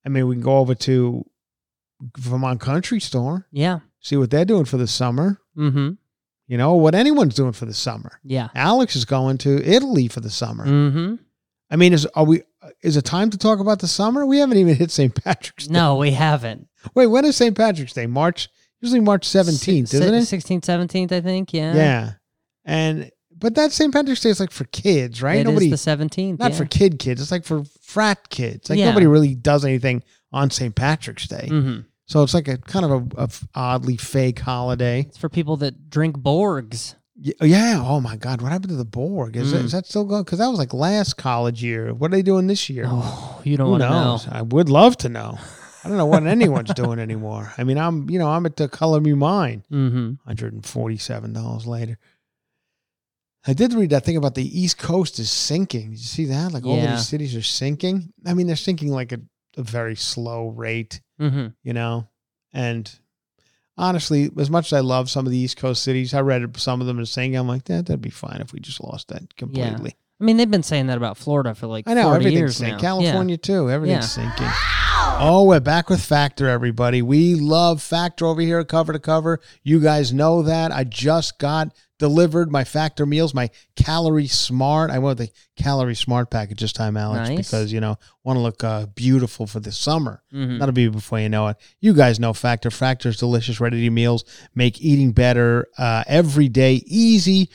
I 0.04 0.08
mean 0.08 0.26
we 0.26 0.34
can 0.34 0.42
go 0.42 0.58
over 0.58 0.74
to 0.74 1.24
Vermont 2.18 2.60
Country 2.60 2.98
Store, 3.00 3.46
Yeah. 3.52 3.80
see 4.00 4.16
what 4.16 4.30
they're 4.30 4.44
doing 4.44 4.64
for 4.64 4.78
the 4.78 4.86
summer. 4.88 5.38
Mm-hmm. 5.56 5.90
You 6.50 6.58
know 6.58 6.74
what 6.74 6.96
anyone's 6.96 7.36
doing 7.36 7.52
for 7.52 7.64
the 7.64 7.72
summer. 7.72 8.18
Yeah. 8.24 8.48
Alex 8.56 8.96
is 8.96 9.04
going 9.04 9.38
to 9.38 9.62
Italy 9.64 10.08
for 10.08 10.18
the 10.18 10.30
summer. 10.30 10.66
Mm-hmm. 10.66 11.14
I 11.70 11.76
mean, 11.76 11.92
is 11.92 12.06
are 12.06 12.24
we? 12.24 12.42
Is 12.82 12.96
it 12.96 13.02
time 13.04 13.30
to 13.30 13.38
talk 13.38 13.60
about 13.60 13.78
the 13.78 13.86
summer? 13.86 14.26
We 14.26 14.38
haven't 14.38 14.58
even 14.58 14.74
hit 14.74 14.90
St. 14.90 15.14
Patrick's. 15.24 15.68
Day. 15.68 15.72
No, 15.72 15.94
we 15.96 16.10
haven't. 16.10 16.66
Wait, 16.94 17.06
when 17.06 17.24
is 17.24 17.36
St. 17.36 17.56
Patrick's 17.56 17.92
Day? 17.92 18.06
March, 18.08 18.48
usually 18.80 18.98
March 18.98 19.24
seventeenth, 19.26 19.90
Si- 19.90 19.98
isn't 19.98 20.12
it? 20.12 20.22
16th, 20.22 20.62
17th, 20.62 21.12
I 21.12 21.20
think. 21.20 21.52
Yeah. 21.54 21.72
Yeah. 21.74 22.10
And 22.64 23.10
but 23.38 23.54
that 23.54 23.70
St. 23.70 23.92
Patrick's 23.92 24.20
Day 24.20 24.30
is 24.30 24.40
like 24.40 24.50
for 24.50 24.64
kids, 24.64 25.22
right? 25.22 25.36
It 25.36 25.40
is 25.42 25.44
Nobody, 25.46 25.70
the 25.70 25.76
17th. 25.76 26.38
not 26.40 26.50
yeah. 26.50 26.56
for 26.58 26.64
kid 26.64 26.98
kids. 26.98 27.22
It's 27.22 27.30
like 27.30 27.44
for 27.44 27.62
frat 27.80 28.28
kids. 28.28 28.68
Like 28.68 28.78
Yeah. 28.80 28.86
nobody 28.86 29.06
really 29.06 29.36
does 29.36 29.64
anything 29.64 30.02
on 30.32 30.50
St. 30.50 30.74
Patrick's 30.74 31.28
Day. 31.28 31.46
Mhm. 31.48 31.84
So 32.10 32.24
it's 32.24 32.34
like 32.34 32.48
a 32.48 32.58
kind 32.58 32.84
of 32.84 32.90
a, 33.16 33.22
a 33.24 33.30
oddly 33.54 33.96
fake 33.96 34.40
holiday. 34.40 35.02
It's 35.02 35.16
for 35.18 35.28
people 35.28 35.56
that 35.58 35.90
drink 35.90 36.16
Borgs. 36.18 36.96
Y- 37.16 37.32
Yeah. 37.40 37.80
Oh 37.84 38.00
my 38.00 38.16
God. 38.16 38.42
What 38.42 38.50
happened 38.50 38.70
to 38.70 38.76
the 38.76 38.84
Borg? 38.84 39.36
Is, 39.36 39.52
it, 39.52 39.60
Mm. 39.60 39.64
is 39.66 39.72
that 39.72 39.86
still 39.86 40.04
going? 40.04 40.24
Because 40.24 40.40
that 40.40 40.48
was 40.48 40.58
like 40.58 40.74
last 40.74 41.16
college 41.16 41.62
year. 41.62 41.94
What 41.94 42.10
are 42.12 42.16
they 42.16 42.22
doing 42.22 42.48
this 42.48 42.68
year? 42.68 42.84
Oh, 42.88 43.40
you 43.44 43.56
don't 43.56 43.66
Who 43.66 43.70
want 43.72 43.82
to 43.84 43.88
know. 43.90 44.04
knows? 44.04 44.26
I 44.28 44.42
would 44.42 44.68
love 44.68 44.96
to 44.98 45.08
know. 45.08 45.38
I 45.84 45.88
don't 45.88 45.98
know 45.98 46.06
what 46.06 46.26
anyone's 46.26 46.74
doing 46.74 46.98
anymore. 46.98 47.52
I 47.56 47.62
mean, 47.64 47.78
I'm 47.78 48.10
you 48.10 48.18
know 48.18 48.28
I'm 48.28 48.44
at 48.44 48.56
the 48.56 48.68
color 48.68 49.00
me 49.00 49.14
mine. 49.14 49.64
Mm-hmm. 49.70 50.14
Hundred 50.26 50.52
and 50.52 50.66
forty 50.66 50.96
seven 50.98 51.32
dollars 51.32 51.64
later. 51.64 51.96
I 53.46 53.54
did 53.54 53.72
read 53.72 53.90
that 53.90 54.04
thing 54.04 54.16
about 54.16 54.34
the 54.34 54.60
East 54.60 54.76
Coast 54.78 55.18
is 55.18 55.30
sinking. 55.30 55.90
Did 55.92 55.98
you 56.00 56.04
see 56.06 56.24
that? 56.26 56.52
Like 56.52 56.66
all 56.66 56.76
Yeah. 56.76 56.96
these 56.96 57.08
cities 57.08 57.34
are 57.36 57.42
sinking. 57.42 58.12
I 58.26 58.34
mean, 58.34 58.46
they're 58.46 58.56
sinking 58.56 58.90
like 58.92 59.12
a, 59.12 59.20
a 59.56 59.62
very 59.62 59.96
slow 59.96 60.48
rate, 60.48 61.00
Mm-hmm. 61.20 61.46
you 61.62 61.72
know. 61.72 62.08
And 62.52 62.90
honestly, 63.78 64.30
as 64.38 64.50
much 64.50 64.66
as 64.66 64.72
I 64.72 64.80
love 64.80 65.08
some 65.10 65.26
of 65.26 65.32
the 65.32 65.38
East 65.38 65.56
Coast 65.56 65.82
cities, 65.82 66.14
I 66.14 66.20
read 66.20 66.56
some 66.58 66.80
of 66.80 66.86
them 66.86 66.98
and 66.98 67.08
saying, 67.08 67.36
I'm 67.36 67.46
like, 67.48 67.64
that 67.64 67.86
that'd 67.86 68.00
be 68.02 68.10
fine 68.10 68.40
if 68.40 68.52
we 68.52 68.60
just 68.60 68.82
lost 68.82 69.08
that 69.08 69.36
completely. 69.36 69.96
I 70.20 70.24
mean, 70.24 70.36
they've 70.36 70.50
been 70.50 70.62
saying 70.62 70.88
that 70.88 70.96
about 70.98 71.16
Florida 71.16 71.54
for 71.54 71.66
like 71.66 71.88
I 71.88 71.94
know 71.94 72.02
40 72.04 72.16
everything's 72.16 72.38
years 72.38 72.56
sinking. 72.56 72.74
now. 72.76 72.80
California 72.80 73.36
too. 73.38 73.70
Everything's 73.70 74.16
Yeah. 74.16 74.24
sinking. 74.36 74.79
Oh, 75.22 75.44
we're 75.44 75.60
back 75.60 75.90
with 75.90 76.02
Factor, 76.02 76.48
everybody. 76.48 77.02
We 77.02 77.34
love 77.34 77.82
Factor 77.82 78.24
over 78.24 78.40
here, 78.40 78.64
cover 78.64 78.94
to 78.94 78.98
cover. 78.98 79.40
You 79.62 79.78
guys 79.78 80.14
know 80.14 80.40
that. 80.44 80.72
I 80.72 80.84
just 80.84 81.38
got 81.38 81.74
delivered 81.98 82.50
my 82.50 82.64
Factor 82.64 83.04
meals, 83.04 83.34
my 83.34 83.50
Calorie 83.76 84.26
Smart. 84.28 84.90
I 84.90 84.98
went 84.98 85.18
with 85.18 85.28
the 85.28 85.34
Calorie 85.62 85.94
Smart 85.94 86.30
package 86.30 86.60
this 86.60 86.72
time, 86.72 86.96
Alex, 86.96 87.28
Nice. 87.28 87.36
because 87.36 87.70
you 87.70 87.80
know 87.80 87.98
want 88.24 88.38
to 88.38 88.40
look 88.40 88.64
uh, 88.64 88.86
beautiful 88.94 89.46
for 89.46 89.60
the 89.60 89.72
summer. 89.72 90.22
Mhm. 90.32 90.58
That'll 90.58 90.72
be 90.72 90.88
before 90.88 91.20
you 91.20 91.28
know 91.28 91.48
it. 91.48 91.58
You 91.82 91.92
guys 91.92 92.18
know 92.18 92.32
Factor. 92.32 92.70
Factor's 92.70 93.18
delicious, 93.18 93.60
ready 93.60 93.82
to 93.84 93.90
meals 93.90 94.24
make 94.54 94.80
eating 94.80 95.12
better 95.12 95.66
uh, 95.76 96.02
every 96.06 96.48
day 96.48 96.82
easy. 96.86 97.50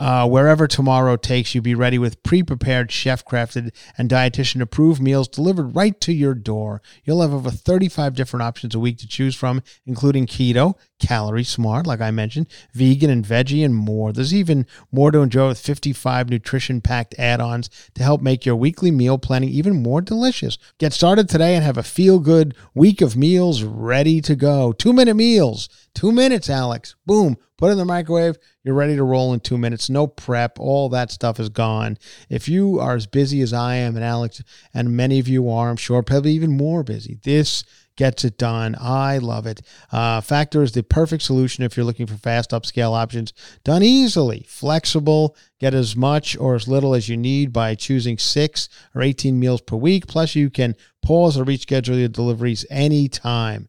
Uh, 0.00 0.26
wherever 0.26 0.66
tomorrow 0.66 1.14
takes 1.14 1.54
you, 1.54 1.60
be 1.60 1.74
ready 1.74 1.98
with 1.98 2.22
pre 2.22 2.42
prepared, 2.42 2.90
chef 2.90 3.22
crafted, 3.22 3.70
and 3.98 4.08
dietitian 4.08 4.62
approved 4.62 5.00
meals 5.00 5.28
delivered 5.28 5.76
right 5.76 6.00
to 6.00 6.10
your 6.10 6.32
door. 6.32 6.80
You'll 7.04 7.20
have 7.20 7.34
over 7.34 7.50
35 7.50 8.14
different 8.14 8.42
options 8.42 8.74
a 8.74 8.78
week 8.78 8.96
to 8.98 9.06
choose 9.06 9.36
from, 9.36 9.62
including 9.84 10.26
keto, 10.26 10.74
calorie 10.98 11.44
smart, 11.44 11.86
like 11.86 12.00
I 12.00 12.10
mentioned, 12.10 12.46
vegan 12.72 13.10
and 13.10 13.26
veggie, 13.26 13.62
and 13.62 13.74
more. 13.74 14.10
There's 14.10 14.32
even 14.32 14.66
more 14.90 15.10
to 15.10 15.18
enjoy 15.18 15.48
with 15.48 15.60
55 15.60 16.30
nutrition 16.30 16.80
packed 16.80 17.14
add 17.18 17.42
ons 17.42 17.68
to 17.94 18.02
help 18.02 18.22
make 18.22 18.46
your 18.46 18.56
weekly 18.56 18.90
meal 18.90 19.18
planning 19.18 19.50
even 19.50 19.82
more 19.82 20.00
delicious. 20.00 20.56
Get 20.78 20.94
started 20.94 21.28
today 21.28 21.54
and 21.54 21.62
have 21.62 21.76
a 21.76 21.82
feel 21.82 22.20
good 22.20 22.54
week 22.74 23.02
of 23.02 23.18
meals 23.18 23.62
ready 23.62 24.22
to 24.22 24.34
go. 24.34 24.72
Two 24.72 24.94
minute 24.94 25.14
meals. 25.14 25.68
Two 25.94 26.10
minutes, 26.10 26.48
Alex. 26.48 26.94
Boom. 27.04 27.36
Put 27.58 27.70
in 27.70 27.76
the 27.76 27.84
microwave. 27.84 28.38
You're 28.62 28.74
ready 28.74 28.94
to 28.96 29.04
roll 29.04 29.32
in 29.32 29.40
two 29.40 29.56
minutes. 29.56 29.88
No 29.88 30.06
prep. 30.06 30.58
All 30.60 30.90
that 30.90 31.10
stuff 31.10 31.40
is 31.40 31.48
gone. 31.48 31.96
If 32.28 32.46
you 32.46 32.78
are 32.78 32.94
as 32.94 33.06
busy 33.06 33.40
as 33.40 33.54
I 33.54 33.76
am 33.76 33.96
and 33.96 34.04
Alex 34.04 34.42
and 34.74 34.96
many 34.96 35.18
of 35.18 35.28
you 35.28 35.48
are, 35.48 35.70
I'm 35.70 35.76
sure 35.76 36.02
probably 36.02 36.32
even 36.32 36.56
more 36.56 36.82
busy. 36.82 37.18
This 37.22 37.64
gets 37.96 38.24
it 38.24 38.36
done. 38.36 38.76
I 38.78 39.18
love 39.18 39.46
it. 39.46 39.62
Uh, 39.90 40.20
Factor 40.20 40.62
is 40.62 40.72
the 40.72 40.82
perfect 40.82 41.22
solution 41.22 41.64
if 41.64 41.76
you're 41.76 41.84
looking 41.84 42.06
for 42.06 42.16
fast 42.16 42.50
upscale 42.50 42.92
options 42.92 43.32
done 43.64 43.82
easily, 43.82 44.44
flexible. 44.48 45.36
Get 45.58 45.74
as 45.74 45.96
much 45.96 46.36
or 46.38 46.54
as 46.54 46.68
little 46.68 46.94
as 46.94 47.08
you 47.08 47.16
need 47.16 47.52
by 47.52 47.74
choosing 47.74 48.18
six 48.18 48.68
or 48.94 49.02
18 49.02 49.38
meals 49.38 49.62
per 49.62 49.76
week. 49.76 50.06
Plus, 50.06 50.34
you 50.34 50.50
can 50.50 50.76
pause 51.02 51.38
or 51.38 51.44
reschedule 51.44 51.98
your 51.98 52.08
deliveries 52.08 52.66
anytime. 52.70 53.68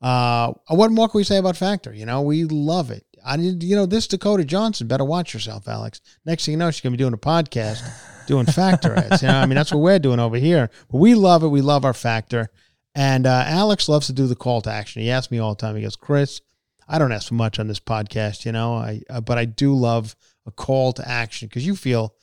Uh, 0.00 0.52
what 0.68 0.90
more 0.90 1.08
can 1.08 1.18
we 1.18 1.24
say 1.24 1.38
about 1.38 1.56
Factor? 1.56 1.92
You 1.92 2.06
know, 2.06 2.22
we 2.22 2.44
love 2.44 2.90
it. 2.90 3.06
I 3.24 3.36
did, 3.36 3.62
you 3.62 3.76
know, 3.76 3.86
this 3.86 4.06
Dakota 4.06 4.44
Johnson 4.44 4.86
better 4.86 5.04
watch 5.04 5.34
yourself, 5.34 5.68
Alex. 5.68 6.00
Next 6.24 6.44
thing 6.44 6.52
you 6.52 6.58
know, 6.58 6.70
she's 6.70 6.80
gonna 6.80 6.92
be 6.92 6.98
doing 6.98 7.14
a 7.14 7.18
podcast, 7.18 7.82
doing 8.26 8.46
Factor 8.52 8.94
ads. 8.94 9.22
You 9.22 9.28
know, 9.28 9.34
I 9.34 9.46
mean, 9.46 9.56
that's 9.56 9.72
what 9.72 9.80
we're 9.80 9.98
doing 9.98 10.20
over 10.20 10.36
here. 10.36 10.70
But 10.90 10.98
we 10.98 11.14
love 11.14 11.42
it. 11.42 11.48
We 11.48 11.60
love 11.60 11.84
our 11.84 11.94
Factor. 11.94 12.50
And 12.94 13.26
uh, 13.26 13.44
Alex 13.46 13.88
loves 13.88 14.08
to 14.08 14.12
do 14.12 14.26
the 14.26 14.36
call 14.36 14.60
to 14.62 14.70
action. 14.70 15.02
He 15.02 15.10
asks 15.10 15.30
me 15.30 15.38
all 15.38 15.54
the 15.54 15.60
time. 15.60 15.76
He 15.76 15.82
goes, 15.82 15.96
Chris, 15.96 16.42
I 16.88 16.98
don't 16.98 17.12
ask 17.12 17.28
for 17.28 17.34
much 17.34 17.58
on 17.58 17.68
this 17.68 17.80
podcast, 17.80 18.44
you 18.44 18.52
know, 18.52 18.74
I 18.74 19.02
uh, 19.08 19.20
but 19.20 19.38
I 19.38 19.44
do 19.44 19.74
love 19.74 20.14
a 20.46 20.50
call 20.50 20.92
to 20.94 21.08
action 21.08 21.48
because 21.48 21.66
you 21.66 21.76
feel 21.76 22.14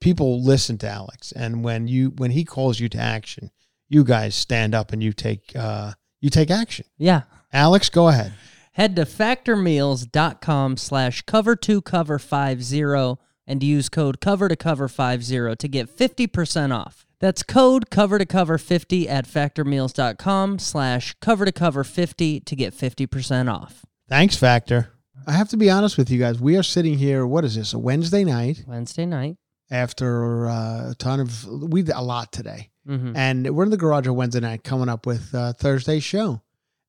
people 0.00 0.42
listen 0.42 0.78
to 0.78 0.88
Alex, 0.88 1.32
and 1.32 1.64
when 1.64 1.88
you 1.88 2.10
when 2.16 2.30
he 2.30 2.44
calls 2.44 2.80
you 2.80 2.88
to 2.90 2.98
action, 2.98 3.50
you 3.88 4.04
guys 4.04 4.34
stand 4.34 4.74
up 4.74 4.92
and 4.92 5.02
you 5.02 5.12
take 5.12 5.54
uh, 5.56 5.92
you 6.20 6.30
take 6.30 6.50
action. 6.50 6.86
Yeah. 6.98 7.22
Alex, 7.52 7.88
go 7.88 8.08
ahead. 8.08 8.34
Head 8.78 8.94
to 8.96 9.02
factormeals.com 9.04 10.76
slash 10.76 11.22
cover 11.22 11.56
to 11.56 11.82
cover 11.82 12.18
50 12.18 13.16
and 13.46 13.62
use 13.62 13.88
code 13.88 14.20
cover 14.20 14.48
to 14.48 14.54
cover 14.56 14.86
50 14.88 15.56
to 15.56 15.68
get 15.68 15.94
50% 15.94 16.72
off. 16.72 17.04
That's 17.20 17.42
code 17.42 17.90
cover 17.90 18.18
to 18.20 18.24
cover 18.26 18.56
50 18.56 19.08
at 19.08 19.26
factormeals.com 19.26 20.60
slash 20.60 21.16
cover 21.20 21.44
to 21.44 21.50
cover 21.50 21.82
50 21.82 22.38
to 22.40 22.54
get 22.56 22.72
50% 22.72 23.52
off. 23.52 23.84
Thanks, 24.08 24.36
Factor. 24.36 24.92
I 25.26 25.32
have 25.32 25.48
to 25.48 25.56
be 25.56 25.68
honest 25.68 25.98
with 25.98 26.08
you 26.10 26.20
guys. 26.20 26.40
We 26.40 26.56
are 26.56 26.62
sitting 26.62 26.96
here. 26.98 27.26
What 27.26 27.44
is 27.44 27.56
this? 27.56 27.74
A 27.74 27.78
Wednesday 27.80 28.22
night 28.22 28.62
Wednesday 28.66 29.04
night. 29.06 29.36
after 29.72 30.48
uh, 30.48 30.90
a 30.92 30.94
ton 30.96 31.18
of 31.18 31.44
we 31.46 31.82
did 31.82 31.96
a 31.96 32.00
lot 32.02 32.30
today, 32.32 32.70
Mm-hmm. 32.88 33.16
and 33.16 33.54
we're 33.54 33.64
in 33.64 33.70
the 33.70 33.76
garage 33.76 34.06
on 34.06 34.14
Wednesday 34.14 34.40
night 34.40 34.62
coming 34.64 34.88
up 34.88 35.04
with 35.04 35.34
uh, 35.34 35.52
Thursday's 35.52 36.04
show. 36.04 36.40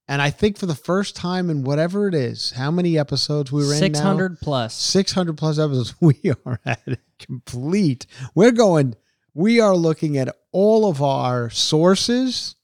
And 0.10 0.24
I 0.24 0.32
think 0.32 0.58
for 0.58 0.66
the 0.66 0.74
first 0.74 1.16
time 1.16 1.52
in 1.52 1.64
whatever 1.64 2.08
it 2.08 2.16
is, 2.16 2.50
how 2.50 2.72
many 2.72 2.98
episodes 2.98 3.52
we 3.52 3.64
were 3.64 3.74
in 3.74 3.80
600 3.80 4.40
plus. 4.40 4.74
600 4.74 5.34
600 5.34 5.38
plus 5.38 5.60
episodes. 5.60 5.94
We 6.02 6.34
are 6.46 6.60
at 6.66 7.00
complete. 7.20 8.08
We're 8.34 8.52
going, 8.52 8.96
we 9.36 9.60
are 9.60 9.76
looking 9.76 10.18
at 10.18 10.36
all 10.52 10.90
of 10.90 11.04
our 11.04 11.52
sources, 11.52 12.56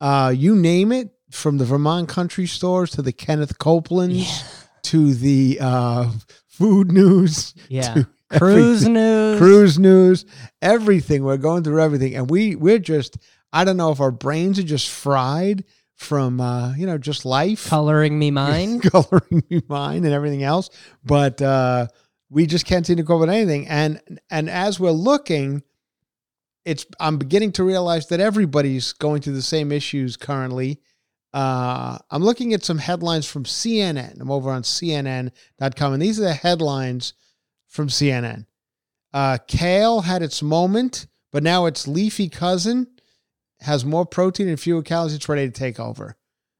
uh, 0.00 0.32
you 0.34 0.54
name 0.54 0.92
it, 0.92 1.10
from 1.32 1.58
the 1.58 1.64
Vermont 1.64 2.08
country 2.08 2.46
stores 2.46 2.92
to 2.92 3.02
the 3.02 3.12
Kenneth 3.12 3.58
Copelands 3.58 4.44
to 4.84 5.12
the 5.12 5.58
uh, 5.60 6.12
food 6.46 6.92
news. 6.92 7.52
Yeah. 7.68 8.04
Cruise 8.30 8.84
everything. 8.84 8.92
news. 8.92 9.38
Cruise 9.38 9.78
news, 9.80 10.24
everything. 10.62 11.24
We're 11.24 11.36
going 11.36 11.64
through 11.64 11.82
everything. 11.82 12.14
And 12.14 12.30
we, 12.30 12.54
we're 12.54 12.78
just, 12.78 13.18
I 13.52 13.64
don't 13.64 13.76
know 13.76 13.90
if 13.90 14.00
our 14.00 14.12
brains 14.12 14.60
are 14.60 14.64
just 14.64 14.88
fried 14.88 15.64
from, 15.96 16.40
uh, 16.40 16.74
you 16.76 16.86
know, 16.86 16.98
just 16.98 17.24
life 17.24 17.66
Coloring 17.66 18.18
me 18.18 18.30
mine. 18.42 18.80
coloring 18.80 19.42
me 19.50 19.62
mine 19.68 20.04
and 20.04 20.12
everything 20.12 20.42
else. 20.42 20.70
But 21.04 21.42
uh, 21.42 21.88
we 22.30 22.46
just 22.46 22.66
can't 22.66 22.86
seem 22.86 22.98
to 22.98 23.04
come 23.04 23.16
up 23.16 23.20
with 23.20 23.30
anything. 23.30 23.66
And 23.66 24.00
and 24.30 24.48
as 24.48 24.78
we're 24.78 24.90
looking, 24.90 25.62
it's 26.64 26.86
I'm 27.00 27.16
beginning 27.18 27.52
to 27.52 27.64
realize 27.64 28.08
that 28.08 28.20
everybody's 28.20 28.92
going 28.92 29.22
through 29.22 29.34
the 29.34 29.42
same 29.42 29.72
issues 29.72 30.16
currently. 30.16 30.80
Uh, 31.32 31.98
I'm 32.10 32.22
looking 32.22 32.54
at 32.54 32.64
some 32.64 32.78
headlines 32.78 33.26
from 33.26 33.44
CNN. 33.44 34.20
I'm 34.20 34.30
over 34.30 34.50
on 34.50 34.62
CNN.com, 34.62 35.92
and 35.92 36.02
these 36.02 36.18
are 36.18 36.24
the 36.24 36.34
headlines 36.34 37.12
from 37.68 37.88
CNN. 37.88 38.46
Uh, 39.12 39.38
kale 39.46 40.00
had 40.02 40.22
its 40.22 40.42
moment, 40.42 41.06
but 41.32 41.42
now 41.42 41.66
its 41.66 41.86
leafy 41.86 42.28
cousin 42.28 42.86
has 43.60 43.84
more 43.84 44.04
protein 44.06 44.48
and 44.48 44.60
fewer 44.60 44.82
calories. 44.82 45.14
It's 45.14 45.28
ready 45.28 45.46
to 45.46 45.52
take 45.52 45.78
over. 45.80 46.16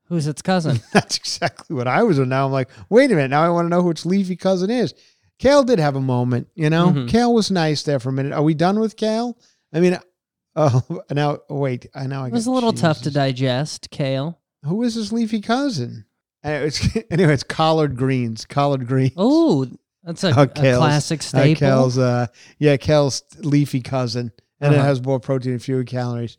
Who's 0.07 0.27
its 0.27 0.43
cousin? 0.43 0.81
That's 0.93 1.17
exactly 1.17 1.75
what 1.75 1.89
I 1.89 2.03
was. 2.05 2.19
And 2.19 2.31
now 2.31 2.47
I'm 2.47 2.53
like, 2.53 2.69
wait 2.89 3.11
a 3.11 3.15
minute. 3.15 3.31
Now 3.31 3.43
I 3.43 3.49
want 3.51 3.67
to 3.67 3.71
know 3.71 3.83
who 3.83 3.91
its 3.91 4.07
leafy 4.07 4.37
cousin 4.37 4.71
is. 4.71 4.95
Kale 5.39 5.65
did 5.65 5.79
have 5.79 5.97
a 5.97 6.01
moment, 6.01 6.49
you 6.55 6.71
know. 6.71 6.89
Mhm. 6.91 7.09
Kale 7.09 7.35
was 7.35 7.51
nice 7.51 7.83
there 7.83 7.99
for 8.01 8.09
a 8.09 8.13
minute. 8.13 8.33
Are 8.33 8.43
we 8.43 8.55
done 8.55 8.79
with 8.81 8.97
Kale? 8.97 9.37
I 9.75 9.81
mean, 9.81 9.99
oh, 10.57 10.83
now 11.11 11.39
wait. 11.51 11.87
I 11.95 12.07
know. 12.07 12.23
I 12.23 12.29
It 12.29 12.33
was 12.33 12.47
a 12.47 12.51
got- 12.51 12.55
little 12.55 12.73
tough 12.73 13.03
to 13.03 13.11
digest, 13.11 13.91
kale. 13.91 14.39
Who 14.65 14.83
is 14.83 14.95
his 14.95 15.13
leafy 15.13 15.41
cousin? 15.41 16.07
Uh, 16.45 16.49
It's, 16.65 16.81
anyway, 17.11 17.35
it's 17.35 17.43
collard 17.43 17.97
greens. 17.97 18.47
Collard 18.47 18.87
greens. 18.87 19.13
Oh, 19.17 19.67
that's 20.05 20.25
a, 20.25 20.29
Oh, 20.39 20.43
a 20.45 20.47
classic 20.49 21.21
Uh, 21.21 21.23
staple. 21.25 21.59
Kale's, 21.59 21.99
uh, 21.99 22.29
yeah, 22.59 22.77
Kale's 22.77 23.23
leafy 23.41 23.81
cousin, 23.83 24.33
and 24.61 24.73
it 24.73 24.79
Uh-huh. 24.79 24.87
has 24.87 25.03
more 25.03 25.21
protein 25.21 25.53
and 25.53 25.63
fewer 25.63 25.85
calories. 25.85 26.39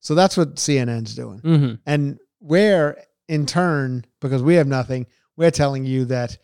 So 0.00 0.14
that's 0.14 0.36
what 0.36 0.56
CNN's 0.56 1.14
doing. 1.14 1.38
hmm 1.40 1.74
And 1.86 2.18
we're 2.40 2.96
in 3.28 3.46
turn, 3.46 4.04
because 4.20 4.42
we 4.42 4.54
have 4.54 4.66
nothing, 4.66 5.06
we're 5.36 5.50
telling 5.50 5.84
you 5.84 6.04
that 6.06 6.38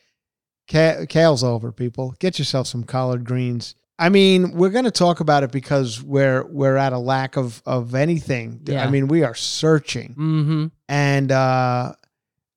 ca- 0.70 1.06
kale's 1.08 1.42
over, 1.44 1.72
people. 1.72 2.14
Get 2.18 2.38
yourself 2.38 2.66
some 2.66 2.84
collard 2.84 3.24
greens. 3.24 3.74
I 3.98 4.08
mean, 4.08 4.52
we're 4.52 4.70
going 4.70 4.84
to 4.86 4.90
talk 4.90 5.20
about 5.20 5.44
it 5.44 5.52
because 5.52 6.02
we're 6.02 6.44
we're 6.46 6.76
at 6.76 6.92
a 6.92 6.98
lack 6.98 7.36
of 7.36 7.62
of 7.64 7.94
anything. 7.94 8.60
Yeah. 8.66 8.84
I 8.84 8.90
mean, 8.90 9.06
we 9.06 9.22
are 9.22 9.36
searching, 9.36 10.14
hmm 10.14 10.66
and 10.88 11.30
uh, 11.30 11.92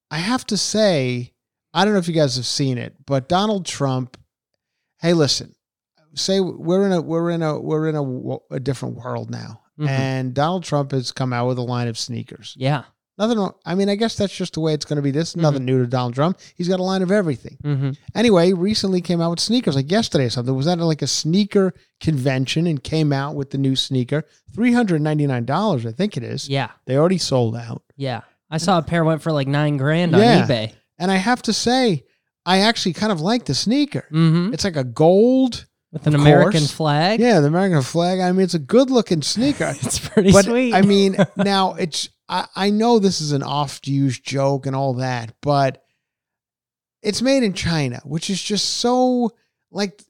I 0.09 0.17
have 0.17 0.45
to 0.47 0.57
say, 0.57 1.33
I 1.75 1.85
don't 1.85 1.93
know 1.93 1.99
if 1.99 2.07
you 2.07 2.15
guys 2.15 2.37
have 2.37 2.45
seen 2.47 2.79
it, 2.79 2.95
but 3.05 3.29
Donald 3.29 3.65
Trump. 3.67 4.17
Hey, 4.99 5.13
listen, 5.13 5.53
say 6.15 6.39
we're 6.39 6.87
in 6.87 6.91
a 6.91 7.01
we're 7.01 7.29
in 7.29 7.43
a 7.43 7.59
we're 7.59 7.87
in 7.87 7.95
a, 7.95 8.55
a 8.55 8.59
different 8.59 8.95
world 8.95 9.29
now, 9.29 9.61
Mhm. 9.79 9.87
and 9.87 10.33
Donald 10.33 10.63
Trump 10.63 10.91
has 10.91 11.11
come 11.11 11.33
out 11.33 11.47
with 11.47 11.57
a 11.57 11.61
line 11.63 11.87
of 11.87 11.97
sneakers. 11.97 12.55
Yeah. 12.57 12.83
Nothing. 13.19 13.39
wrong- 13.39 13.53
I 13.65 13.73
mean, 13.73 13.89
I 13.89 13.95
guess 13.95 14.15
that's 14.15 14.35
just 14.35 14.53
the 14.53 14.59
way 14.59 14.75
it's 14.75 14.85
going 14.85 14.97
to 14.97 15.01
be. 15.01 15.09
This 15.09 15.29
is 15.29 15.35
nothing 15.37 15.65
new 15.65 15.79
to 15.81 15.87
Donald 15.87 16.13
Trump. 16.13 16.37
He's 16.55 16.67
got 16.67 16.79
a 16.79 16.83
line 16.83 17.01
of 17.01 17.11
everything. 17.11 17.57
hmm 17.63 17.89
Anyway, 18.13 18.53
recently 18.53 19.01
came 19.01 19.21
out 19.21 19.31
with 19.31 19.39
sneakers, 19.39 19.75
like 19.75 19.89
yesterday 19.91 20.25
or 20.25 20.29
something. 20.29 20.55
Was 20.55 20.67
at 20.67 20.77
like 20.79 21.01
a 21.01 21.07
sneaker 21.07 21.73
convention 21.99 22.67
and 22.67 22.83
came 22.83 23.11
out 23.11 23.35
with 23.35 23.49
the 23.51 23.57
new 23.57 23.75
sneaker, 23.75 24.23
three 24.53 24.71
hundred 24.73 25.01
ninety 25.01 25.25
nine 25.27 25.45
dollars, 25.45 25.85
I 25.85 25.91
think 25.91 26.15
it 26.15 26.23
is. 26.23 26.47
Yeah. 26.47 26.69
They 26.85 26.95
already 26.97 27.17
sold 27.17 27.55
out, 27.55 27.81
Yeah. 27.95 28.21
I 28.49 28.57
saw 28.59 28.77
a 28.77 28.81
pair 28.83 29.03
went 29.03 29.21
for 29.21 29.31
like 29.31 29.47
nine 29.47 29.77
grand 29.77 30.15
on 30.15 30.21
Yeah. 30.21 30.45
eBay. 30.47 30.73
and 30.99 31.11
I 31.11 31.17
have 31.17 31.41
to 31.43 31.53
say, 31.53 32.03
I 32.45 32.59
actually 32.59 32.93
kind 32.93 33.11
of 33.11 33.19
like 33.21 33.45
the 33.45 33.53
sneaker. 33.53 34.05
hmm 34.09 34.51
It's 34.53 34.63
like 34.63 34.77
a 34.77 34.83
gold, 34.83 35.65
With 35.91 36.05
an 36.05 36.15
Of 36.15 36.21
American 36.21 36.59
course. 36.61 36.71
flag. 36.71 37.19
yeah, 37.19 37.39
the 37.39 37.47
American 37.47 37.81
flag. 37.81 38.19
I 38.19 38.31
mean, 38.33 38.41
it's 38.41 38.53
a 38.53 38.59
good 38.59 38.89
looking 38.91 39.21
sneaker. 39.21 39.73
It's 39.81 39.99
pretty 39.99 40.31
but 40.31 40.45
sweet. 40.45 40.73
I 40.73 40.81
mean, 40.81 41.15
now 41.37 41.75
it's 41.75 42.09
I, 42.27 42.45
I 42.55 42.69
know 42.71 42.99
this 42.99 43.21
is 43.21 43.31
an 43.31 43.41
oft 43.43 43.87
used 43.87 44.23
joke 44.25 44.65
and 44.65 44.75
all 44.75 44.95
that, 44.95 45.33
but 45.41 45.83
it's 47.01 47.21
made 47.21 47.43
in 47.43 47.53
China, 47.53 48.01
which 48.03 48.29
is 48.29 48.41
just 48.43 48.65
so 48.79 49.31
like 49.71 50.03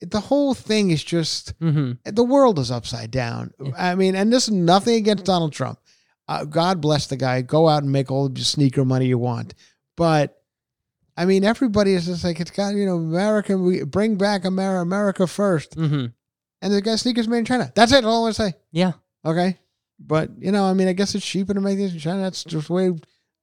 the 0.00 0.20
whole 0.20 0.54
thing 0.54 0.90
is 0.90 1.04
just 1.04 1.52
hmm 1.60 1.92
the 2.04 2.24
world 2.24 2.58
is 2.58 2.70
upside 2.70 3.10
down. 3.10 3.52
I 3.76 3.94
mean, 3.96 4.14
and 4.16 4.32
this 4.32 4.44
is 4.48 4.54
nothing 4.54 4.94
against 4.94 5.26
Donald 5.26 5.52
Trump. 5.52 5.78
Uh, 6.28 6.44
God 6.46 6.80
bless 6.80 7.08
the 7.08 7.16
guy. 7.16 7.42
Go 7.42 7.68
out 7.68 7.82
and 7.82 7.92
make 7.92 8.10
all 8.10 8.28
the 8.30 8.40
sneaker 8.42 8.84
money 8.86 9.06
you 9.06 9.18
want, 9.18 9.52
but. 9.96 10.36
I 11.20 11.26
mean, 11.26 11.44
everybody 11.44 11.92
is 11.92 12.06
just 12.06 12.24
like 12.24 12.40
it's 12.40 12.50
got 12.50 12.74
you 12.74 12.86
know 12.86 12.96
American, 12.96 13.62
We 13.64 13.84
bring 13.84 14.16
back 14.16 14.44
America, 14.44 14.80
America 14.80 15.26
first, 15.26 15.74
hmm 15.74 16.06
and 16.62 16.72
the 16.72 16.80
guy 16.82 16.96
sneakers 16.96 17.28
made 17.28 17.38
in 17.38 17.44
China. 17.44 17.72
That's 17.74 17.92
it. 17.92 18.04
All 18.04 18.18
I 18.18 18.20
want 18.20 18.36
to 18.36 18.42
say. 18.42 18.52
Yeah. 18.70 18.92
Okay. 19.24 19.58
But, 19.98 20.30
you 20.38 20.52
know, 20.52 20.64
I 20.64 20.74
mean, 20.74 20.88
I 20.88 20.92
guess 20.92 21.14
it's 21.14 21.24
cheaper 21.24 21.54
to 21.54 21.60
make 21.60 21.78
these 21.78 21.94
in 21.94 22.00
China. 22.00 22.22
That's 22.22 22.44
just 22.44 22.68
the 22.68 22.72
way 22.72 22.90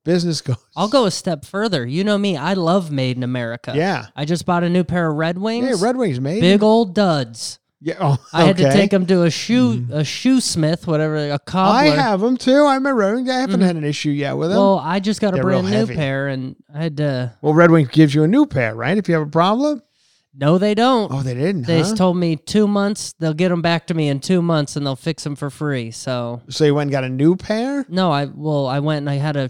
business 0.05 0.41
goes. 0.41 0.57
I'll 0.75 0.87
go 0.87 1.05
a 1.05 1.11
step 1.11 1.45
further. 1.45 1.85
You 1.85 2.03
know 2.03 2.17
me. 2.17 2.37
I 2.37 2.53
love 2.53 2.91
Made 2.91 3.17
in 3.17 3.23
America. 3.23 3.73
Yeah. 3.75 4.07
I 4.15 4.25
just 4.25 4.45
bought 4.45 4.63
a 4.63 4.69
new 4.69 4.83
pair 4.83 5.09
of 5.09 5.15
Red 5.15 5.37
Wings. 5.37 5.67
Yeah, 5.67 5.85
Red 5.85 5.97
Wings 5.97 6.19
made. 6.19 6.41
Big 6.41 6.63
old 6.63 6.93
duds. 6.93 7.59
Yeah. 7.79 7.95
Oh, 7.99 8.17
I 8.33 8.45
had 8.45 8.57
to. 8.57 8.63
Mm. 8.63 8.73
take 8.73 8.91
them 8.91 9.05
to 9.05 9.23
a 9.23 9.29
shoe 9.29 9.85
a 9.91 10.03
shoe 10.03 10.41
smith, 10.41 10.87
whatever 10.87 11.31
a 11.31 11.39
cobbler. 11.39 11.75
I 11.75 11.85
have 11.95 12.21
them 12.21 12.37
too. 12.37 12.65
I'm 12.65 12.85
a 12.85 12.93
Red 12.93 13.15
Wing. 13.15 13.29
I 13.29 13.39
haven't 13.39 13.61
had 13.61 13.75
an 13.75 13.83
issue 13.83 14.09
yet 14.09 14.33
with 14.33 14.49
them. 14.49 14.57
Well, 14.57 14.79
I 14.79 14.99
just 14.99 15.21
got 15.21 15.33
a 15.33 15.35
They're 15.35 15.43
brand 15.43 15.67
new 15.67 15.71
heavy. 15.71 15.95
pair, 15.95 16.27
and 16.27 16.55
I 16.73 16.83
had 16.83 16.97
to. 16.97 17.33
Well, 17.41 17.53
Red 17.53 17.69
Wing 17.71 17.87
gives 17.91 18.15
you 18.15 18.23
a 18.23 18.27
new 18.27 18.45
pair, 18.45 18.73
right? 18.75 18.97
If 18.97 19.07
you 19.07 19.15
have 19.15 19.27
a 19.27 19.31
problem. 19.31 19.81
No, 20.39 20.59
they 20.59 20.75
don't. 20.75 21.11
Oh, 21.11 21.21
they 21.23 21.33
didn't. 21.33 21.63
they 21.65 21.81
huh? 21.81 21.95
told 21.95 22.17
me 22.17 22.35
two 22.35 22.67
months. 22.67 23.13
They'll 23.19 23.33
get 23.33 23.49
them 23.49 23.61
back 23.63 23.87
to 23.87 23.93
me 23.95 24.07
in 24.07 24.19
two 24.19 24.41
months, 24.41 24.75
and 24.75 24.85
they'll 24.85 24.95
fix 24.95 25.23
them 25.23 25.35
for 25.35 25.49
free. 25.49 25.89
So 25.91 26.41
so 26.49 26.63
you 26.63 26.75
went 26.75 26.87
and 26.87 26.91
got 26.91 27.03
a 27.03 27.09
new 27.09 27.35
pair? 27.35 27.85
no, 27.89 28.11
I 28.11 28.25
well, 28.25 28.67
I 28.67 28.79
went 28.79 28.99
and 28.99 29.09
I 29.09 29.15
had 29.15 29.35
a 29.35 29.49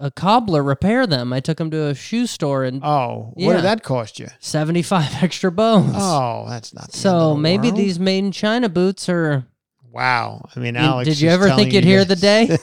a 0.00 0.10
cobbler 0.10 0.62
repair 0.62 1.06
them. 1.06 1.32
I 1.32 1.40
took 1.40 1.58
them 1.58 1.70
to 1.70 1.86
a 1.88 1.94
shoe 1.94 2.26
store 2.26 2.64
and 2.64 2.82
Oh, 2.82 3.32
what 3.34 3.44
Yeah. 3.50 3.56
did 3.56 3.64
that 3.64 3.82
cost 3.82 4.18
you? 4.18 4.28
seventy 4.40 4.82
five 4.82 5.10
extra 5.22 5.52
bones. 5.52 5.92
Oh, 5.94 6.46
that's 6.48 6.72
not. 6.74 6.84
The 6.88 6.96
end 6.96 7.02
so 7.02 7.34
the 7.34 7.40
maybe 7.40 7.68
world. 7.68 7.78
these 7.78 8.00
made 8.00 8.24
in 8.24 8.32
China 8.32 8.68
boots 8.68 9.08
are. 9.08 9.44
Wow. 9.92 10.48
I 10.54 10.60
mean, 10.60 10.76
Alex. 10.76 11.08
did 11.08 11.20
you 11.20 11.28
is 11.28 11.34
ever 11.34 11.48
telling 11.48 11.64
think 11.64 11.74
you'd 11.74 11.84
you 11.84 11.90
hear 11.90 12.04
the 12.04 12.16
day? 12.16 12.56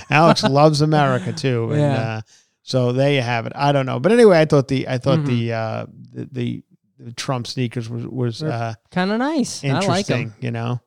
Alex 0.10 0.42
loves 0.60 0.80
America 0.82 1.32
too, 1.32 1.70
and 1.72 1.80
Yeah. 1.80 1.94
uh, 2.16 2.20
so 2.62 2.92
there 2.92 3.12
you 3.12 3.22
have 3.22 3.46
it. 3.46 3.52
I 3.56 3.72
don't 3.72 3.86
know, 3.86 3.98
but 3.98 4.12
anyway, 4.12 4.38
I 4.38 4.44
thought 4.44 4.68
the 4.68 4.86
I 4.86 4.98
thought 4.98 5.24
the, 5.24 5.52
uh, 5.52 5.86
the 6.12 6.28
the 6.30 6.62
the 6.98 7.12
Trump 7.12 7.46
sneakers 7.46 7.88
was 7.88 8.06
was 8.06 8.38
They're 8.40 8.52
uh, 8.52 8.74
Kind 8.90 9.10
of 9.10 9.18
nice. 9.18 9.64
I 9.64 9.68
like 9.68 9.82
interesting, 9.82 10.28
them. 10.28 10.34
you 10.40 10.50
know. 10.50 10.80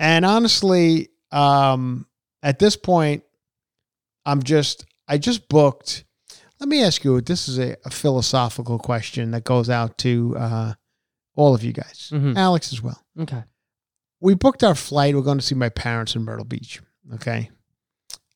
And 0.00 0.24
honestly, 0.24 1.10
um, 1.30 2.06
at 2.42 2.58
this 2.58 2.76
point, 2.76 3.22
I'm 4.26 4.42
just 4.42 4.84
I 5.08 5.18
just 5.18 5.48
booked. 5.48 6.04
Let 6.60 6.68
me 6.68 6.82
ask 6.82 7.04
you. 7.04 7.20
This 7.20 7.48
is 7.48 7.58
a, 7.58 7.76
a 7.84 7.90
philosophical 7.90 8.78
question 8.78 9.30
that 9.32 9.44
goes 9.44 9.68
out 9.68 9.98
to 9.98 10.36
uh, 10.38 10.74
all 11.36 11.54
of 11.54 11.62
you 11.64 11.72
guys, 11.72 12.10
Mhm. 12.12 12.36
Alex 12.36 12.72
as 12.72 12.80
well 12.80 13.02
Okay. 13.18 13.42
we 14.20 14.34
booked 14.34 14.62
our 14.64 14.74
flight. 14.74 15.14
We're 15.14 15.22
going 15.22 15.38
to 15.38 15.44
see 15.44 15.54
my 15.56 15.68
parents 15.68 16.14
in 16.14 16.22
Myrtle 16.22 16.44
Beach. 16.46 16.80
Okay. 17.14 17.50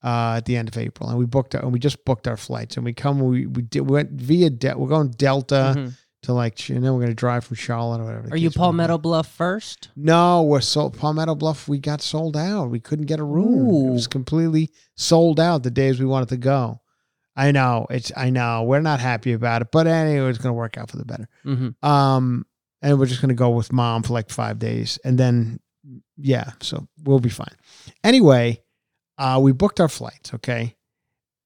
Uh, 0.03 0.35
at 0.37 0.45
the 0.45 0.57
end 0.57 0.69
of 0.69 0.77
April, 0.79 1.09
and 1.09 1.19
we 1.19 1.27
booked 1.27 1.55
our, 1.57 1.63
and 1.63 1.73
we 1.73 1.79
just 1.81 2.05
booked 2.05 2.29
our 2.29 2.37
flights, 2.37 2.77
and 2.77 2.85
we 2.85 2.93
come, 2.93 3.19
we 3.19 3.47
we, 3.47 3.63
did, 3.63 3.81
we 3.81 3.93
went 3.95 4.11
via 4.13 4.49
De- 4.51 4.77
we're 4.79 4.89
going 4.89 5.11
Delta 5.11 5.75
Mhm. 5.77 5.95
To 6.23 6.33
like, 6.33 6.69
and 6.69 6.85
then 6.85 6.93
we're 6.95 7.01
going 7.01 7.09
to 7.09 7.15
drive 7.15 7.45
from 7.45 7.57
Charlotte 7.57 8.01
or 8.01 8.05
whatever. 8.05 8.29
Are 8.33 8.37
you 8.37 8.49
case 8.49 8.57
may 8.57 8.61
be. 8.61 8.65
Palmetto 8.65 8.99
Bluff 8.99 9.29
first? 9.29 9.91
No, 9.97 10.43
we're 10.43 10.61
sold 10.61 10.97
Palmetto 10.99 11.35
Bluff. 11.35 11.69
We 11.69 11.79
got 11.79 12.03
sold 12.03 12.37
out. 12.37 12.71
We 12.71 12.81
couldn't 12.81 13.07
get 13.07 13.21
a 13.21 13.25
room. 13.25 13.89
It 13.89 13.93
was 13.93 14.07
completely 14.07 14.71
sold 14.97 15.39
out 15.39 15.63
the 15.63 15.71
days 15.71 16.01
we 16.01 16.07
wanted 16.07 16.31
to 16.31 16.37
go. 16.37 16.81
I 17.37 17.53
know 17.53 17.87
it's. 17.89 18.11
I 18.17 18.31
know 18.31 18.65
we're 18.65 18.81
not 18.81 18.99
happy 18.99 19.33
about 19.33 19.63
it, 19.63 19.69
but 19.71 19.87
anyway, 19.87 20.29
it's 20.29 20.39
going 20.39 20.51
to 20.51 20.59
work 20.59 20.77
out 20.77 20.91
for 20.91 20.97
the 20.97 21.05
better. 21.05 21.29
Mm-hmm. 21.45 21.87
Um, 21.89 22.47
and 22.83 22.99
we're 22.99 23.07
just 23.07 23.21
gonna 23.21 23.35
go 23.35 23.51
with 23.51 23.73
mom 23.73 24.03
for 24.03 24.13
like 24.13 24.31
five 24.31 24.59
days, 24.59 24.99
and 25.05 25.19
then 25.19 25.61
yeah, 26.17 26.53
so 26.61 26.89
we'll 27.03 27.21
be 27.21 27.29
fine. 27.29 27.55
Anyway, 28.05 28.63
uh, 29.17 29.39
we 29.43 29.53
booked 29.53 29.81
our 29.81 29.89
flights, 29.89 30.35
okay, 30.35 30.77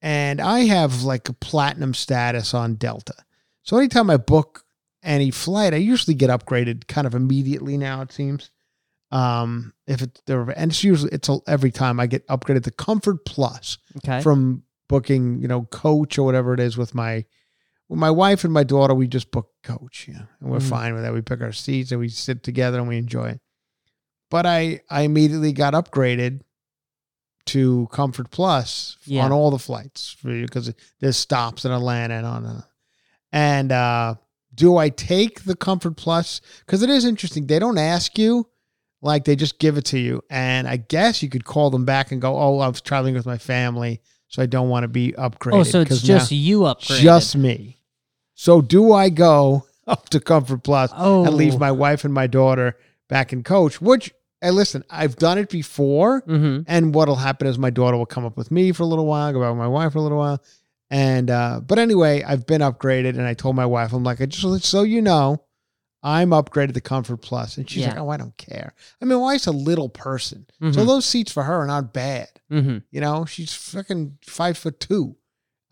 and 0.01 0.39
I 0.39 0.61
have 0.61 1.03
like 1.03 1.29
a 1.29 1.33
platinum 1.33 1.93
status 1.93 2.53
on 2.53 2.75
Delta, 2.75 3.15
so 3.63 3.77
anytime 3.77 4.09
I 4.09 4.17
book 4.17 4.62
any 5.03 5.31
flight, 5.31 5.73
I 5.73 5.77
usually 5.77 6.15
get 6.15 6.29
upgraded 6.29 6.87
kind 6.87 7.05
of 7.07 7.13
immediately. 7.15 7.77
Now 7.77 8.01
it 8.01 8.11
seems, 8.11 8.49
um, 9.11 9.73
if 9.87 10.01
it's 10.01 10.21
there, 10.25 10.41
and 10.49 10.71
it's 10.71 10.83
usually 10.83 11.11
it's 11.11 11.29
a, 11.29 11.39
every 11.47 11.71
time 11.71 11.99
I 11.99 12.07
get 12.07 12.27
upgraded 12.27 12.63
to 12.63 12.71
Comfort 12.71 13.25
Plus 13.25 13.77
Okay. 13.97 14.21
from 14.21 14.63
booking, 14.89 15.39
you 15.41 15.47
know, 15.47 15.63
coach 15.65 16.17
or 16.17 16.23
whatever 16.23 16.53
it 16.53 16.59
is 16.59 16.77
with 16.77 16.93
my 16.95 17.25
with 17.89 17.99
my 17.99 18.09
wife 18.11 18.43
and 18.43 18.53
my 18.53 18.63
daughter, 18.63 18.93
we 18.93 19.07
just 19.07 19.29
book 19.29 19.49
coach, 19.61 20.07
you 20.07 20.13
know, 20.15 20.25
and 20.39 20.49
we're 20.49 20.57
Mhm. 20.59 20.69
fine 20.69 20.93
with 20.93 21.03
that. 21.03 21.13
We 21.13 21.21
pick 21.21 21.41
our 21.41 21.51
seats 21.51 21.91
and 21.91 21.99
we 21.99 22.09
sit 22.09 22.41
together 22.43 22.79
and 22.79 22.87
we 22.87 22.97
enjoy 22.97 23.29
it. 23.29 23.41
But 24.31 24.45
I 24.45 24.81
I 24.89 25.01
immediately 25.01 25.51
got 25.53 25.73
upgraded 25.73 26.41
to 27.47 27.87
Comfort 27.91 28.31
Plus 28.31 28.97
Yeah. 29.05 29.25
on 29.25 29.31
all 29.33 29.51
the 29.51 29.59
flights 29.59 30.15
because 30.23 30.73
there's 31.01 31.17
stops 31.17 31.65
in 31.65 31.71
Atlanta 31.71 32.13
and 32.15 32.25
on 32.25 32.45
and. 32.45 32.63
And 33.35 33.71
uh 33.71 34.15
do 34.53 34.77
I 34.77 34.89
take 34.89 35.43
the 35.43 35.55
Comfort 35.55 35.97
Plus? 35.97 36.41
Because 36.65 36.83
it 36.83 36.89
is 36.89 37.05
interesting. 37.05 37.47
They 37.47 37.59
don't 37.59 37.77
ask 37.77 38.17
you, 38.17 38.47
like 39.01 39.25
they 39.25 39.35
just 39.35 39.59
give 39.59 39.77
it 39.77 39.85
to 39.85 39.99
you. 39.99 40.23
And 40.29 40.67
I 40.67 40.77
guess 40.77 41.21
you 41.21 41.29
could 41.29 41.45
call 41.45 41.69
them 41.69 41.85
back 41.85 42.11
and 42.11 42.21
go, 42.21 42.37
"Oh, 42.37 42.59
I 42.59 42.67
was 42.67 42.81
traveling 42.81 43.13
with 43.13 43.25
my 43.25 43.37
family, 43.37 44.01
so 44.27 44.41
I 44.41 44.45
don't 44.45 44.69
want 44.69 44.83
to 44.83 44.87
be 44.87 45.11
upgraded." 45.13 45.53
oh, 45.53 45.63
so 45.63 45.81
it's 45.81 46.01
just 46.01 46.31
you 46.31 46.61
upgraded. 46.61 47.01
just 47.01 47.35
me. 47.35 47.81
So 48.33 48.61
do 48.61 48.93
I 48.93 49.09
go 49.09 49.67
up 49.87 50.09
to 50.09 50.19
Comfort 50.19 50.63
Plus 50.63 50.91
oh, 50.95 51.25
and 51.25 51.35
leave 51.35 51.59
my 51.59 51.71
wife 51.71 52.03
and 52.05 52.13
my 52.13 52.27
daughter 52.27 52.77
back 53.09 53.33
in 53.33 53.43
coach? 53.43 53.81
Which, 53.81 54.13
hey, 54.41 54.51
listen, 54.51 54.83
I've 54.89 55.17
done 55.17 55.37
it 55.37 55.49
before. 55.49 56.21
Mm-hmm. 56.21 56.63
And 56.67 56.95
what'll 56.95 57.17
happen 57.17 57.47
is 57.47 57.59
my 57.59 57.69
daughter 57.69 57.97
will 57.97 58.05
come 58.05 58.25
up 58.25 58.37
with 58.37 58.51
me 58.51 58.71
for 58.71 58.83
a 58.83 58.87
little 58.87 59.05
while, 59.05 59.31
go 59.33 59.41
back 59.41 59.49
with 59.49 59.59
my 59.59 59.67
wife 59.67 59.93
for 59.93 59.99
a 59.99 60.01
little 60.01 60.17
while. 60.17 60.41
And 60.89 61.29
uh, 61.31 61.61
but 61.65 61.79
anyway, 61.79 62.23
I've 62.23 62.45
been 62.45 62.61
upgraded, 62.61 63.09
and 63.17 63.23
I 63.23 63.33
told 63.33 63.55
my 63.55 63.65
wife, 63.65 63.93
I'm 63.93 64.03
like, 64.03 64.21
I 64.21 64.25
just 64.27 64.65
so 64.65 64.83
you 64.83 65.01
know, 65.01 65.43
I'm 66.03 66.29
upgraded 66.31 66.73
to 66.75 66.81
Comfort 66.81 67.17
Plus, 67.17 67.57
and 67.57 67.67
she's 67.69 67.83
Yeah. 67.83 67.89
like, 67.91 67.99
Oh, 67.99 68.09
I 68.09 68.17
don't 68.17 68.37
care. 68.37 68.73
I 69.01 69.05
mean, 69.05 69.19
wife's 69.19 69.47
a 69.47 69.51
little 69.51 69.89
person, 69.89 70.45
so 70.61 70.67
Mhm. 70.67 70.85
those 70.85 71.05
seats 71.05 71.31
for 71.31 71.43
her 71.43 71.55
are 71.61 71.65
not 71.67 71.93
bad. 71.93 72.27
Mm-hmm. 72.51 72.79
You 72.91 73.01
know, 73.01 73.25
she's 73.25 73.53
fucking 73.53 74.17
five 74.27 74.57
foot 74.57 74.79
two. 74.79 75.15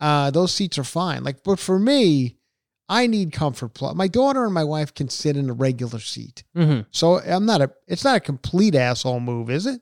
Uh, 0.00 0.30
those 0.32 0.52
seats 0.52 0.78
are 0.78 0.84
fine. 0.84 1.22
Like, 1.22 1.44
but 1.44 1.60
for 1.60 1.78
me, 1.78 2.38
I 2.88 3.06
need 3.06 3.32
comfort 3.32 3.74
plus. 3.74 3.94
My 3.94 4.08
daughter 4.08 4.44
and 4.44 4.52
my 4.52 4.64
wife 4.64 4.92
can 4.92 5.08
sit 5.08 5.36
in 5.36 5.48
a 5.48 5.52
regular 5.52 6.00
seat. 6.00 6.42
hmm 6.56 6.80
So 6.90 7.20
I'm 7.20 7.46
not 7.46 7.60
a 7.60 7.70
it's 7.86 8.02
not 8.02 8.16
a 8.16 8.20
complete 8.20 8.74
asshole 8.74 9.20
move, 9.20 9.48
is 9.50 9.66
it? 9.66 9.80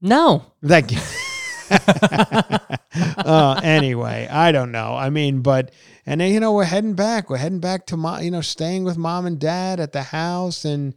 No. 0.00 0.52
Thank 0.66 0.90
you. 0.90 0.98
uh, 3.24 3.56
anyway, 3.62 4.28
I 4.30 4.52
don't 4.52 4.72
know. 4.72 4.94
I 4.94 5.10
mean, 5.10 5.40
but 5.40 5.72
and 6.06 6.20
then 6.20 6.32
you 6.32 6.40
know 6.40 6.52
we're 6.52 6.64
heading 6.64 6.94
back. 6.94 7.30
We're 7.30 7.38
heading 7.38 7.60
back 7.60 7.86
to 7.86 7.96
mom. 7.96 8.22
You 8.22 8.30
know, 8.30 8.40
staying 8.40 8.84
with 8.84 8.96
mom 8.98 9.26
and 9.26 9.38
dad 9.38 9.80
at 9.80 9.92
the 9.92 10.02
house, 10.02 10.64
and 10.64 10.94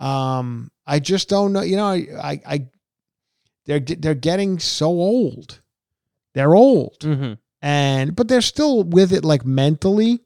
um, 0.00 0.70
I 0.86 1.00
just 1.00 1.28
don't 1.28 1.52
know. 1.52 1.62
You 1.62 1.76
know, 1.76 1.86
I, 1.86 2.06
I, 2.22 2.40
I 2.46 2.66
they're 3.66 3.80
they're 3.80 4.14
getting 4.14 4.58
so 4.58 4.86
old. 4.88 5.60
They're 6.34 6.54
old, 6.54 6.98
hmm 7.02 7.34
and 7.62 8.14
but 8.14 8.28
they're 8.28 8.40
still 8.42 8.82
with 8.84 9.12
it 9.12 9.24
like 9.24 9.44
mentally. 9.44 10.20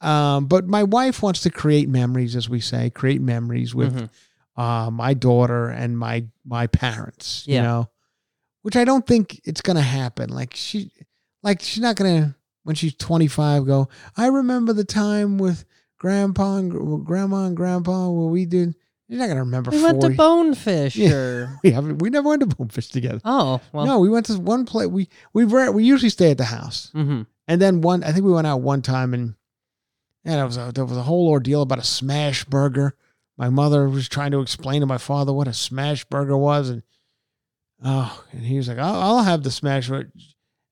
Um, 0.00 0.46
but 0.46 0.66
my 0.66 0.84
wife 0.84 1.22
wants 1.22 1.40
to 1.42 1.50
create 1.50 1.88
memories, 1.88 2.36
as 2.36 2.48
we 2.48 2.60
say, 2.60 2.90
create 2.90 3.20
memories 3.20 3.74
with 3.74 3.94
Mhm. 3.94 4.10
uh, 4.56 4.90
my 4.90 5.14
daughter 5.14 5.68
and 5.68 5.98
my 5.98 6.26
my 6.44 6.66
parents. 6.66 7.44
You 7.48 7.54
Yeah. 7.54 7.62
know, 7.62 7.90
which 8.68 8.76
I 8.76 8.84
don't 8.84 9.06
think 9.06 9.40
it's 9.44 9.62
gonna 9.62 9.80
happen. 9.80 10.28
Like 10.28 10.52
she, 10.54 10.90
like 11.42 11.62
she's 11.62 11.80
not 11.82 11.96
gonna 11.96 12.36
when 12.64 12.76
she's 12.76 12.94
twenty 12.94 13.26
five 13.26 13.64
go. 13.64 13.88
I 14.14 14.26
remember 14.26 14.74
the 14.74 14.84
time 14.84 15.38
with 15.38 15.64
grandpa 15.96 16.56
and 16.58 16.70
gr- 16.70 16.96
grandma 16.96 17.46
and 17.46 17.56
grandpa 17.56 18.10
where 18.10 18.28
we 18.28 18.44
did. 18.44 18.74
You're 19.08 19.20
not 19.20 19.28
gonna 19.28 19.40
remember. 19.40 19.70
We 19.70 19.82
went 19.82 20.02
to 20.02 20.10
Bonefish 20.10 20.96
Yeah. 20.96 21.12
or. 21.14 21.58
We 21.64 21.70
haven't. 21.70 22.00
We 22.00 22.10
never 22.10 22.28
went 22.28 22.40
to 22.40 22.54
Bonefish 22.54 22.88
together. 22.90 23.22
Oh, 23.24 23.58
well. 23.72 23.86
no, 23.86 24.00
we 24.00 24.10
went 24.10 24.26
to 24.26 24.34
one 24.38 24.66
place. 24.66 24.88
We 24.88 25.08
we 25.32 25.46
were 25.46 25.70
we 25.72 25.84
usually 25.84 26.10
stay 26.10 26.30
at 26.32 26.36
the 26.36 26.44
house, 26.44 26.90
hmm 26.92 27.22
and 27.46 27.62
then 27.62 27.80
one. 27.80 28.04
I 28.04 28.12
think 28.12 28.26
we 28.26 28.32
went 28.32 28.46
out 28.46 28.60
one 28.60 28.82
time 28.82 29.14
and. 29.14 29.34
And 30.26 30.38
it 30.38 30.44
was 30.44 30.58
a, 30.58 30.72
there 30.74 30.84
was 30.84 30.98
a 30.98 31.02
whole 31.04 31.28
ordeal 31.28 31.62
about 31.62 31.78
a 31.78 31.84
smash 31.84 32.44
burger. 32.44 32.94
My 33.38 33.48
mother 33.48 33.88
was 33.88 34.10
trying 34.10 34.32
to 34.32 34.40
explain 34.42 34.82
to 34.82 34.86
my 34.86 34.98
father 34.98 35.32
what 35.32 35.48
a 35.48 35.54
smash 35.54 36.04
burger 36.04 36.36
was, 36.36 36.68
and 36.68 36.82
oh, 37.84 38.24
and 38.32 38.42
he 38.42 38.56
was 38.56 38.68
like, 38.68 38.78
"I'll, 38.78 38.94
I'll 39.18 39.22
have 39.24 39.42
the 39.42 39.50
smash." 39.50 39.88
burger." 39.88 40.10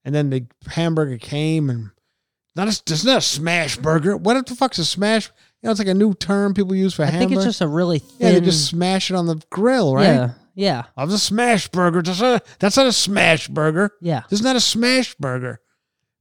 And 0.05 0.15
then 0.15 0.31
the 0.31 0.47
hamburger 0.69 1.19
came, 1.19 1.69
and 1.71 1.91
not 2.55 2.69
a, 2.69 2.71
it's 2.71 3.05
not 3.05 3.19
a 3.19 3.21
smash 3.23 3.77
burger. 3.77 4.17
What 4.17 4.47
the 4.47 4.55
fuck's 4.55 4.79
a 4.79 4.85
smash? 4.85 5.27
You 5.63 5.67
know, 5.67 5.71
it's 5.73 5.81
like 5.81 5.89
a 5.89 5.95
new 5.95 6.15
term 6.15 6.55
people 6.55 6.75
use 6.75 6.95
for 6.95 7.03
I 7.03 7.07
hamburger. 7.07 7.29
think 7.29 7.37
it's 7.39 7.45
just 7.45 7.61
a 7.61 7.67
really 7.69 7.99
thin. 7.99 8.17
yeah, 8.35 8.39
they 8.39 8.45
just 8.45 8.67
smash 8.67 9.11
it 9.11 9.15
on 9.15 9.27
the 9.27 9.43
grill, 9.51 9.95
right? 9.95 10.05
Yeah. 10.05 10.31
Yeah. 10.55 10.85
I 10.97 11.05
was 11.05 11.13
a 11.13 11.19
smash 11.19 11.69
burger. 11.69 12.01
That's 12.03 12.21
not 12.21 12.41
a, 12.43 12.45
that's 12.61 12.77
not 12.79 12.87
a 12.87 12.93
smash 12.93 13.49
burger. 13.49 13.91
Yeah. 14.01 14.23
This 14.31 14.39
is 14.41 14.45
not 14.45 14.57
a 14.57 14.61
smash 14.61 15.15
burger. 15.17 15.61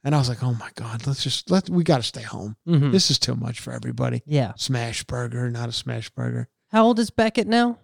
And 0.03 0.13
I 0.13 0.17
was 0.17 0.27
like, 0.29 0.43
oh 0.43 0.53
my 0.53 0.69
god, 0.75 1.07
let's 1.07 1.23
just 1.23 1.49
let 1.49 1.69
we 1.69 1.83
got 1.83 1.97
to 1.97 2.03
stay 2.03 2.21
home. 2.21 2.57
hmm 2.65 2.91
This 2.91 3.09
is 3.09 3.17
too 3.17 3.35
much 3.35 3.59
for 3.61 3.71
everybody. 3.71 4.23
Yeah. 4.25 4.51
Smash 4.57 5.03
burger, 5.05 5.49
not 5.49 5.69
a 5.69 5.71
smash 5.71 6.09
burger. 6.09 6.49
How 6.69 6.83
old 6.85 6.99
is 6.99 7.09
Beckett 7.11 7.47
now? 7.47 7.79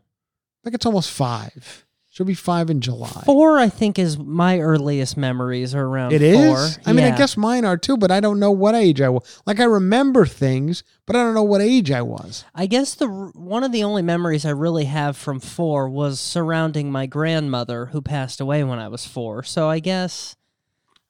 Like 0.66 0.74
it's 0.74 0.86
almost 0.86 1.10
five. 1.12 1.86
She'll 2.14 2.26
be 2.26 2.34
five 2.34 2.70
in 2.70 2.82
July. 2.82 3.24
Four, 3.26 3.58
I 3.58 3.70
think, 3.70 3.98
is 3.98 4.18
my 4.18 4.60
earliest 4.60 5.16
memories 5.16 5.74
are 5.74 5.86
around 5.86 6.12
It 6.12 6.22
is. 6.22 6.36
four. 6.76 6.84
I 6.86 6.92
mean, 6.92 7.06
I 7.06 7.16
guess 7.18 7.38
mine 7.38 7.64
are 7.64 7.78
too, 7.78 7.96
but 7.96 8.12
I 8.12 8.20
don't 8.20 8.38
know 8.38 8.52
what 8.52 8.76
age 8.76 9.00
I 9.00 9.08
was. 9.08 9.42
Like 9.46 9.62
I 9.62 9.64
remember 9.64 10.26
things, 10.26 10.84
but 11.06 11.16
I 11.16 11.24
don't 11.24 11.34
know 11.34 11.44
what 11.44 11.62
age 11.62 11.90
I 11.90 12.02
was. 12.02 12.44
I 12.54 12.66
guess 12.66 12.96
the 12.96 13.08
one 13.08 13.64
of 13.64 13.72
the 13.72 13.86
only 13.86 14.02
memories 14.02 14.46
I 14.46 14.50
really 14.50 14.86
have 14.86 15.16
from 15.16 15.40
four 15.40 15.88
was 15.90 16.20
surrounding 16.20 16.92
my 16.92 17.06
grandmother 17.06 17.86
who 17.86 18.02
passed 18.02 18.42
away 18.42 18.62
when 18.66 18.78
I 18.78 18.90
was 18.90 19.06
four. 19.06 19.44
So 19.44 19.70
I 19.70 19.80
guess, 19.80 20.36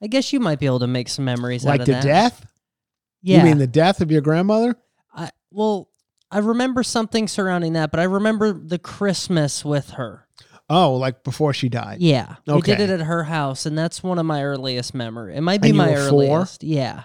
I 0.03 0.05
guess 0.05 0.31
you 0.31 0.39
might 0.39 0.59
be 0.59 0.67
able 0.67 0.81
to 0.81 0.87
make 0.87 1.09
some 1.09 1.25
memories 1.25 1.65
out 1.65 1.69
like 1.69 1.79
of 1.79 1.85
the 1.87 1.93
that. 1.93 2.03
death. 2.03 2.45
Yeah. 3.23 3.39
You 3.39 3.43
mean 3.45 3.57
the 3.57 3.65
death 3.65 4.01
of 4.01 4.11
your 4.11 4.21
grandmother? 4.21 4.75
I, 5.15 5.31
well, 5.49 5.89
I 6.29 6.37
remember 6.39 6.83
something 6.83 7.27
surrounding 7.27 7.73
that, 7.73 7.89
but 7.89 7.99
I 7.99 8.03
remember 8.03 8.53
the 8.53 8.77
Christmas 8.79 9.65
with 9.65 9.91
her. 9.91 10.27
Oh, 10.73 10.95
like 10.95 11.23
before 11.23 11.53
she 11.53 11.67
died. 11.67 11.97
Yeah, 11.99 12.35
we 12.47 12.61
did 12.61 12.79
it 12.79 12.89
at 12.89 13.01
her 13.01 13.23
house, 13.25 13.65
and 13.65 13.77
that's 13.77 14.01
one 14.01 14.17
of 14.19 14.25
my 14.25 14.41
earliest 14.43 14.93
memory. 14.93 15.35
It 15.35 15.41
might 15.41 15.61
be 15.61 15.73
my 15.73 15.93
earliest. 15.93 16.63
Yeah. 16.63 17.03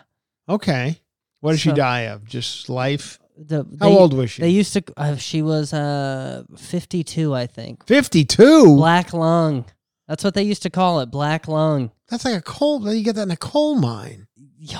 Okay. 0.48 1.00
What 1.40 1.50
did 1.52 1.60
she 1.60 1.72
die 1.72 2.02
of? 2.02 2.24
Just 2.24 2.68
life. 2.68 3.18
The, 3.36 3.66
How 3.80 3.88
they- 3.90 3.96
old 3.96 4.14
was 4.14 4.30
she? 4.30 4.42
They 4.42 4.50
used 4.50 4.72
to. 4.74 4.84
Uh, 4.96 5.16
she 5.16 5.42
was 5.42 5.72
uh 5.72 6.44
fifty-two, 6.56 7.34
I 7.34 7.46
think. 7.46 7.84
Fifty-two. 7.86 8.76
Black 8.76 9.12
lung. 9.12 9.64
That's 10.06 10.22
what 10.22 10.34
they 10.34 10.44
used 10.44 10.62
to 10.62 10.70
call 10.70 11.00
it. 11.00 11.10
Black 11.10 11.48
lung. 11.48 11.90
That's 12.08 12.24
like 12.24 12.36
a 12.36 12.42
coal. 12.42 12.94
You 12.94 13.02
get 13.02 13.16
that 13.16 13.22
in 13.22 13.30
a 13.32 13.36
coal 13.36 13.74
mine. 13.74 14.28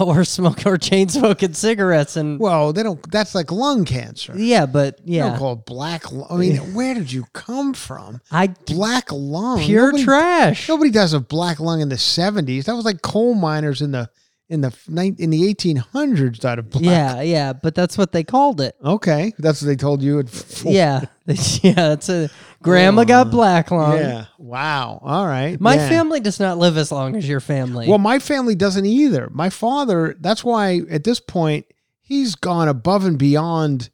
Or 0.01 0.25
smoke 0.25 0.67
or 0.67 0.79
chain 0.79 1.09
smoking 1.09 1.53
cigarettes 1.55 2.17
and 2.17 2.39
Well, 2.41 2.73
they 2.73 2.83
don't. 2.83 3.01
That's 3.11 3.35
like 3.35 3.51
lung 3.53 3.85
cancer. 3.85 4.35
yeah, 4.37 4.67
but 4.67 4.99
They 5.07 5.19
don't 5.19 5.33
yeah, 5.33 5.39
call 5.39 5.53
it 5.55 5.65
black. 5.67 6.11
Lung. 6.13 6.27
I 6.31 6.37
mean, 6.37 6.57
where 6.75 6.95
did 6.95 7.13
you 7.13 7.27
come 7.33 7.73
from? 7.75 8.21
I 8.31 8.49
Black 8.67 9.11
lung. 9.13 9.61
pure 9.61 9.87
Nobody- 9.87 10.05
trash. 10.05 10.69
Nobody 10.69 10.91
does 10.91 11.13
a 11.13 11.21
black 11.21 11.61
lung 11.61 11.81
in 11.81 11.89
the 11.89 11.99
seventies. 11.99 12.65
That 12.67 12.75
was 12.77 12.85
like 12.85 13.03
coal 13.03 13.35
miners 13.35 13.81
in 13.83 13.93
the 13.93 14.11
in 14.49 14.61
the 14.61 14.73
in 15.19 15.31
the 15.31 15.49
eighteen 15.49 15.77
hundreds 15.77 16.39
died 16.39 16.59
of 16.59 16.71
black. 16.71 16.85
Yeah, 16.85 17.21
yeah, 17.23 17.53
but 17.53 17.75
that's 17.75 17.99
what 17.99 18.13
they 18.13 18.23
called 18.25 18.61
it. 18.61 18.77
Okay, 18.85 19.33
that's 19.39 19.61
what 19.63 19.67
they 19.67 19.77
told 19.77 20.03
you. 20.03 20.19
At 20.21 20.29
four. 20.31 20.73
Yeah, 20.73 21.01
yeah. 21.27 21.93
It's 21.93 22.09
a 22.09 22.31
grandma 22.63 23.05
got 23.05 23.31
black 23.31 23.71
lung. 23.71 23.99
Yeah. 23.99 24.27
Wow. 24.39 25.01
All 25.03 25.27
right. 25.27 25.61
My 25.61 25.75
Yeah. 25.75 25.89
family 25.89 26.21
does 26.21 26.39
not 26.39 26.59
live 26.59 26.77
as 26.77 26.93
long 26.93 27.17
as 27.17 27.29
your 27.29 27.41
family. 27.41 27.89
Well, 27.89 27.99
my 27.99 28.19
family 28.19 28.55
doesn't 28.55 28.87
either. 28.87 29.29
My 29.33 29.51
father. 29.51 30.17
That's 30.21 30.45
why 30.45 30.83
at 30.91 31.03
this 31.05 31.19
point 31.21 31.67
he's 32.01 32.35
gone 32.37 32.69
above 32.69 33.05
and 33.05 33.19
beyond 33.19 33.91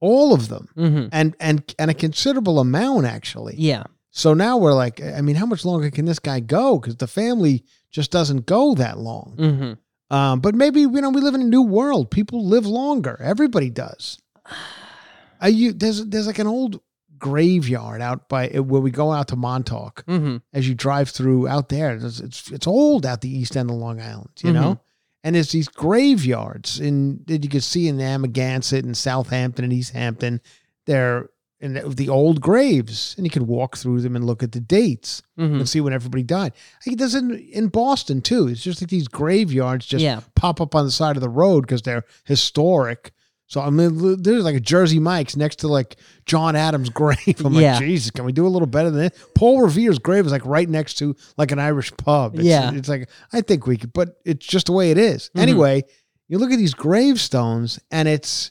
all 0.00 0.32
of 0.34 0.48
them, 0.48 0.68
hmm 0.76 1.06
and 1.10 1.34
and 1.40 1.74
and 1.78 1.90
a 1.90 1.94
considerable 1.94 2.60
amount 2.60 3.06
actually. 3.06 3.54
Yeah, 3.58 3.84
So 4.10 4.34
now 4.34 4.56
we're 4.58 4.74
like, 4.74 5.02
I 5.02 5.20
mean, 5.22 5.36
how 5.36 5.46
much 5.46 5.64
longer 5.64 5.90
can 5.90 6.04
this 6.04 6.18
guy 6.20 6.38
go? 6.40 6.78
Because 6.78 6.96
the 6.96 7.06
family 7.08 7.64
just 7.90 8.12
doesn't 8.12 8.44
go 8.46 8.74
that 8.76 8.98
long. 8.98 9.34
hmm 9.38 9.72
Um, 10.10 10.40
but 10.40 10.54
maybe 10.54 10.80
you 10.80 10.88
know 10.88 11.10
we 11.10 11.20
live 11.20 11.34
in 11.34 11.42
a 11.42 11.44
new 11.44 11.62
world. 11.62 12.10
People 12.10 12.46
live 12.46 12.66
longer. 12.66 13.18
Everybody 13.20 13.70
does. 13.70 14.18
Are 15.40 15.50
you 15.50 15.72
there's 15.72 16.04
there's 16.06 16.26
like 16.26 16.38
an 16.38 16.46
old 16.46 16.80
graveyard 17.18 18.00
out 18.00 18.28
by 18.28 18.48
where 18.48 18.80
we 18.80 18.90
go 18.90 19.10
out 19.12 19.28
to 19.28 19.36
Montauk 19.36 20.04
hmm 20.06 20.36
as 20.52 20.68
you 20.68 20.74
drive 20.74 21.10
through 21.10 21.48
out 21.48 21.68
there. 21.68 21.94
It's 21.94 22.20
it's, 22.20 22.50
it's 22.50 22.66
old 22.66 23.04
out 23.04 23.20
the 23.20 23.28
east 23.34 23.56
end 23.56 23.70
of 23.70 23.76
Long 23.76 24.00
Island, 24.00 24.30
you 24.42 24.52
know. 24.52 24.80
And 25.24 25.34
there's 25.34 25.50
these 25.50 25.68
graveyards 25.68 26.78
in 26.78 27.22
that 27.26 27.42
you 27.42 27.50
can 27.50 27.60
see 27.60 27.88
in 27.88 27.98
Amagansett 27.98 28.84
and 28.84 28.96
Southampton 28.96 29.64
and 29.64 29.72
East 29.72 29.92
Hampton. 29.92 30.40
They're 30.86 31.28
in 31.60 31.72
the- 31.74 32.08
old 32.10 32.40
graves, 32.40 33.14
and 33.16 33.24
you 33.24 33.30
can 33.30 33.46
walk 33.46 33.76
through 33.78 34.02
them 34.02 34.14
and 34.14 34.24
look 34.26 34.42
at 34.42 34.52
the 34.52 34.60
dates 34.60 35.22
hmm 35.36 35.54
and 35.56 35.68
see 35.68 35.80
when 35.80 35.92
everybody 35.94 36.22
died. 36.22 36.52
I 36.80 36.82
think 36.84 37.00
it 37.00 37.14
in 37.14 37.30
in 37.52 37.68
Boston 37.68 38.20
too. 38.20 38.48
It's 38.48 38.62
just 38.62 38.82
like 38.82 38.90
these 38.90 39.08
graveyards 39.08 39.86
just 39.86 40.02
Yeah. 40.02 40.20
pop 40.34 40.60
up 40.60 40.74
on 40.74 40.84
the 40.84 40.90
side 40.90 41.16
of 41.16 41.22
the 41.22 41.28
road 41.30 41.62
because 41.62 41.82
they're 41.82 42.04
historic. 42.24 43.12
So 43.48 43.60
I 43.60 43.70
mean, 43.70 44.22
there's 44.22 44.44
like 44.44 44.56
a 44.56 44.60
Jersey 44.60 44.98
Mike's 44.98 45.36
next 45.36 45.60
to 45.60 45.68
like 45.68 45.96
John 46.26 46.56
Adams' 46.56 46.90
grave. 47.00 47.40
I'm 47.44 47.54
Yeah. 47.54 47.74
like, 47.74 47.80
Jesus, 47.84 48.10
can 48.10 48.24
we 48.26 48.32
do 48.32 48.46
a 48.46 48.48
little 48.54 48.66
better 48.66 48.90
than 48.90 49.00
this? 49.08 49.18
Paul 49.34 49.62
Revere's 49.62 49.98
grave 50.00 50.26
is 50.26 50.32
like 50.32 50.44
right 50.44 50.68
next 50.68 50.94
to 50.98 51.14
like 51.38 51.52
an 51.52 51.58
Irish 51.58 51.90
pub. 51.96 52.34
It's, 52.34 52.44
Yeah. 52.44 52.72
it's 52.74 52.88
like 52.88 53.08
I 53.32 53.40
think 53.40 53.66
we 53.66 53.76
could, 53.78 53.92
but 53.92 54.18
it's 54.24 54.44
just 54.46 54.66
the 54.66 54.72
way 54.72 54.90
it 54.90 54.98
is. 54.98 55.30
Mhm. 55.34 55.40
Anyway, 55.42 55.84
you 56.28 56.38
look 56.38 56.50
at 56.52 56.58
these 56.58 56.74
gravestones, 56.74 57.78
and 57.90 58.08
it's 58.08 58.50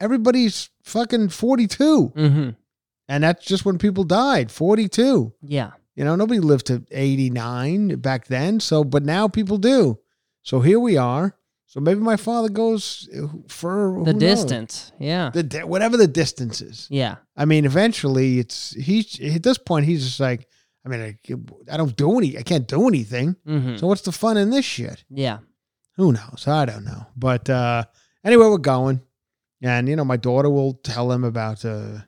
everybody's 0.00 0.70
fucking 0.82 1.28
42, 1.30 2.06
hmm 2.08 2.50
and 3.08 3.24
that's 3.24 3.44
just 3.44 3.64
when 3.64 3.76
people 3.76 4.04
died, 4.04 4.52
42. 4.52 5.32
Yeah. 5.42 5.72
You 5.96 6.04
know, 6.04 6.14
nobody 6.14 6.38
lived 6.38 6.66
to 6.66 6.84
89 6.92 7.96
back 7.96 8.26
then. 8.28 8.60
So, 8.60 8.84
but 8.84 9.02
now 9.02 9.26
people 9.26 9.58
do. 9.58 9.98
So 10.44 10.60
here 10.60 10.78
we 10.78 10.96
are. 10.96 11.36
So 11.66 11.80
maybe 11.80 11.98
my 12.00 12.14
father 12.16 12.48
goes 12.48 13.08
uh, 13.16 13.26
for 13.48 14.02
The 14.04 14.12
knows? 14.12 14.20
distance. 14.20 14.92
Yeah. 15.00 15.30
the 15.30 15.42
di- 15.42 15.64
whatever 15.64 15.96
the 15.96 16.06
distance 16.06 16.60
is. 16.60 16.86
Yeah. 16.88 17.16
I 17.36 17.46
mean, 17.46 17.64
eventually, 17.64 18.38
it's 18.38 18.74
he 18.74 19.04
at 19.34 19.42
this 19.42 19.58
point 19.58 19.86
he's 19.86 20.04
just 20.04 20.20
like, 20.20 20.46
I 20.84 20.88
mean, 20.88 21.00
I, 21.00 21.14
I 21.72 21.76
don't 21.76 21.96
do 21.96 22.16
any, 22.18 22.38
I 22.38 22.42
can't 22.42 22.68
do 22.68 22.86
anything. 22.88 23.34
hmm 23.44 23.76
So 23.76 23.88
what's 23.88 24.02
the 24.02 24.12
fun 24.12 24.36
in 24.36 24.50
this 24.50 24.64
shit? 24.64 25.02
Yeah. 25.10 25.38
Who 25.96 26.12
knows? 26.12 26.46
I 26.46 26.64
don't 26.64 26.84
know. 26.84 27.06
But 27.16 27.50
uh 27.50 27.84
anyway, 28.24 28.46
we're 28.46 28.58
going, 28.58 29.00
and 29.62 29.88
you 29.88 29.96
know, 29.96 30.04
my 30.04 30.16
daughter 30.16 30.50
will 30.50 30.74
tell 30.74 31.10
him 31.12 31.24
about 31.24 31.64
uh 31.64 31.98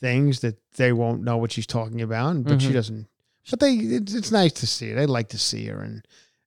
things 0.00 0.40
that 0.40 0.58
they 0.76 0.92
won't 0.92 1.22
know 1.22 1.36
what 1.36 1.52
she's 1.52 1.66
talking 1.66 2.00
about, 2.00 2.42
but 2.44 2.60
she 2.62 2.68
Mhm. 2.68 2.72
doesn't. 2.72 3.06
But 3.50 3.60
they, 3.60 3.74
it's, 3.74 4.14
it's 4.14 4.30
nice 4.30 4.52
to 4.54 4.66
see 4.66 4.90
her. 4.90 4.94
They 4.96 5.06
like 5.06 5.28
to 5.30 5.38
see 5.38 5.66
her, 5.66 5.80
and 5.82 6.02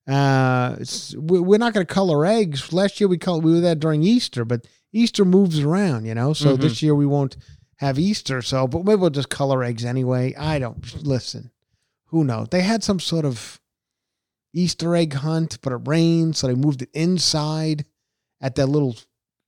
uh, 0.08 0.76
it's 0.80 1.14
we- 1.16 1.40
we're 1.40 1.58
not 1.58 1.72
going 1.74 1.86
to 1.86 1.92
color 1.94 2.24
eggs. 2.26 2.72
Last 2.72 3.00
year 3.00 3.08
we 3.08 3.18
color 3.18 3.40
we 3.40 3.52
were 3.52 3.60
there 3.60 3.74
during 3.74 4.02
Easter, 4.02 4.44
but 4.44 4.66
Easter 4.92 5.24
moves 5.24 5.60
around, 5.60 6.04
you 6.06 6.14
know. 6.14 6.32
So 6.32 6.56
Mhm. 6.56 6.60
this 6.60 6.82
year 6.82 6.94
we 6.94 7.06
won't 7.06 7.36
have 7.78 7.98
Easter. 7.98 8.42
So, 8.42 8.66
but 8.66 8.84
maybe 8.84 9.00
we'll 9.00 9.10
just 9.10 9.28
color 9.28 9.62
eggs 9.64 9.84
anyway. 9.84 10.34
I 10.36 10.58
don't 10.58 11.02
listen. 11.04 11.50
Who 12.06 12.22
knows? 12.24 12.48
They 12.50 12.62
had 12.62 12.82
some 12.84 13.00
sort 13.00 13.24
of 13.24 13.60
Easter 14.52 14.94
egg 14.94 15.14
hunt, 15.14 15.58
but 15.62 15.72
it 15.72 15.80
rained, 15.88 16.36
so 16.36 16.46
they 16.46 16.54
moved 16.54 16.82
it 16.82 16.90
inside. 16.92 17.84
at 18.40 18.56
that 18.56 18.66
little, 18.66 18.94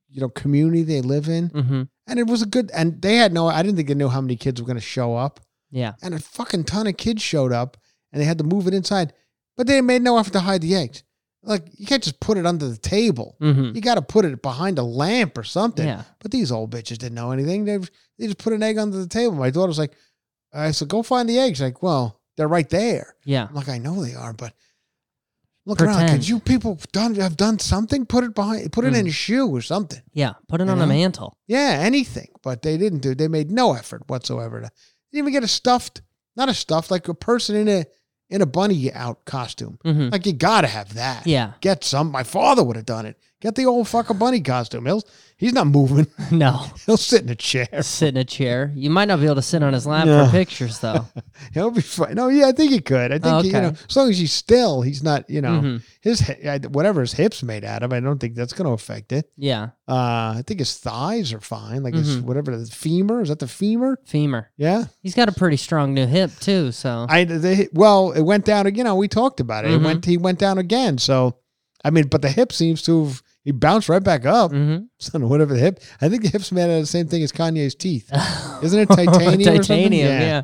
you 0.09 0.20
know, 0.20 0.28
community 0.28 0.82
they 0.82 1.00
live 1.02 1.28
in, 1.28 1.50
Mm-hmm. 1.50 1.82
and 2.07 2.18
it 2.18 2.26
was 2.26 2.42
a 2.42 2.46
good. 2.46 2.70
And 2.74 3.00
they 3.02 3.16
had 3.16 3.32
no. 3.32 3.48
I 3.48 3.62
didn't 3.62 3.76
think 3.76 3.88
they 3.88 3.94
knew 3.94 4.09
how 4.09 4.20
many 4.20 4.36
kids 4.36 4.61
were 4.61 4.66
going 4.66 4.76
to 4.78 4.82
show 4.82 5.14
up, 5.16 5.40
Yeah. 5.70 5.92
and 6.02 6.14
a 6.14 6.18
fucking 6.18 6.64
ton 6.64 6.86
of 6.86 6.96
kids 6.96 7.22
showed 7.22 7.52
up, 7.52 7.76
and 8.12 8.20
they 8.20 8.26
had 8.26 8.38
to 8.38 8.44
move 8.44 8.66
it 8.66 8.74
inside, 8.74 9.12
but 9.57 9.66
they 9.66 9.80
made 9.80 10.02
no 10.02 10.18
effort 10.18 10.32
to 10.34 10.40
hide 10.40 10.62
the 10.62 10.74
eggs. 10.76 11.02
Like 11.42 11.64
you 11.78 11.86
can't 11.86 12.02
just 12.02 12.18
put 12.18 12.38
it 12.38 12.46
under 12.46 12.66
the 12.68 12.76
table. 12.76 13.36
Mm-hmm. 13.40 13.74
You 13.76 13.80
got 13.80 13.94
to 13.96 14.02
put 14.02 14.24
it 14.24 14.42
behind 14.42 14.78
a 14.78 14.82
lamp 14.82 15.38
or 15.38 15.44
something. 15.44 15.86
Yeah. 15.86 16.02
But 16.20 16.32
these 16.32 16.50
old 16.50 16.72
bitches 16.72 16.98
didn't 16.98 17.14
know 17.14 17.30
anything. 17.30 17.64
They 17.64 17.78
they 18.18 18.26
just 18.26 18.38
put 18.38 18.52
an 18.52 18.62
egg 18.64 18.78
under 18.78 18.96
the 18.98 19.07
table. 19.07 19.34
My 19.36 19.50
daughter 19.50 19.68
was 19.68 19.78
like, 19.78 19.92
I 20.52 20.72
said, 20.72 20.88
go 20.88 21.02
find 21.04 21.28
the 21.28 21.38
eggs. 21.38 21.61
Like, 21.61 21.82
well, 21.84 22.20
they're 22.36 22.48
right 22.48 22.68
there. 22.68 23.14
Yeah. 23.24 23.46
I'm 23.48 23.54
like, 23.54 23.68
I 23.68 23.78
know 23.78 24.02
they 24.04 24.14
are, 24.14 24.32
but 24.32 24.54
look 25.66 25.82
around. 25.82 26.08
Could 26.08 26.26
you 26.26 26.40
people 26.40 26.78
done 26.92 27.14
have 27.16 27.36
done 27.36 27.58
something? 27.58 28.06
Put 28.06 28.24
it 28.24 28.34
behind. 28.34 28.72
Put 28.72 28.84
it 28.86 28.94
in 28.94 29.04
Mm. 29.04 29.08
a 29.08 29.12
shoe 29.12 29.48
or 29.48 29.60
something. 29.60 30.00
Yeah. 30.14 30.32
Put 30.48 30.60
it 30.62 30.68
on 30.70 30.80
a 30.80 30.86
mantle. 30.86 31.36
Yeah, 31.46 31.76
anything. 31.80 32.28
But 32.42 32.62
they 32.62 32.78
didn't 32.78 33.00
do. 33.00 33.14
They 33.14 33.28
made 33.28 33.50
no 33.50 33.74
effort 33.74 34.02
whatsoever. 34.08 34.60
To, 34.62 34.70
didn't 35.12 35.24
even 35.28 35.32
get 35.32 35.44
a 35.44 35.48
stuffed, 35.48 36.00
not 36.36 36.48
a 36.48 36.54
stuffed, 36.54 36.90
like 36.90 37.08
a 37.08 37.14
person 37.14 37.56
in 37.56 37.68
a 37.68 37.84
in 38.28 38.42
a 38.42 38.46
bunny 38.46 38.92
out 38.92 39.24
costume. 39.24 39.78
Mm-hmm. 39.84 40.08
Like 40.10 40.26
you 40.26 40.32
gotta 40.32 40.66
have 40.68 40.94
that. 40.94 41.26
Yeah. 41.26 41.52
Get 41.60 41.84
some. 41.84 42.10
My 42.10 42.22
father 42.24 42.64
would 42.64 42.76
have 42.76 42.86
done 42.86 43.06
it. 43.06 43.16
Get 43.43 43.55
the 43.55 43.66
old 43.66 43.87
fucking 43.87 44.16
bunny 44.16 44.41
costume. 44.41 44.87
He'll, 44.87 45.03
he's 45.37 45.53
not 45.53 45.66
moving. 45.66 46.07
No. 46.30 46.64
He'll 46.87 46.97
sit 46.97 47.22
in 47.22 47.28
a 47.28 47.34
chair. 47.34 47.68
Sit 47.82 48.09
in 48.09 48.16
a 48.16 48.24
chair. 48.24 48.72
You 48.74 48.89
might 48.91 49.05
not 49.09 49.18
be 49.20 49.26
able 49.26 49.34
to 49.37 49.43
sit 49.43 49.62
on 49.62 49.74
his 49.74 49.87
lap 49.87 50.07
No. 50.07 50.24
for 50.24 50.30
pictures 50.32 50.78
though. 50.80 51.07
He'll 51.53 51.70
be 51.70 51.82
fine. 51.82 52.14
No, 52.14 52.28
yeah, 52.28 52.49
I 52.49 52.53
think 52.53 52.72
he 52.72 52.80
could. 52.80 53.12
I 53.12 53.18
think 53.18 53.26
Oh, 53.26 53.41
he, 53.43 53.49
you 53.49 53.53
know, 53.53 53.74
as 53.89 53.95
long 53.97 54.09
as 54.09 54.18
he's 54.18 54.32
still, 54.32 54.80
he's 54.80 55.03
not. 55.03 55.28
You 55.28 55.43
know, 55.43 55.61
Mhm. 55.61 55.82
his 56.01 56.22
whatever 56.70 57.03
his 57.03 57.12
hips 57.12 57.43
made 57.43 57.64
out 57.64 57.82
of. 57.82 57.93
I 57.93 58.01
don't 58.01 58.18
think 58.18 58.34
that's 58.34 58.55
going 58.55 58.66
to 58.66 58.72
affect 58.72 59.12
it. 59.12 59.30
Yeah. 59.37 59.64
Uh, 59.87 60.37
I 60.39 60.43
think 60.47 60.61
his 60.61 60.76
thighs 60.78 61.32
are 61.34 61.41
fine. 61.41 61.82
Like 61.82 61.95
his 61.95 62.16
Mhm. 62.16 62.22
whatever 62.22 62.57
the 62.57 62.66
femur 62.66 63.20
is 63.20 63.28
that 63.28 63.39
the 63.39 63.47
femur? 63.49 63.99
Femur. 64.07 64.51
Yeah. 64.57 64.87
He's 65.03 65.14
got 65.14 65.28
a 65.28 65.32
pretty 65.32 65.59
strong 65.59 65.93
new 65.93 66.07
hip 66.07 66.30
too. 66.41 66.72
So 66.72 67.05
I 67.09 67.24
they, 67.24 67.68
well, 67.74 68.12
it 68.12 68.22
went 68.22 68.47
down. 68.47 68.74
You 68.74 68.82
know, 68.84 68.97
we 68.97 69.09
talked 69.09 69.41
about 69.41 69.66
it. 69.66 69.68
Mhm. 69.72 69.74
It 69.76 69.82
went. 69.84 70.05
He 70.07 70.16
went 70.16 70.39
down 70.39 70.57
again. 70.59 70.97
So, 70.99 71.37
I 71.84 71.91
mean, 71.91 72.09
but 72.09 72.22
the 72.22 72.30
hip 72.30 72.51
seems 72.53 72.80
to 72.82 73.05
have. 73.05 73.22
He 73.47 73.53
bounced 73.53 73.88
right 73.88 74.03
back 74.03 74.26
up. 74.26 74.51
Mhm. 74.57 74.88
So 74.99 75.18
whatever 75.20 75.55
the 75.55 75.61
hip. 75.61 75.80
I 76.03 76.09
think 76.11 76.22
the 76.22 76.28
hip's 76.28 76.53
made 76.53 76.64
out 76.64 76.70
of 76.70 76.80
the 76.80 76.86
same 76.86 77.07
thing 77.07 77.22
as 77.22 77.32
Kanye's 77.32 77.74
teeth. 77.74 78.11
Isn't 78.62 78.80
it 78.80 78.88
titanium? 78.88 79.57
Titanium. 79.59 80.09
Yeah. 80.20 80.42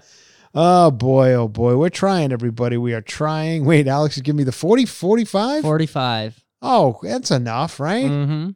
Oh 0.54 0.90
boy, 0.90 1.32
oh 1.34 1.48
boy. 1.48 1.76
We're 1.76 1.88
trying, 1.88 2.30
everybody. 2.30 2.76
We 2.76 2.94
are 2.94 3.00
trying. 3.00 3.64
Wait, 3.64 3.88
Alex 3.88 4.16
is 4.16 4.22
giving 4.22 4.36
me 4.38 4.44
the 4.44 4.52
40, 4.52 4.86
45? 4.86 5.62
Forty-five. 5.62 6.44
Oh, 6.62 7.00
that's 7.02 7.30
enough, 7.32 7.80
right? 7.80 8.04
Mm-hmm. 8.04 8.50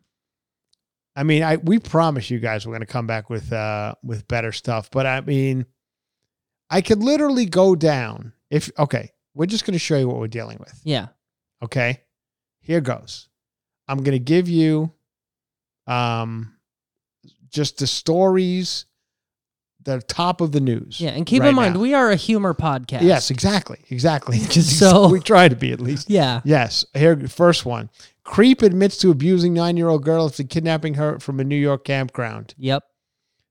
I 1.16 1.22
mean, 1.24 1.42
I 1.42 1.56
we 1.56 1.78
promise 1.80 2.30
you 2.30 2.38
guys 2.38 2.66
we're 2.66 2.74
gonna 2.74 2.86
come 2.86 3.06
back 3.08 3.28
with 3.30 3.52
uh 3.52 3.94
with 4.04 4.28
better 4.28 4.52
stuff. 4.52 4.90
But 4.92 5.06
I 5.06 5.22
mean, 5.22 5.66
I 6.70 6.82
could 6.82 7.02
literally 7.02 7.46
go 7.46 7.74
down 7.74 8.32
if 8.50 8.70
okay, 8.78 9.10
we're 9.34 9.46
just 9.46 9.64
gonna 9.66 9.78
show 9.78 9.96
you 9.98 10.06
what 10.06 10.18
we're 10.18 10.28
dealing 10.28 10.58
with. 10.60 10.78
Yeah. 10.84 11.08
Okay. 11.64 12.02
Here 12.60 12.80
goes. 12.80 13.28
I'm 13.88 14.02
gonna 14.02 14.18
give 14.18 14.48
you 14.48 14.92
um 15.86 16.54
just 17.50 17.78
the 17.78 17.86
stories 17.86 18.86
the 19.86 20.02
top 20.02 20.40
of 20.40 20.50
the 20.52 20.60
news. 20.60 21.00
Yeah. 21.00 21.10
And 21.10 21.24
keep 21.24 21.42
right 21.42 21.50
in 21.50 21.54
mind, 21.54 21.74
now. 21.74 21.80
we 21.80 21.94
are 21.94 22.10
a 22.10 22.16
humor 22.16 22.54
podcast. 22.54 23.02
Yes, 23.02 23.30
exactly. 23.30 23.78
Exactly. 23.88 24.38
So- 24.50 25.08
we 25.08 25.20
try 25.20 25.48
to 25.48 25.54
be 25.56 25.70
at 25.72 25.80
least. 25.80 26.10
Yeah. 26.10 26.40
Yes. 26.44 26.84
Here, 26.92 27.16
first 27.28 27.64
one. 27.64 27.88
Creep 28.24 28.62
admits 28.62 28.98
to 28.98 29.12
abusing 29.12 29.54
nine 29.54 29.76
year 29.76 29.88
old 29.88 30.02
girl 30.02 30.26
after 30.26 30.42
kidnapping 30.42 30.94
her 30.94 31.20
from 31.20 31.38
a 31.38 31.44
New 31.44 31.56
York 31.56 31.84
campground. 31.84 32.52
Yep. 32.58 32.82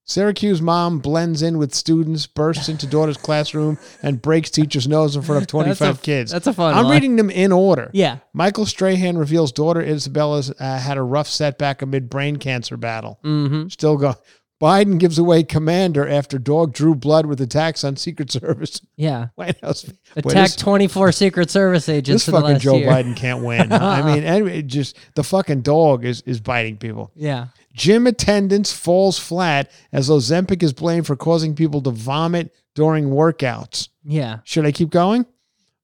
Syracuse 0.08 0.62
mom 0.62 1.00
blends 1.00 1.42
in 1.42 1.58
with 1.58 1.74
students, 1.74 2.28
bursts 2.28 2.70
into 2.70 2.86
daughter's 2.86 3.18
classroom, 3.18 3.80
and 4.04 4.22
breaks 4.22 4.52
teacher's 4.52 4.88
nose 4.88 5.16
in 5.16 5.24
front 5.24 5.42
of 5.42 5.48
25 5.48 5.80
That's 5.80 6.00
a- 6.00 6.02
kids. 6.02 6.32
That's 6.32 6.48
a 6.48 6.54
fun 6.54 6.76
I'm 6.76 6.90
reading 6.92 7.16
them 7.16 7.32
in 7.32 7.52
order. 7.52 7.90
Yeah. 7.92 8.20
Michael 8.32 8.68
Strahan 8.68 9.18
reveals 9.18 9.52
daughter 9.52 9.82
Isabella's 9.82 10.52
uh, 10.60 10.80
had 10.80 10.98
a 10.98 11.02
rough 11.04 11.28
setback 11.28 11.82
amid 11.82 12.10
brain 12.10 12.38
cancer 12.38 12.78
battle. 12.78 13.20
Mm-hmm. 13.24 13.70
Still 13.70 13.98
go. 13.98 14.14
Biden 14.62 15.00
gives 15.00 15.20
away 15.20 15.44
commander 15.44 16.08
after 16.08 16.40
dog 16.40 16.72
drew 16.72 16.96
blood 16.96 17.26
with 17.26 17.42
attacks 17.42 17.84
on 17.84 17.98
Secret 17.98 18.32
Service. 18.32 18.80
Yeah. 18.96 19.28
White 19.36 19.60
House. 19.62 19.92
Attacked 20.16 20.58
24 20.60 21.12
Secret 21.12 21.50
Service 21.50 21.90
agents 21.90 22.26
this 22.26 22.34
fucking 22.34 22.60
Joe 22.60 22.78
year. 22.78 22.88
Biden 22.90 23.18
can't 23.18 23.44
win. 23.44 23.72
I 23.74 24.02
mean, 24.02 24.24
anyway, 24.24 24.62
just 24.62 24.98
the 25.16 25.24
fucking 25.24 25.62
dog 25.62 26.06
is 26.06 26.22
is 26.22 26.40
biting 26.40 26.78
people. 26.78 27.12
Yeah. 27.16 27.48
Gym 27.76 28.08
attendance 28.08 28.72
falls 28.72 29.20
flat 29.20 29.70
as 29.92 30.10
Ozempic 30.10 30.64
is 30.64 30.74
blamed 30.74 31.06
for 31.06 31.16
causing 31.16 31.54
people 31.56 31.82
to 31.82 31.92
vomit 31.92 32.54
during 32.74 33.10
workouts. 33.10 33.90
Yeah. 34.04 34.40
Should 34.46 34.66
I 34.66 34.72
keep 34.72 34.90
going? 34.90 35.26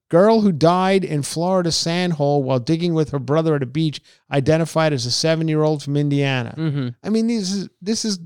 Girl 0.10 0.42
who 0.42 0.52
died 0.52 1.04
in 1.06 1.22
Florida 1.24 1.72
sand 1.72 2.14
hole 2.14 2.44
while 2.44 2.60
digging 2.60 2.94
with 2.94 3.12
her 3.12 3.20
brother 3.20 3.56
at 3.56 3.64
a 3.64 3.66
beach, 3.66 4.02
identified 4.30 4.92
as 4.94 5.06
a 5.06 5.12
seven-year-old 5.12 5.84
from 5.84 5.96
Indiana. 5.96 6.54
Mm-hmm. 6.58 6.90
I 7.04 7.10
mean, 7.10 7.28
this 7.28 7.52
is 7.52 7.70
this 7.82 8.04
is 8.06 8.20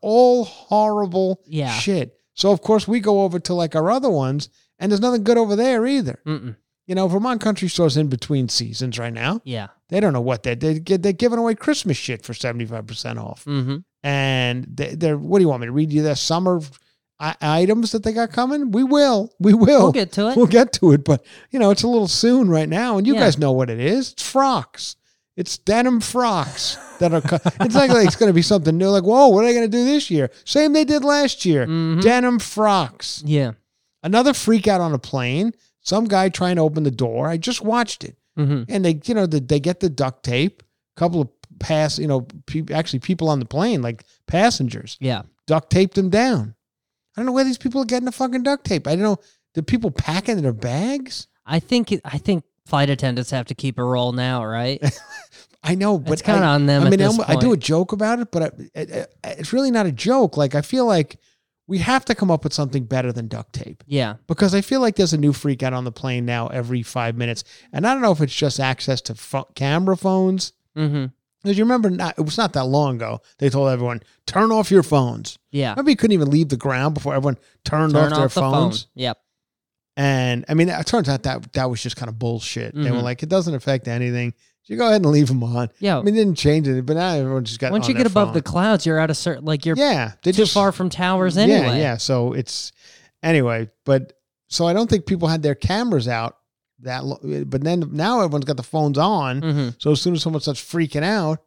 all 0.00 0.44
horrible 0.44 1.40
Yeah. 1.46 1.70
shit. 1.70 2.18
So 2.34 2.50
of 2.50 2.62
course 2.62 2.88
we 2.88 2.98
go 3.00 3.22
over 3.22 3.38
to 3.40 3.54
like 3.54 3.76
our 3.76 3.90
other 3.90 4.10
ones, 4.10 4.48
and 4.78 4.90
there's 4.90 5.00
nothing 5.00 5.22
good 5.22 5.38
over 5.38 5.54
there 5.54 5.86
either. 5.86 6.18
Mm-mm. 6.26 6.56
You 6.86 6.94
know, 6.94 7.08
Vermont 7.08 7.40
Country 7.40 7.68
Store's 7.68 7.96
in 7.96 8.08
between 8.08 8.48
seasons 8.48 8.98
right 8.98 9.12
now. 9.12 9.40
Yeah. 9.44 9.68
They 9.88 10.00
don't 10.00 10.12
know 10.12 10.20
what 10.20 10.42
they're 10.42 10.54
they 10.54 10.78
get. 10.80 11.02
They're 11.02 11.12
giving 11.12 11.38
away 11.38 11.54
Christmas 11.54 11.96
shit 11.96 12.22
for 12.24 12.34
seventy 12.34 12.66
five 12.66 12.86
percent 12.86 13.18
off, 13.18 13.44
Mm-hmm. 13.46 13.76
and 14.02 14.66
they, 14.68 14.94
they're. 14.94 15.16
What 15.18 15.38
do 15.38 15.42
you 15.44 15.48
want 15.48 15.60
me 15.62 15.66
to 15.66 15.72
read 15.72 15.92
you 15.92 16.02
their 16.02 16.14
summer 16.16 16.60
I- 17.18 17.36
items 17.40 17.92
that 17.92 18.02
they 18.02 18.12
got 18.12 18.32
coming? 18.32 18.70
We 18.70 18.84
will. 18.84 19.32
We 19.38 19.54
will. 19.54 19.84
We'll 19.84 19.92
get 19.92 20.12
to 20.12 20.28
it. 20.28 20.36
We'll 20.36 20.46
get 20.46 20.72
to 20.74 20.92
it, 20.92 21.04
but 21.04 21.24
you 21.50 21.58
know 21.58 21.70
it's 21.70 21.84
a 21.84 21.88
little 21.88 22.08
soon 22.08 22.48
right 22.50 22.68
now, 22.68 22.98
and 22.98 23.06
you 23.06 23.14
Yeah. 23.14 23.20
guys 23.20 23.38
know 23.38 23.52
what 23.52 23.70
it 23.70 23.80
is. 23.80 24.12
It's 24.12 24.22
frocks. 24.28 24.96
It's 25.36 25.58
denim 25.58 26.00
frocks 26.00 26.76
that 26.98 27.12
are. 27.14 27.20
Co- 27.20 27.36
it's 27.60 27.74
not 27.74 27.88
like 27.90 28.06
it's 28.06 28.16
going 28.16 28.30
to 28.30 28.34
be 28.34 28.42
something 28.42 28.76
new. 28.76 28.88
Like, 28.88 29.04
whoa, 29.04 29.28
what 29.28 29.44
are 29.44 29.46
they 29.46 29.54
going 29.54 29.70
to 29.70 29.76
do 29.76 29.84
this 29.84 30.10
year? 30.10 30.30
Same 30.44 30.72
they 30.72 30.84
did 30.84 31.02
last 31.04 31.44
year. 31.44 31.66
Mhm. 31.66 32.02
Denim 32.02 32.38
frocks. 32.40 33.22
Yeah. 33.24 33.52
Another 34.02 34.34
freak 34.34 34.68
out 34.68 34.80
on 34.80 34.92
a 34.92 34.98
plane. 34.98 35.52
Some 35.84 36.06
guy 36.06 36.28
trying 36.28 36.56
to 36.56 36.62
open 36.62 36.82
the 36.82 36.90
door. 36.90 37.28
I 37.28 37.36
just 37.36 37.62
watched 37.62 38.02
it 38.04 38.16
Mm-hmm. 38.36 38.62
and 38.68 38.84
they 38.84 39.00
you 39.04 39.14
know 39.14 39.26
the, 39.26 39.38
they 39.38 39.60
get 39.60 39.78
the 39.78 39.88
duct 39.88 40.24
tape 40.24 40.64
a 40.96 40.98
couple 40.98 41.20
of 41.20 41.28
pass 41.60 42.00
you 42.00 42.08
know 42.08 42.26
pe- 42.46 42.64
actually 42.74 42.98
people 42.98 43.28
on 43.28 43.38
the 43.38 43.44
plane 43.44 43.80
like 43.80 44.02
passengers 44.26 44.96
Yeah. 45.00 45.22
duct 45.46 45.70
taped 45.70 45.94
them 45.94 46.10
down 46.10 46.56
i 47.16 47.20
don't 47.20 47.26
know 47.26 47.32
where 47.32 47.44
these 47.44 47.58
people 47.58 47.80
are 47.80 47.84
getting 47.84 48.06
the 48.06 48.10
fucking 48.10 48.42
duct 48.42 48.64
tape 48.66 48.88
i 48.88 48.96
don't 48.96 49.04
know 49.04 49.18
the 49.54 49.62
people 49.62 49.92
packing 49.92 50.36
in 50.36 50.42
their 50.42 50.52
bags 50.52 51.28
I 51.46 51.60
think 51.60 51.92
it, 51.92 52.00
I 52.04 52.18
think 52.18 52.42
flight 52.66 52.90
attendants 52.90 53.30
have 53.30 53.46
to 53.46 53.54
keep 53.54 53.78
a 53.78 53.84
roll 53.84 54.10
now, 54.10 54.44
right? 54.44 54.82
i 55.62 55.76
know 55.76 55.96
but 55.96 56.14
it's 56.14 56.22
kind 56.22 56.38
of 56.38 56.44
on 56.44 56.66
them. 56.66 56.82
I 56.82 56.90
mean 56.90 57.00
i 57.28 57.36
do 57.36 57.52
a 57.52 57.56
joke 57.56 57.92
about 57.92 58.18
it 58.18 58.32
but 58.32 58.42
I, 58.42 58.46
it, 58.74 58.90
it- 58.90 59.14
it's 59.24 59.52
really 59.52 59.70
not 59.70 59.86
a 59.86 59.92
joke 59.92 60.36
like 60.36 60.56
i 60.56 60.60
feel 60.60 60.86
like 60.86 61.18
we 61.66 61.78
have 61.78 62.04
to 62.04 62.14
come 62.14 62.30
up 62.30 62.44
with 62.44 62.52
something 62.52 62.84
better 62.84 63.10
than 63.12 63.26
duct 63.28 63.52
tape 63.54 63.82
Yeah. 63.86 64.16
because 64.26 64.54
I 64.54 64.60
feel 64.60 64.80
like 64.80 64.96
there's 64.96 65.12
a 65.14 65.18
new 65.18 65.32
freak 65.32 65.62
out 65.62 65.72
on 65.72 65.84
the 65.84 65.92
plane 65.92 66.26
now 66.26 66.48
every 66.48 66.82
five 66.82 67.16
minutes, 67.16 67.42
and 67.72 67.86
I 67.86 67.92
don't 67.94 68.02
know 68.02 68.12
if 68.12 68.20
it's 68.20 68.34
just 68.34 68.60
access 68.60 69.00
to 69.02 69.44
camera 69.54 69.96
phones. 69.96 70.52
Mm-hmm. 70.76 71.06
Because 71.42 71.58
you 71.58 71.64
remember, 71.64 71.90
not, 71.90 72.18
it 72.18 72.22
was 72.22 72.38
not 72.38 72.54
that 72.54 72.64
long 72.64 72.96
ago. 72.96 73.20
They 73.38 73.50
told 73.50 73.68
everyone 73.70 74.02
turn 74.26 74.50
off 74.50 74.70
your 74.70 74.82
phones. 74.82 75.38
Yeah. 75.50 75.74
Maybe 75.76 75.92
you 75.92 75.96
couldn't 75.96 76.14
even 76.14 76.30
leave 76.30 76.48
the 76.48 76.56
ground 76.56 76.94
before 76.94 77.14
everyone 77.14 77.36
turned 77.66 77.92
Turn 77.92 78.04
off 78.12 78.16
their 78.16 78.24
off 78.26 78.34
the 78.34 78.40
phones. 78.40 78.82
phone. 78.84 78.90
Yep. 78.94 79.18
And 79.96 80.44
I 80.48 80.54
mean, 80.54 80.68
it 80.68 80.86
turns 80.86 81.08
out 81.08 81.22
that 81.24 81.52
that 81.52 81.70
was 81.70 81.82
just 81.82 81.96
kind 81.96 82.08
of 82.08 82.18
bullshit. 82.18 82.74
They 82.74 82.90
were 82.90 82.98
Mhm. 82.98 83.02
like, 83.02 83.22
it 83.22 83.28
doesn't 83.28 83.54
affect 83.54 83.86
anything. 83.88 84.34
You 84.66 84.78
go 84.78 84.86
ahead 84.86 85.02
and 85.02 85.10
leave 85.10 85.28
them 85.28 85.42
on. 85.42 85.68
Yeah. 85.78 85.98
I 85.98 86.02
mean, 86.02 86.14
it 86.14 86.18
didn't 86.18 86.38
change 86.38 86.66
it, 86.66 86.86
but 86.86 86.96
now 86.96 87.12
everyone 87.12 87.44
just 87.44 87.60
got. 87.60 87.70
Once 87.70 87.84
on 87.84 87.90
you 87.90 87.96
get 87.96 88.06
above 88.06 88.28
phone. 88.28 88.34
the 88.34 88.42
clouds, 88.42 88.86
you're 88.86 88.98
out 88.98 89.10
of 89.10 89.16
certain 89.16 89.44
like 89.44 89.66
you're 89.66 89.76
yeah, 89.76 90.12
too 90.22 90.32
just 90.32 90.54
far 90.54 90.72
from 90.72 90.88
towers 90.88 91.36
anyway. 91.36 91.58
Yeah, 91.58 91.76
yeah. 91.76 91.96
So 91.98 92.32
it's 92.32 92.72
anyway, 93.22 93.70
but 93.84 94.14
so 94.48 94.66
I 94.66 94.72
don't 94.72 94.88
think 94.88 95.04
people 95.06 95.28
had 95.28 95.42
their 95.42 95.54
cameras 95.54 96.08
out 96.08 96.38
that. 96.80 97.04
Lo- 97.04 97.44
but 97.44 97.62
then 97.62 97.90
now 97.92 98.20
everyone's 98.20 98.46
got 98.46 98.56
the 98.56 98.62
phones 98.62 98.96
on. 98.96 99.40
Mm-hmm. 99.42 99.68
So 99.78 99.92
as 99.92 100.00
soon 100.00 100.14
as 100.14 100.22
someone 100.22 100.40
starts 100.40 100.62
freaking 100.62 101.02
out, 101.04 101.42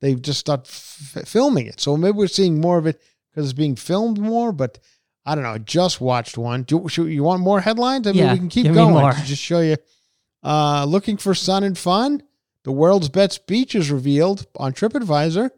they 0.00 0.14
just 0.14 0.40
start 0.40 0.60
f- 0.60 1.26
filming 1.26 1.66
it. 1.66 1.78
So 1.78 1.96
maybe 1.98 2.16
we're 2.16 2.26
seeing 2.26 2.58
more 2.58 2.78
of 2.78 2.86
it 2.86 3.02
because 3.30 3.50
it's 3.50 3.58
being 3.58 3.76
filmed 3.76 4.18
more. 4.18 4.50
But 4.50 4.78
I 5.26 5.34
don't 5.34 5.44
know. 5.44 5.50
I 5.50 5.58
just 5.58 6.00
watched 6.00 6.38
one. 6.38 6.62
Do 6.62 6.88
should, 6.88 7.08
you 7.08 7.22
want 7.22 7.42
more 7.42 7.60
headlines? 7.60 8.06
I 8.06 8.12
mean, 8.12 8.22
Yeah, 8.22 8.32
we 8.32 8.38
can 8.38 8.48
keep 8.48 8.72
going. 8.72 9.14
Just 9.24 9.42
show 9.42 9.60
you. 9.60 9.76
Uh, 10.42 10.84
looking 10.86 11.18
for 11.18 11.34
sun 11.34 11.64
and 11.64 11.76
fun. 11.76 12.22
The 12.64 12.72
world's 12.72 13.08
best 13.08 13.46
beach 13.46 13.74
is 13.74 13.90
revealed 13.90 14.46
on 14.56 14.72
TripAdvisor. 14.72 15.50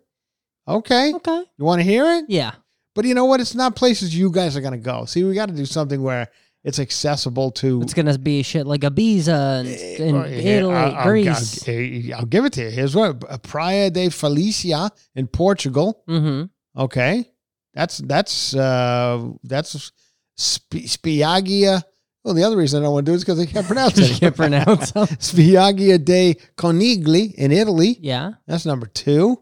Okay, 0.66 1.12
Okay. 1.14 1.42
you 1.58 1.64
want 1.64 1.80
to 1.80 1.84
hear 1.84 2.04
it? 2.06 2.24
Yeah. 2.28 2.52
But 2.94 3.04
you 3.04 3.14
know 3.14 3.26
what? 3.26 3.40
It's 3.40 3.54
not 3.54 3.76
places 3.76 4.16
you 4.16 4.30
guys 4.30 4.56
are 4.56 4.60
going 4.62 4.72
to 4.72 4.78
go. 4.78 5.04
See, 5.04 5.22
we 5.24 5.34
got 5.34 5.48
to 5.48 5.54
do 5.54 5.66
something 5.66 6.02
where 6.02 6.28
it's 6.62 6.78
accessible 6.78 7.50
to 7.50 7.82
It's 7.82 7.92
gonna 7.92 8.16
be 8.16 8.42
shit 8.42 8.66
like 8.66 8.80
Ibiza 8.80 9.60
and, 9.60 9.68
in 9.68 10.14
Well, 10.16 10.24
here, 10.24 10.58
Italy, 10.60 10.74
I'll- 10.74 11.02
Greece. 11.04 11.68
I'll, 11.68 12.14
I'll 12.20 12.24
give 12.26 12.46
it 12.46 12.54
to 12.54 12.62
you. 12.62 12.70
Here's 12.70 12.96
what 12.96 13.22
uh, 13.28 13.36
Praia 13.36 13.90
de 13.90 14.08
Felicia 14.08 14.90
in 15.14 15.26
Portugal. 15.26 16.02
mm-hmm. 16.08 16.44
Okay, 16.80 17.30
that's 17.74 17.98
that's 17.98 18.54
uh 18.56 19.28
that's 19.44 19.92
Sp- 20.40 20.88
Spiaggia. 20.88 21.82
Well, 22.24 22.34
the 22.34 22.42
other 22.44 22.56
reason 22.56 22.80
I 22.82 22.86
don't 22.86 22.94
want 22.94 23.04
to 23.06 23.10
do 23.10 23.14
it 23.14 23.16
is 23.16 23.24
because 23.24 23.38
I 23.38 23.44
can't 23.46 23.66
pronounce 23.66 23.98
You 23.98 24.04
it. 24.06 24.18
can't 24.20 24.34
pronounce 24.36 24.90
them. 24.92 25.06
Spiaggia 25.06 26.02
dei 26.02 26.34
Conigli 26.56 27.34
in 27.34 27.52
Italy. 27.52 27.98
Yeah. 28.00 28.32
That's 28.46 28.64
number 28.64 28.86
two. 28.86 29.40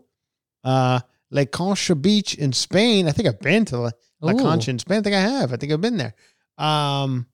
Uh, 0.64 0.99
La 1.30 1.45
Concha 1.45 1.95
Beach 1.95 2.35
in 2.35 2.53
Spain. 2.53 3.07
I 3.09 3.12
think 3.12 3.28
I've 3.28 3.41
been 3.41 3.64
to 3.66 3.78
La, 3.78 3.91
La 4.20 4.33
Ooh. 4.33 4.39
Concha 4.39 4.70
in 4.72 4.78
Spain. 4.80 4.99
I 4.99 5.03
think 5.03 5.14
I 5.14 5.20
have. 5.20 5.53
I 5.53 5.57
think 5.57 5.72
I've 5.72 5.80
been 5.80 5.97
there. 5.97 6.14
Um, 6.59 7.26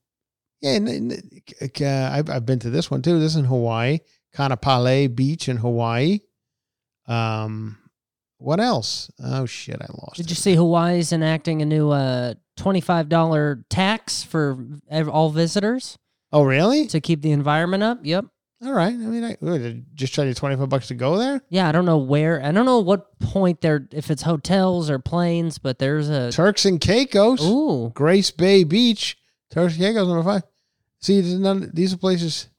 yeah, 0.61 0.71
n- 0.73 0.87
n- 0.87 1.41
c- 1.75 1.83
uh, 1.85 2.11
I've, 2.11 2.29
I've 2.29 2.45
been 2.45 2.59
to 2.59 2.69
this 2.69 2.91
one 2.91 3.01
too. 3.01 3.19
This 3.19 3.31
is 3.31 3.37
in 3.37 3.45
Hawaii, 3.45 3.99
Kaanapali 4.35 5.13
Beach 5.15 5.49
in 5.49 5.57
Hawaii. 5.57 6.19
Um, 7.07 7.78
what 8.39 8.59
else? 8.59 9.11
Oh 9.23 9.45
shit, 9.45 9.77
I 9.79 9.85
lost. 9.89 10.15
Did 10.15 10.25
it. 10.25 10.29
you 10.31 10.35
see 10.35 10.55
Hawaii's 10.55 11.13
enacting 11.13 11.61
a 11.61 11.65
new 11.65 11.91
uh, 11.91 12.33
twenty-five 12.57 13.07
dollar 13.09 13.63
tax 13.69 14.23
for 14.23 14.57
ev- 14.89 15.07
all 15.09 15.29
visitors 15.29 15.97
Oh 16.31 16.43
really? 16.43 16.87
to 16.87 16.99
keep 16.99 17.21
the 17.21 17.31
environment 17.31 17.83
up? 17.83 17.99
Yep. 18.03 18.25
All 18.61 18.73
right. 18.73 18.93
I 18.93 18.97
mean, 18.97 19.23
I 19.23 19.37
what, 19.39 19.61
you 19.61 19.83
just 19.93 20.13
try 20.13 20.25
to 20.25 20.33
twenty 20.33 20.55
five 20.57 20.67
bucks 20.69 20.87
to 20.89 20.93
go 20.95 21.17
there. 21.17 21.41
Yeah, 21.49 21.69
I 21.69 21.71
don't 21.71 21.85
know 21.85 21.97
where. 21.99 22.43
I 22.43 22.51
don't 22.51 22.65
know 22.65 22.79
what 22.79 23.17
point 23.19 23.61
they're 23.61 23.87
if 23.91 24.11
it's 24.11 24.23
hotels 24.23 24.89
or 24.89 24.99
planes, 24.99 25.57
but 25.59 25.79
there's 25.79 26.09
a 26.09 26.31
Turks 26.31 26.65
and 26.65 26.79
Caicos, 26.81 27.41
ooh 27.41 27.91
Grace 27.93 28.31
Bay 28.31 28.63
Beach, 28.65 29.17
Turks 29.49 29.75
and 29.75 29.83
Caicos 29.83 30.07
number 30.07 30.23
five. 30.23 30.43
See, 31.01 31.21
there's 31.21 31.39
none, 31.39 31.71
these 31.73 31.93
are 31.93 31.97
places. 31.97 32.49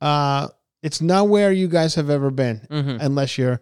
Uh, 0.00 0.48
it's 0.82 1.00
not 1.00 1.28
where 1.28 1.52
you 1.52 1.68
guys 1.68 1.94
have 1.94 2.10
ever 2.10 2.30
been, 2.30 2.66
hmm 2.70 2.96
unless 3.00 3.36
you're. 3.38 3.60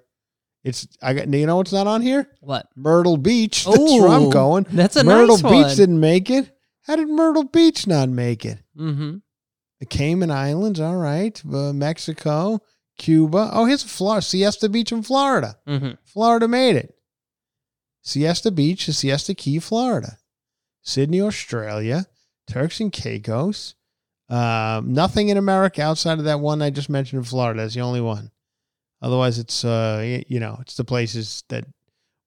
It's 0.63 0.87
I 1.03 1.15
got 1.15 1.33
you 1.33 1.47
know 1.47 1.57
what's 1.57 1.73
not 1.73 1.87
on 1.87 2.03
here? 2.03 2.29
what? 2.41 2.69
Myrtle 2.77 3.17
Beach. 3.17 3.65
That's 3.65 3.79
where 3.79 4.09
I'm 4.09 4.31
going. 4.31 4.67
That's 4.71 4.97
a 4.97 5.05
Myrtle 5.05 5.39
nice 5.39 5.43
Beach 5.43 5.67
one. 5.67 5.77
didn't 5.77 6.01
make 6.01 6.31
it. 6.31 6.51
How 6.83 6.97
did 6.97 7.09
Myrtle 7.09 7.45
Beach 7.45 7.87
not 7.87 8.09
make 8.09 8.45
it? 8.45 8.59
mm-hmm. 8.77 9.17
The 9.79 9.87
Cayman 9.87 10.31
Islands, 10.31 10.79
all 10.79 10.97
right. 10.97 11.43
Uh, 11.47 11.73
Mexico, 11.73 12.61
Cuba. 12.99 13.51
Oh, 13.53 13.65
here's 13.65 13.83
Florida. 13.83 14.21
Siesta 14.21 14.69
Beach 14.69 14.93
in 14.93 15.03
Florida. 15.03 15.57
Mm-hmm. 15.67 15.93
Florida 16.05 16.47
made 16.47 16.77
it. 16.77 16.95
Siesta 18.03 18.51
Beach 18.51 18.89
is 18.89 18.99
Siesta 18.99 19.35
Key, 19.35 19.59
Florida. 19.59 20.19
Sydney, 20.83 21.23
Australia. 21.23 22.07
Turks 22.47 22.81
and 22.81 22.93
Caicos. 22.93 23.75
Um, 24.29 24.93
nothing 24.93 25.31
in 25.31 25.37
America 25.39 25.83
outside 25.83 26.19
of 26.19 26.25
that 26.27 26.41
one 26.41 26.61
I 26.61 26.71
just 26.71 26.91
mentioned 26.91 27.21
in 27.21 27.25
Florida. 27.25 27.63
That's 27.63 27.75
the 27.75 27.81
only 27.81 28.01
one. 28.01 28.31
Otherwise, 29.03 29.39
it's 29.39 29.65
uh, 29.65 30.23
you 30.29 30.41
know, 30.41 30.59
it's 30.61 30.77
the 30.77 30.85
places 30.85 31.45
that 31.49 31.65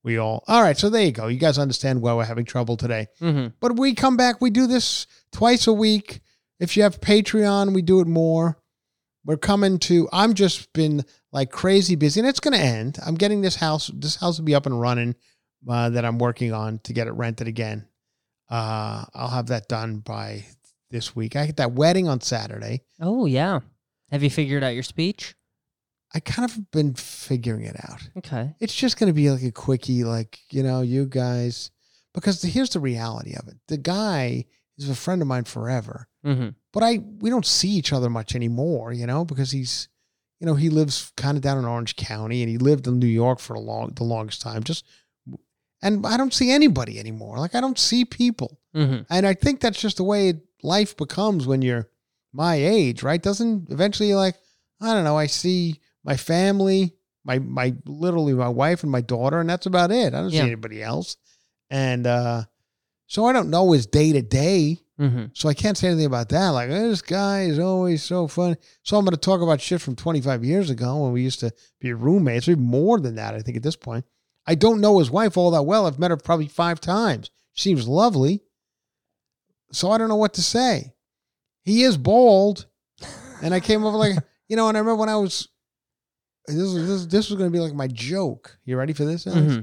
we 0.03 0.17
all. 0.17 0.43
All 0.47 0.61
right, 0.61 0.77
so 0.77 0.89
there 0.89 1.03
you 1.05 1.11
go. 1.11 1.27
You 1.27 1.39
guys 1.39 1.57
understand 1.57 2.01
why 2.01 2.13
we're 2.13 2.25
having 2.25 2.45
trouble 2.45 2.77
today. 2.77 3.07
Mm-hmm. 3.21 3.47
But 3.59 3.77
we 3.77 3.93
come 3.93 4.17
back. 4.17 4.41
We 4.41 4.49
do 4.49 4.67
this 4.67 5.07
twice 5.31 5.67
a 5.67 5.73
week. 5.73 6.21
If 6.59 6.75
you 6.75 6.83
have 6.83 7.01
Patreon, 7.01 7.73
we 7.73 7.81
do 7.81 7.99
it 7.99 8.07
more. 8.07 8.57
We're 9.25 9.37
coming 9.37 9.79
to. 9.79 10.09
I'm 10.11 10.33
just 10.33 10.71
been 10.73 11.05
like 11.31 11.51
crazy 11.51 11.95
busy, 11.95 12.19
and 12.19 12.27
it's 12.27 12.39
going 12.39 12.53
to 12.53 12.63
end. 12.63 12.99
I'm 13.05 13.15
getting 13.15 13.41
this 13.41 13.55
house. 13.55 13.89
This 13.93 14.17
house 14.17 14.37
will 14.37 14.45
be 14.45 14.55
up 14.55 14.65
and 14.65 14.79
running 14.79 15.15
uh, 15.67 15.89
that 15.91 16.05
I'm 16.05 16.17
working 16.17 16.53
on 16.53 16.79
to 16.79 16.93
get 16.93 17.07
it 17.07 17.13
rented 17.13 17.47
again. 17.47 17.87
Uh, 18.49 19.05
I'll 19.13 19.29
have 19.29 19.47
that 19.47 19.67
done 19.67 19.97
by 19.97 20.45
this 20.91 21.15
week. 21.15 21.35
I 21.35 21.45
get 21.45 21.57
that 21.57 21.71
wedding 21.71 22.07
on 22.07 22.21
Saturday. 22.21 22.81
Oh 23.01 23.25
yeah. 23.25 23.61
Have 24.11 24.23
you 24.23 24.29
figured 24.29 24.63
out 24.63 24.75
your 24.75 24.83
speech? 24.83 25.35
I 26.15 26.19
kind 26.19 26.49
of 26.49 26.71
been 26.71 26.93
figuring 26.93 27.63
it 27.65 27.75
out. 27.83 28.01
Okay. 28.17 28.55
It's 28.59 28.75
just 28.75 28.99
going 28.99 29.07
to 29.09 29.13
be 29.13 29.31
like 29.31 29.43
a 29.43 29.51
quickie, 29.51 30.03
like, 30.03 30.39
you 30.51 30.61
know, 30.61 30.81
you 30.81 31.05
guys, 31.05 31.71
because 32.13 32.41
the, 32.41 32.47
here's 32.47 32.69
the 32.69 32.79
reality 32.79 33.33
of 33.35 33.47
it. 33.47 33.55
The 33.67 33.77
guy 33.77 34.45
is 34.77 34.89
a 34.89 34.95
friend 34.95 35.21
of 35.21 35.27
mine 35.27 35.45
forever, 35.45 36.07
Mm-hmm. 36.25 36.49
but 36.71 36.83
I, 36.83 36.99
we 37.19 37.29
don't 37.29 37.45
see 37.45 37.67
each 37.69 37.91
other 37.91 38.09
much 38.09 38.33
anymore, 38.33 38.93
you 38.93 39.05
know, 39.05 39.25
because 39.25 39.51
he's, 39.51 39.89
you 40.39 40.45
know, 40.47 40.55
he 40.55 40.69
lives 40.69 41.11
kind 41.17 41.35
of 41.35 41.43
down 41.43 41.57
in 41.57 41.65
Orange 41.65 41.97
County 41.97 42.41
and 42.41 42.49
he 42.49 42.57
lived 42.57 42.87
in 42.87 42.97
New 42.99 43.07
York 43.07 43.39
for 43.39 43.55
a 43.55 43.59
long, 43.59 43.91
the 43.95 44.05
longest 44.05 44.41
time. 44.41 44.63
Just, 44.63 44.85
and 45.81 46.05
I 46.05 46.15
don't 46.15 46.33
see 46.33 46.49
anybody 46.51 46.97
anymore. 46.97 47.39
Like, 47.39 47.55
I 47.55 47.59
don't 47.61 47.77
see 47.77 48.05
people. 48.05 48.57
Mm-hmm. 48.73 49.01
And 49.09 49.27
I 49.27 49.33
think 49.33 49.59
that's 49.59 49.81
just 49.81 49.97
the 49.97 50.03
way 50.05 50.35
life 50.61 50.95
becomes 50.95 51.45
when 51.45 51.61
you're 51.61 51.89
my 52.31 52.55
age, 52.55 53.03
right? 53.03 53.21
Doesn't 53.21 53.69
eventually 53.69 54.13
like, 54.13 54.35
I 54.79 54.93
don't 54.93 55.03
know, 55.03 55.17
I 55.17 55.27
see 55.27 55.81
my 56.03 56.17
family, 56.17 56.93
my 57.23 57.39
my 57.39 57.73
literally 57.85 58.33
my 58.33 58.49
wife 58.49 58.83
and 58.83 58.91
my 58.91 59.01
daughter, 59.01 59.39
and 59.39 59.49
that's 59.49 59.65
about 59.65 59.91
it. 59.91 60.13
I 60.13 60.21
don't 60.21 60.29
Yeah. 60.31 60.41
see 60.41 60.47
anybody 60.47 60.81
else. 60.83 61.17
And 61.69 62.05
uh 62.07 62.43
so 63.07 63.25
I 63.25 63.33
don't 63.33 63.49
know 63.49 63.71
his 63.71 63.85
day 63.85 64.11
to 64.13 64.21
day. 64.21 64.79
So 65.33 65.49
I 65.49 65.53
can't 65.53 65.77
say 65.77 65.87
anything 65.87 66.05
about 66.05 66.29
that. 66.29 66.49
Like 66.49 66.69
this 66.69 67.01
guy 67.01 67.41
is 67.43 67.59
always 67.59 68.01
so 68.03 68.25
funny. 68.27 68.55
So 68.83 68.95
I'm 68.97 69.03
going 69.03 69.11
to 69.11 69.17
talk 69.19 69.41
about 69.41 69.59
shit 69.59 69.81
from 69.81 69.97
25 69.97 70.45
years 70.45 70.69
ago 70.69 70.95
when 71.03 71.11
we 71.11 71.21
used 71.21 71.41
to 71.41 71.51
be 71.81 71.91
roommates, 71.91 72.47
even 72.47 72.63
more 72.63 72.99
than 73.01 73.15
that. 73.15 73.33
I 73.33 73.41
think 73.41 73.57
at 73.57 73.63
this 73.63 73.75
point, 73.75 74.05
I 74.47 74.55
don't 74.55 74.79
know 74.79 74.99
his 74.99 75.11
wife 75.11 75.35
all 75.35 75.51
that 75.51 75.63
well. 75.63 75.87
I've 75.87 75.99
met 75.99 76.11
her 76.11 76.15
probably 76.15 76.47
five 76.47 76.79
times. 76.79 77.31
She 77.53 77.63
seems 77.71 77.85
lovely. 77.85 78.43
So 79.73 79.91
I 79.91 79.97
don't 79.97 80.07
know 80.09 80.15
what 80.15 80.35
to 80.35 80.41
say. 80.41 80.93
He 81.65 81.83
is 81.83 81.97
bald, 81.97 82.67
and 83.41 83.53
I 83.53 83.59
came 83.59 83.83
over 83.83 83.97
like 83.97 84.15
you 84.47 84.55
know. 84.55 84.69
And 84.69 84.77
I 84.77 84.79
remember 84.79 84.99
when 84.99 85.09
I 85.09 85.15
was 85.17 85.49
this 86.47 86.57
was 86.73 86.87
this, 86.87 87.05
this 87.05 87.29
was 87.29 87.37
going 87.37 87.51
to 87.51 87.55
be 87.55 87.59
like 87.61 87.73
my 87.73 87.87
joke. 87.87 88.57
You 88.65 88.77
ready 88.77 88.93
for 88.93 89.05
this? 89.05 89.25
Alex? 89.27 89.41
Mm-hmm. 89.53 89.61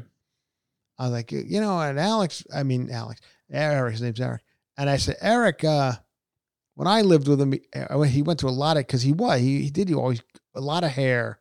I 0.99 1.03
was 1.05 1.12
like, 1.12 1.33
you 1.33 1.61
know, 1.61 1.78
and 1.81 1.99
Alex, 1.99 2.45
I 2.55 2.62
mean, 2.62 2.91
Alex, 2.91 3.20
Eric, 3.51 3.93
his 3.93 4.03
name's 4.03 4.20
Eric. 4.20 4.43
And 4.76 4.89
I 4.91 4.97
said, 4.99 5.16
Eric, 5.20 5.64
uh, 5.64 5.93
when 6.74 6.87
I 6.87 7.01
lived 7.03 7.26
with 7.26 7.41
him, 7.41 7.53
he- 7.53 7.62
uh, 7.74 7.97
went 8.22 8.39
through 8.41 8.51
a 8.51 8.53
lot 8.53 8.76
of, 8.76 8.87
cause 8.87 9.03
he 9.03 9.12
was, 9.12 9.41
he, 9.41 9.62
he 9.62 9.70
did 9.70 9.89
he 9.89 9.95
always, 9.95 10.22
a 10.55 10.61
lot 10.61 10.85
of 10.85 10.91
hair, 10.91 11.41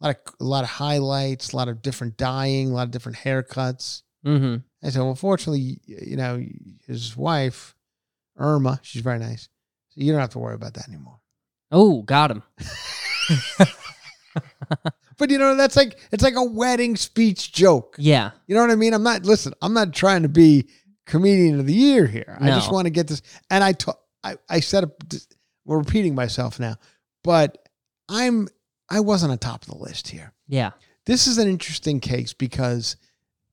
a 0.00 0.06
lot 0.06 0.16
of, 0.16 0.34
a 0.40 0.44
lot 0.44 0.64
of 0.64 0.70
highlights, 0.70 1.52
a 1.52 1.56
lot 1.56 1.68
of 1.68 1.82
different 1.82 2.16
dyeing, 2.16 2.70
a 2.70 2.74
lot 2.74 2.84
of 2.84 2.90
different 2.92 3.18
haircuts. 3.18 4.02
Mm-hmm. 4.24 4.56
I 4.82 4.90
said, 4.90 5.02
well, 5.02 5.14
fortunately, 5.14 5.80
you 5.84 6.16
know, 6.16 6.42
his 6.86 7.14
wife, 7.16 7.74
Irma, 8.38 8.80
she's 8.82 9.02
very 9.02 9.18
nice. 9.18 9.48
So 9.90 10.00
you 10.00 10.12
don't 10.12 10.20
have 10.20 10.30
to 10.30 10.38
worry 10.38 10.54
about 10.54 10.74
that 10.74 10.88
anymore. 10.88 11.20
Oh, 11.70 12.02
got 12.02 12.30
him. 12.30 12.42
But 15.16 15.30
you 15.30 15.38
know, 15.38 15.56
that's 15.56 15.76
like, 15.76 15.98
it's 16.10 16.22
like 16.24 16.34
a 16.34 16.42
wedding 16.44 16.96
speech 16.96 17.52
joke. 17.52 17.94
Yeah. 17.98 18.32
You 18.46 18.54
know 18.54 18.62
what 18.62 18.70
I 18.70 18.74
mean? 18.76 18.92
I'm 18.94 19.02
not 19.04 19.24
listen. 19.24 19.52
I'm 19.62 19.72
not 19.72 19.92
trying 19.92 20.22
to 20.22 20.28
be 20.28 20.68
comedian 21.06 21.60
of 21.60 21.66
the 21.66 21.72
year 21.74 22.06
here. 22.06 22.36
I 22.40 22.48
just 22.50 22.72
want 22.72 22.86
to 22.86 22.90
get 22.90 23.06
this. 23.06 23.22
And 23.50 23.62
I 23.62 23.72
ta- 23.72 23.98
I 24.22 24.36
I 24.48 24.60
said. 24.60 24.90
We're 25.66 25.78
repeating 25.78 26.14
myself 26.14 26.60
now, 26.60 26.76
but 27.22 27.56
I'm 28.08 28.48
I 28.90 29.00
wasn't 29.00 29.32
on 29.32 29.38
top 29.38 29.62
of 29.62 29.68
the 29.68 29.78
list 29.78 30.08
here. 30.08 30.34
Yeah. 30.46 30.72
This 31.06 31.26
is 31.26 31.38
an 31.38 31.48
interesting 31.48 32.00
case 32.00 32.34
because 32.34 32.96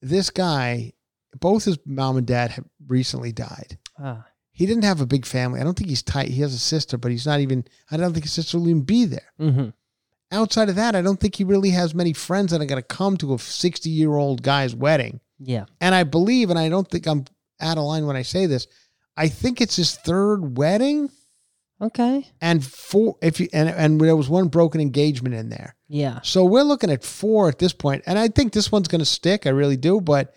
this 0.02 0.30
guy, 0.30 0.92
both 1.40 1.64
his 1.64 1.78
mom 1.86 2.18
and 2.18 2.28
dad 2.28 2.52
have 2.52 2.66
recently 2.86 3.32
died. 3.32 3.78
Ah. 3.98 4.26
He 4.52 4.66
didn't 4.66 4.84
have 4.84 5.00
a 5.00 5.06
big 5.06 5.26
family. 5.26 5.62
I 5.62 5.64
don't 5.64 5.78
think 5.78 5.90
he's 5.90 6.04
tight. 6.04 6.28
He 6.28 6.42
has 6.42 6.54
a 6.54 6.60
sister, 6.60 6.98
but 6.98 7.12
he's 7.12 7.26
not 7.26 7.40
even. 7.40 7.64
I 7.90 7.96
don't 7.96 8.12
think 8.12 8.26
his 8.26 8.34
sister 8.34 8.58
will 8.60 8.68
even 8.68 8.82
be 8.82 9.06
there. 9.06 9.32
Mm-hmm. 9.40 9.70
Outside 10.32 10.70
of 10.70 10.76
that, 10.76 10.96
I 10.96 11.02
don't 11.02 11.20
think 11.20 11.36
he 11.36 11.44
really 11.44 11.72
has 11.72 11.94
many 11.94 12.14
friends 12.14 12.52
that 12.52 12.62
are 12.62 12.66
going 12.66 12.82
to 12.82 12.88
come 12.88 13.18
to 13.18 13.34
a 13.34 13.40
60 13.40 13.90
year 13.90 14.16
old 14.16 14.42
guy's 14.44 14.74
wedding. 14.74 15.20
Yeah. 15.40 15.66
And 15.82 15.94
I 15.94 16.04
believe, 16.04 16.50
and 16.50 16.58
I 16.60 16.70
don't 16.70 16.88
think 16.90 17.08
I'm 17.08 17.26
out 17.60 17.78
of 17.78 17.84
line 17.84 18.06
when 18.06 18.16
I 18.16 18.22
say 18.22 18.46
this, 18.46 18.68
I 19.18 19.28
think 19.28 19.60
it's 19.60 19.76
his 19.76 19.96
third 19.96 20.58
wedding 20.58 21.10
Okay. 21.82 22.28
and 22.40 22.64
four 22.64 23.18
if 23.24 23.40
you 23.40 23.50
and 23.52 23.68
and 23.68 24.00
there 24.00 24.16
was 24.16 24.30
one 24.30 24.48
broken 24.50 24.80
engagement 24.80 25.34
in 25.36 25.50
there. 25.50 25.76
Yeah. 25.88 26.20
So 26.22 26.46
we're 26.46 26.62
looking 26.64 26.92
at 26.92 27.04
four 27.04 27.50
at 27.50 27.58
this 27.58 27.74
point, 27.74 28.04
and 28.06 28.18
I 28.20 28.28
think 28.28 28.54
this 28.54 28.72
one's 28.72 28.88
going 28.88 29.00
to 29.00 29.06
stick. 29.06 29.46
I 29.48 29.50
really 29.50 29.78
do, 29.78 30.00
but 30.00 30.34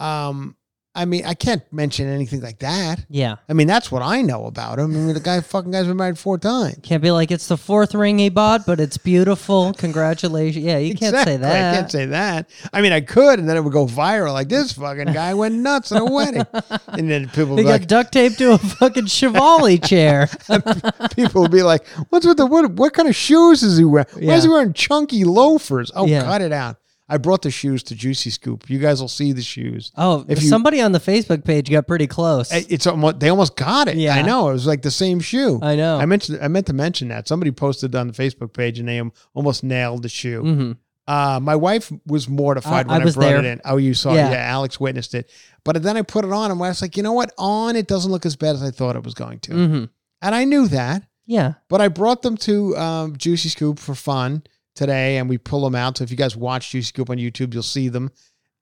um, 0.00 0.56
I 0.94 1.06
mean, 1.06 1.24
I 1.24 1.32
can't 1.32 1.62
mention 1.72 2.06
anything 2.06 2.42
like 2.42 2.58
that. 2.58 3.06
Yeah. 3.08 3.36
I 3.48 3.54
mean, 3.54 3.66
that's 3.66 3.90
what 3.90 4.02
I 4.02 4.20
know 4.20 4.44
about 4.44 4.78
him. 4.78 4.90
I 4.94 4.98
mean, 4.98 5.14
the 5.14 5.20
guy, 5.20 5.40
fucking 5.40 5.70
guy's 5.70 5.86
been 5.86 5.96
married 5.96 6.18
four 6.18 6.36
times. 6.36 6.76
Can't 6.82 7.02
be 7.02 7.10
like 7.10 7.30
it's 7.30 7.48
the 7.48 7.56
fourth 7.56 7.94
ring 7.94 8.18
he 8.18 8.28
bought, 8.28 8.66
but 8.66 8.78
it's 8.78 8.98
beautiful. 8.98 9.72
Congratulations. 9.72 10.62
Yeah, 10.62 10.76
you 10.76 10.94
can't 10.94 11.16
say 11.16 11.38
that. 11.38 11.72
I 11.72 11.76
can't 11.76 11.90
say 11.90 12.04
that. 12.06 12.50
I 12.74 12.82
mean, 12.82 12.92
I 12.92 13.00
could, 13.00 13.38
and 13.38 13.48
then 13.48 13.56
it 13.56 13.64
would 13.64 13.72
go 13.72 13.86
viral. 13.86 14.34
Like 14.34 14.50
this 14.50 14.72
fucking 14.74 15.14
guy 15.14 15.32
went 15.32 15.54
nuts 15.54 15.92
at 15.92 16.02
a 16.02 16.04
wedding, 16.04 16.44
and 16.88 17.10
then 17.10 17.28
people 17.30 17.46
would 17.56 17.58
They 17.58 17.62
be 17.62 17.68
got 17.68 17.80
like, 17.80 17.86
duct 17.88 18.12
taped 18.12 18.36
to 18.38 18.52
a 18.52 18.58
fucking 18.58 19.06
Chiavari 19.06 19.82
chair. 19.88 20.28
people 21.16 21.40
would 21.40 21.50
be 21.50 21.62
like, 21.62 21.86
"What's 22.10 22.26
with 22.26 22.36
the 22.36 22.44
what? 22.44 22.70
What 22.72 22.92
kind 22.92 23.08
of 23.08 23.16
shoes 23.16 23.62
is 23.62 23.78
he 23.78 23.84
wearing? 23.84 24.06
Why 24.20 24.34
is 24.34 24.44
he 24.44 24.48
Yeah. 24.50 24.54
wearing 24.56 24.74
chunky 24.74 25.24
loafers? 25.24 25.90
Oh, 25.94 26.06
Yeah. 26.06 26.24
cut 26.24 26.42
it 26.42 26.52
out! 26.52 26.76
I 27.12 27.18
brought 27.18 27.42
the 27.42 27.50
shoes 27.50 27.82
to 27.84 27.94
Juicy 27.94 28.30
Scoop. 28.30 28.70
You 28.70 28.78
guys 28.78 29.00
will 29.00 29.08
see 29.08 29.32
the 29.32 29.42
shoes. 29.42 29.92
Oh, 29.96 30.24
If 30.28 30.42
you- 30.42 30.48
somebody 30.48 30.80
on 30.80 30.92
the 30.92 30.98
Facebook 30.98 31.44
page 31.44 31.70
got 31.70 31.86
pretty 31.86 32.06
close. 32.06 32.50
It's 32.52 32.86
almost, 32.86 33.20
they 33.20 33.28
almost 33.28 33.54
got 33.56 33.88
it. 33.88 33.96
Yeah. 33.96 34.14
I 34.14 34.22
know. 34.22 34.48
It 34.48 34.54
was 34.54 34.66
like 34.66 34.82
the 34.82 34.90
same 34.90 35.20
shoe. 35.20 35.58
I 35.62 35.76
know. 35.76 35.98
I 35.98 36.06
mentioned 36.06 36.38
I 36.42 36.48
meant 36.48 36.66
to 36.68 36.72
mention 36.72 37.08
that 37.08 37.28
somebody 37.28 37.50
posted 37.50 37.94
on 37.94 38.06
the 38.06 38.12
Facebook 38.14 38.52
page 38.54 38.78
and 38.78 38.88
they 38.88 39.02
almost 39.34 39.62
nailed 39.62 40.02
the 40.02 40.08
shoe. 40.08 40.40
hmm 40.42 40.72
Uh, 41.06 41.40
my 41.42 41.56
wife 41.56 41.92
was 42.06 42.28
mortified 42.28 42.86
I- 42.86 42.92
when 42.92 43.02
I 43.06 43.10
I, 43.10 43.12
brought 43.12 43.20
there. 43.28 43.38
it 43.40 43.44
in. 43.44 43.60
Oh, 43.64 43.76
you 43.76 43.92
saw 43.92 44.14
Yeah. 44.14 44.28
it? 44.28 44.32
Yeah, 44.32 44.38
Alex 44.56 44.78
witnessed 44.80 45.14
it. 45.14 45.28
But 45.64 45.82
then 45.82 45.96
I 45.96 46.02
put 46.02 46.24
it 46.24 46.32
on 46.32 46.50
and 46.50 46.62
I 46.62 46.68
was 46.68 46.80
like, 46.80 46.96
you 46.96 47.02
know 47.02 47.12
what? 47.12 47.32
On 47.38 47.76
it 47.76 47.86
doesn't 47.88 48.10
look 48.10 48.24
as 48.24 48.36
bad 48.36 48.54
as 48.54 48.62
I 48.62 48.70
thought 48.70 48.96
it 48.96 49.04
was 49.04 49.14
going 49.14 49.40
to, 49.40 49.52
hmm 49.52 49.84
and 50.24 50.34
I 50.34 50.44
knew 50.44 50.68
that. 50.68 51.02
Yeah. 51.26 51.54
But 51.68 51.80
I 51.80 51.88
brought 51.88 52.22
them 52.22 52.36
to 52.48 52.76
um, 52.76 53.16
Juicy 53.16 53.48
Scoop 53.48 53.78
for 53.78 53.94
fun 53.94 54.44
today, 54.74 55.16
and 55.18 55.28
we 55.28 55.38
pull 55.38 55.62
them 55.62 55.74
out. 55.74 55.98
So 55.98 56.04
if 56.04 56.10
you 56.10 56.16
guys 56.16 56.36
watch 56.36 56.70
Juicy 56.70 56.86
Scoop 56.86 57.10
on 57.10 57.16
YouTube, 57.18 57.52
you'll 57.54 57.62
see 57.62 57.88
them. 57.88 58.10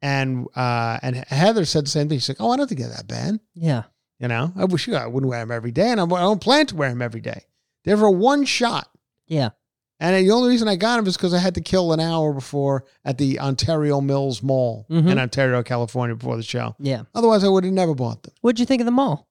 And 0.03 0.47
uh, 0.57 0.99
and 1.03 1.17
Heather 1.17 1.65
said 1.65 1.85
the 1.87 1.91
same 1.91 2.09
thing. 2.09 2.19
She's 2.19 2.31
like, 2.31 2.41
"Oh, 2.41 2.51
I 2.51 2.57
don't 2.57 2.67
think 2.69 2.81
they're 2.81 2.89
that 2.91 3.07
bad." 3.07 3.39
Yeah. 3.55 3.83
You 4.19 4.29
know, 4.29 4.53
I 4.57 4.65
wish 4.67 4.89
I 4.89 5.07
wouldn't 5.07 5.29
wear 5.31 5.41
them 5.41 5.51
every 5.51 5.71
day, 5.73 5.89
and 5.91 6.01
I 6.01 6.07
don't 6.07 6.41
plan 6.43 6.67
to 6.67 6.77
wear 6.77 6.89
them 6.91 7.01
every 7.03 7.21
day. 7.21 7.45
They're 7.85 7.97
for 7.97 8.11
one 8.11 8.45
shot. 8.45 8.89
Yeah. 9.27 9.51
And 9.99 10.27
the 10.27 10.31
only 10.33 10.49
reason 10.51 10.69
I 10.69 10.77
got 10.77 10.97
them 10.97 11.07
is 11.07 11.17
because 11.17 11.35
I 11.35 11.39
had 11.39 11.55
to 11.57 11.61
kill 11.61 11.93
an 11.93 12.01
hour 12.01 12.33
before 12.33 12.85
at 13.05 13.19
the 13.19 13.39
Ontario 13.41 14.01
Mills 14.01 14.43
Mall 14.43 14.87
Mhm. 14.91 15.11
in 15.11 15.19
Ontario, 15.19 15.63
California, 15.63 16.17
before 16.17 16.37
the 16.39 16.43
show. 16.43 16.75
Yeah. 16.79 17.03
Otherwise, 17.15 17.45
I 17.45 17.49
would 17.49 17.65
have 17.65 17.73
never 17.75 17.95
bought 17.95 18.23
them. 18.23 18.33
What'd 18.41 18.59
you 18.61 18.65
think 18.67 18.81
of 18.81 18.87
the 18.87 18.91
mall? 18.93 19.29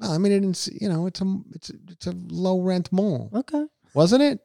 Well, 0.00 0.12
I 0.12 0.18
mean, 0.18 0.32
it 0.32 0.40
didn't. 0.40 0.56
see- 0.56 0.78
You 0.80 0.88
know, 0.88 1.06
it's 1.06 1.20
a 1.20 1.36
it's 1.54 1.70
a, 1.70 1.74
it's 1.90 2.06
a 2.06 2.12
low 2.28 2.60
rent 2.60 2.90
mall, 2.92 3.30
Okay. 3.34 3.64
wasn't 3.94 4.22
it? 4.22 4.40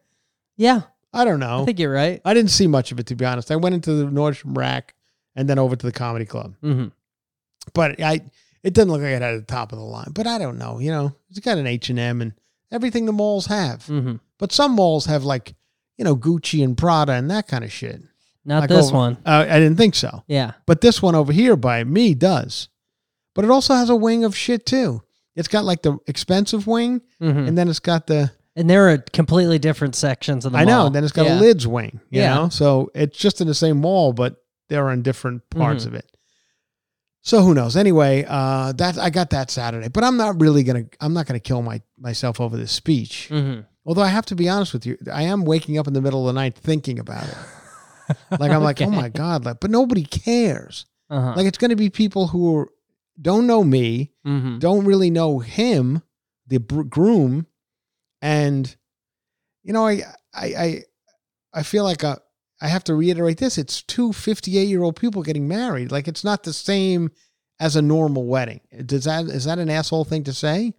Yeah. 0.57 0.81
I 1.13 1.25
don't 1.25 1.39
know. 1.39 1.61
I 1.61 1.65
think 1.65 1.79
you're 1.79 1.91
right. 1.93 2.21
I 2.25 2.33
didn't 2.33 2.51
see 2.51 2.67
much 2.67 2.91
of 2.91 2.99
it 2.99 3.05
to 3.07 3.15
be 3.15 3.25
honest. 3.25 3.51
I 3.51 3.55
went 3.55 3.75
into 3.75 3.93
the 3.93 4.05
Nordstrom 4.05 4.57
rack 4.57 4.95
and 5.35 5.47
then 5.49 5.59
over 5.59 5.75
to 5.75 5.85
the 5.85 5.91
comedy 5.91 6.25
club. 6.25 6.55
hmm 6.61 6.87
But 7.73 8.01
I 8.01 8.21
it 8.63 8.73
didn't 8.73 8.91
look 8.91 9.01
like 9.01 9.11
it 9.11 9.21
had 9.21 9.37
the 9.41 9.45
top 9.45 9.71
of 9.71 9.77
the 9.79 9.83
line. 9.85 10.11
But 10.13 10.25
I 10.27 10.37
don't 10.37 10.57
know. 10.57 10.79
You 10.79 10.91
know, 10.91 11.15
it's 11.29 11.39
got 11.39 11.57
an 11.57 11.67
H 11.67 11.89
and 11.89 11.99
M 11.99 12.21
and 12.21 12.33
everything 12.71 13.05
the 13.05 13.11
malls 13.13 13.45
have. 13.47 13.85
hmm 13.85 14.15
But 14.39 14.51
some 14.51 14.71
malls 14.73 15.05
have 15.05 15.23
like 15.23 15.53
you 15.97 16.03
know 16.05 16.15
Gucci 16.15 16.63
and 16.63 16.77
Prada 16.77 17.13
and 17.13 17.29
that 17.31 17.47
kind 17.47 17.63
of 17.63 17.71
shit. 17.71 18.01
Not 18.45 18.61
Like 18.61 18.69
this 18.69 18.87
over- 18.87 18.97
one. 18.97 19.17
Uh, 19.25 19.45
I 19.49 19.59
didn't 19.59 19.77
think 19.77 19.95
so. 19.95 20.23
Yeah. 20.27 20.53
But 20.65 20.81
this 20.81 21.01
one 21.01 21.15
over 21.15 21.31
here 21.31 21.55
by 21.55 21.83
me 21.85 22.13
does. 22.13 22.67
But 23.35 23.45
it 23.45 23.51
also 23.51 23.73
has 23.73 23.89
a 23.89 23.95
wing 23.95 24.25
of 24.25 24.35
shit 24.35 24.65
too. 24.65 25.01
It's 25.35 25.47
got 25.47 25.63
like 25.63 25.81
the 25.81 25.97
expensive 26.07 26.67
wing, 26.67 27.01
hmm 27.19 27.29
and 27.29 27.57
then 27.57 27.67
it's 27.69 27.79
got 27.79 28.07
the 28.07 28.31
And 28.55 28.69
there 28.69 28.89
are 28.89 28.97
completely 28.99 29.57
different 29.59 29.95
sections 29.95 30.45
of 30.45 30.51
the 30.51 30.59
I 30.59 30.65
mall. 30.65 30.81
know. 30.81 30.85
And 30.87 30.95
then 30.95 31.03
it's 31.03 31.13
got 31.13 31.25
Yeah. 31.25 31.39
a 31.39 31.41
lids 31.41 31.65
wing, 31.65 31.99
you 32.11 32.21
Yeah. 32.21 32.35
know? 32.35 32.49
So 32.49 32.91
it's 32.93 33.17
just 33.17 33.41
in 33.41 33.47
the 33.47 33.53
same 33.55 33.77
mall, 33.81 34.13
but 34.13 34.35
they're 34.69 34.89
on 34.89 35.01
different 35.01 35.49
parts 35.49 35.83
Mhm. 35.85 35.87
of 35.87 35.93
it. 35.95 36.05
So 37.21 37.41
who 37.41 37.53
knows? 37.53 37.75
Anyway, 37.77 38.25
uh 38.27 38.73
that 38.73 38.97
I 38.97 39.09
got 39.09 39.29
that 39.31 39.49
Saturday. 39.49 39.87
But 39.87 40.03
I'm 40.03 40.17
not 40.17 40.39
really 40.41 40.63
gonna 40.63 40.85
I'm 40.99 41.13
not 41.13 41.25
gonna 41.25 41.39
kill 41.39 41.61
my 41.61 41.81
myself 41.97 42.39
over 42.41 42.57
this 42.57 42.71
speech. 42.71 43.27
hmm 43.29 43.61
Although 43.85 44.01
I 44.01 44.07
have 44.09 44.25
to 44.27 44.35
be 44.35 44.47
honest 44.47 44.71
with 44.73 44.85
you, 44.85 44.97
I 45.11 45.23
am 45.23 45.43
waking 45.43 45.77
up 45.77 45.87
in 45.87 45.93
the 45.93 46.01
middle 46.01 46.27
of 46.27 46.33
the 46.33 46.39
night 46.39 46.55
thinking 46.55 46.99
about 46.99 47.27
it. 47.27 48.17
Like 48.39 48.51
I'm 48.51 48.63
like, 48.63 48.81
oh 48.81 48.89
my 48.89 49.09
God, 49.09 49.45
like 49.45 49.59
but 49.59 49.71
nobody 49.71 50.03
cares. 50.03 50.85
Uh-huh. 51.09 51.33
Like 51.35 51.47
it's 51.47 51.57
gonna 51.57 51.75
be 51.75 51.89
people 51.89 52.27
who 52.27 52.55
are, 52.57 52.69
don't 53.21 53.47
know 53.47 53.63
me, 53.63 54.11
hmm 54.25 54.59
don't 54.59 54.85
really 54.85 55.09
know 55.09 55.39
him, 55.39 56.01
the 56.47 56.57
br- 56.59 56.83
groom, 56.83 57.45
and 58.23 58.75
you 59.63 59.73
know, 59.73 59.85
I 59.85 60.01
I 60.33 60.45
I, 60.55 60.83
I 61.53 61.63
feel 61.63 61.83
like 61.83 62.03
uh, 62.03 62.15
I 62.61 62.67
have 62.69 62.83
to 62.85 62.95
reiterate 62.95 63.37
this: 63.37 63.57
it's 63.59 63.81
two 63.83 64.11
58 64.13 64.63
year 64.67 64.81
old 64.81 64.95
people 64.95 65.21
getting 65.21 65.47
married. 65.47 65.91
Like 65.91 66.07
it's 66.07 66.23
not 66.23 66.43
the 66.43 66.53
same 66.53 67.11
as 67.59 67.75
a 67.75 67.81
normal 67.81 68.25
wedding. 68.25 68.61
Does 68.85 69.03
that 69.03 69.25
is 69.25 69.45
that 69.45 69.59
an 69.59 69.69
asshole 69.69 70.05
thing 70.05 70.23
to 70.23 70.33
say? 70.33 70.73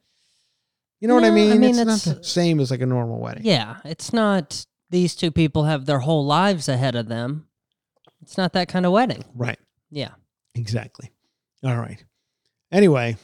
You 1.01 1.09
know 1.09 1.15
what 1.15 1.25
I 1.25 1.29
No, 1.29 1.33
I 1.35 1.37
mean? 1.37 1.61
mean, 1.61 1.71
it's, 1.71 1.79
it's- 1.81 2.07
not 2.07 2.17
the 2.17 2.25
same 2.25 2.61
as 2.61 2.71
like 2.71 2.81
a 2.81 2.87
normal 2.87 3.21
wedding. 3.21 3.45
Yeah. 3.45 3.77
It's 3.85 4.13
not 4.13 4.65
these 4.91 5.15
two 5.15 5.31
people 5.31 5.65
have 5.65 5.85
their 5.87 5.99
whole 5.99 6.25
lives 6.25 6.69
ahead 6.69 6.95
of 6.95 7.09
them. 7.09 7.47
It's 8.23 8.39
not 8.39 8.55
that 8.55 8.69
kind 8.69 8.87
of 8.87 8.93
wedding. 8.93 9.23
Right. 9.35 9.59
Yeah. 9.91 10.13
Exactly. 10.55 11.11
All 11.63 11.77
right. 11.77 12.03
Anyway, 12.73 13.17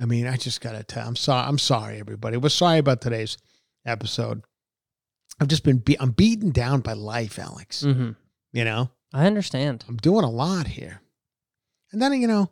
I 0.00 0.04
mean, 0.04 0.26
I 0.26 0.36
just 0.36 0.60
gotta 0.60 0.82
tell. 0.82 1.06
I'm 1.06 1.14
sorry. 1.16 1.46
I'm 1.46 1.58
sorry, 1.58 2.00
everybody. 2.00 2.36
We're 2.38 2.48
sorry 2.48 2.78
about 2.78 3.00
today's 3.00 3.36
episode. 3.84 4.42
I've 5.40 5.48
just 5.48 5.64
been. 5.64 5.78
Be- 5.78 5.98
I'm 6.00 6.10
beaten 6.10 6.50
down 6.50 6.80
by 6.80 6.92
life, 6.92 7.38
Alex. 7.38 7.82
hmm 7.82 8.10
You 8.52 8.64
know, 8.64 8.90
I 9.12 9.26
understand. 9.26 9.84
I'm 9.88 9.96
doing 9.96 10.24
a 10.24 10.30
lot 10.30 10.66
here, 10.68 11.00
and 11.90 12.00
then 12.00 12.12
you 12.20 12.26
know, 12.28 12.50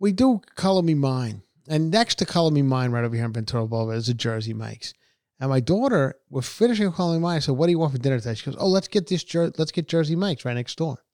we 0.00 0.12
do 0.12 0.40
color 0.56 0.82
me 0.82 0.94
mine, 0.94 1.42
and 1.68 1.90
next 1.90 2.16
to 2.16 2.26
color 2.26 2.50
me 2.50 2.62
mine, 2.62 2.90
right 2.90 3.04
over 3.04 3.14
here 3.14 3.24
in 3.24 3.32
Ventura 3.32 3.66
Boulevard, 3.66 3.98
is 3.98 4.08
a 4.08 4.14
Jersey 4.14 4.54
Mike's. 4.54 4.94
And 5.40 5.50
my 5.50 5.60
daughter, 5.60 6.16
we're 6.30 6.42
finishing 6.42 6.90
calling 6.90 7.18
me 7.20 7.22
mine. 7.22 7.36
I 7.36 7.40
said, 7.40 7.54
"What 7.56 7.66
do 7.66 7.70
you 7.72 7.78
want 7.78 7.92
for 7.92 7.98
dinner 7.98 8.18
today?" 8.18 8.34
She 8.34 8.46
goes, 8.46 8.56
"Oh, 8.58 8.66
let's 8.68 8.88
get 8.88 9.06
this. 9.06 9.22
Jer- 9.22 9.52
let's 9.56 9.70
get 9.70 9.86
Jersey 9.86 10.16
Mike's 10.16 10.44
right 10.44 10.54
next 10.54 10.76
door." 10.76 11.04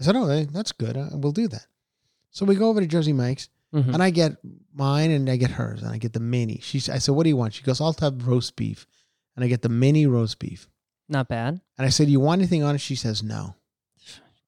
I 0.00 0.04
said, 0.04 0.16
"Oh, 0.16 0.28
eh, 0.28 0.46
that's 0.50 0.72
good. 0.72 0.96
Uh, 0.96 1.10
we'll 1.12 1.32
do 1.32 1.48
that." 1.48 1.66
So 2.30 2.46
we 2.46 2.54
go 2.54 2.68
over 2.70 2.80
to 2.80 2.86
Jersey 2.86 3.12
Mike's, 3.12 3.48
Mhm. 3.72 3.94
and 3.94 4.02
I 4.02 4.10
get 4.10 4.36
mine 4.74 5.10
and 5.10 5.28
I 5.30 5.36
get 5.36 5.50
hers, 5.52 5.82
and 5.82 5.90
I 5.92 5.98
get 5.98 6.12
the 6.12 6.20
mini. 6.20 6.58
She's, 6.62 6.88
I 6.88 6.98
said, 6.98 7.12
"What 7.14 7.22
do 7.24 7.28
you 7.28 7.36
want?" 7.36 7.54
She 7.54 7.62
goes, 7.62 7.80
"I'll 7.80 7.92
have 8.00 8.26
roast 8.26 8.56
beef," 8.56 8.86
and 9.36 9.44
I 9.44 9.48
get 9.48 9.62
the 9.62 9.68
mini 9.68 10.06
roast 10.06 10.38
beef. 10.38 10.68
Not 11.08 11.28
bad. 11.28 11.60
And 11.78 11.86
I 11.86 11.90
said, 11.90 12.06
"Do 12.06 12.12
you 12.12 12.20
want 12.20 12.40
anything 12.40 12.62
on 12.62 12.74
it?" 12.74 12.78
She 12.78 12.96
says, 12.96 13.22
"No." 13.22 13.54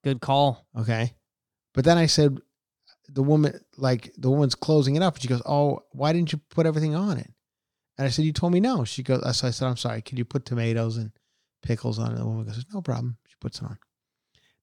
Good 0.03 0.19
call. 0.19 0.67
Okay. 0.77 1.13
But 1.73 1.85
then 1.85 1.97
I 1.97 2.07
said, 2.07 2.37
the 3.09 3.23
woman, 3.23 3.59
like 3.77 4.11
the 4.17 4.29
woman's 4.29 4.55
closing 4.55 4.95
it 4.95 5.01
up. 5.01 5.15
And 5.15 5.21
she 5.21 5.27
goes, 5.27 5.41
Oh, 5.45 5.83
why 5.91 6.11
didn't 6.13 6.31
you 6.33 6.39
put 6.49 6.65
everything 6.65 6.93
on 6.95 7.17
it? 7.17 7.31
And 7.97 8.05
I 8.05 8.09
said, 8.09 8.25
You 8.25 8.33
told 8.33 8.51
me 8.53 8.59
no. 8.59 8.83
She 8.85 9.03
goes, 9.03 9.21
So 9.37 9.47
I 9.47 9.51
said, 9.51 9.67
I'm 9.67 9.77
sorry. 9.77 10.01
Can 10.01 10.17
you 10.17 10.25
put 10.25 10.45
tomatoes 10.45 10.97
and 10.97 11.11
pickles 11.61 11.99
on 11.99 12.07
it? 12.07 12.11
And 12.11 12.19
the 12.21 12.25
woman 12.25 12.45
goes, 12.45 12.65
No 12.73 12.81
problem. 12.81 13.17
She 13.27 13.35
puts 13.39 13.59
it 13.59 13.65
on. 13.65 13.77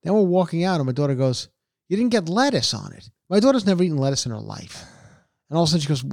Then 0.03 0.15
we're 0.15 0.23
walking 0.23 0.65
out, 0.65 0.77
and 0.81 0.87
my 0.87 0.93
daughter 0.93 1.15
goes, 1.15 1.49
You 1.89 1.97
didn't 1.97 2.13
get 2.13 2.29
lettuce 2.29 2.75
on 2.75 2.93
it. 2.93 3.11
My 3.31 3.41
daughter's 3.41 3.65
never 3.65 3.83
eaten 3.83 3.97
lettuce 3.97 4.27
in 4.27 4.33
her 4.33 4.41
life. 4.41 4.85
And 5.49 5.57
all 5.57 5.63
of 5.65 5.69
a 5.69 5.71
sudden 5.71 5.81
she 5.83 5.89
goes, 5.89 6.05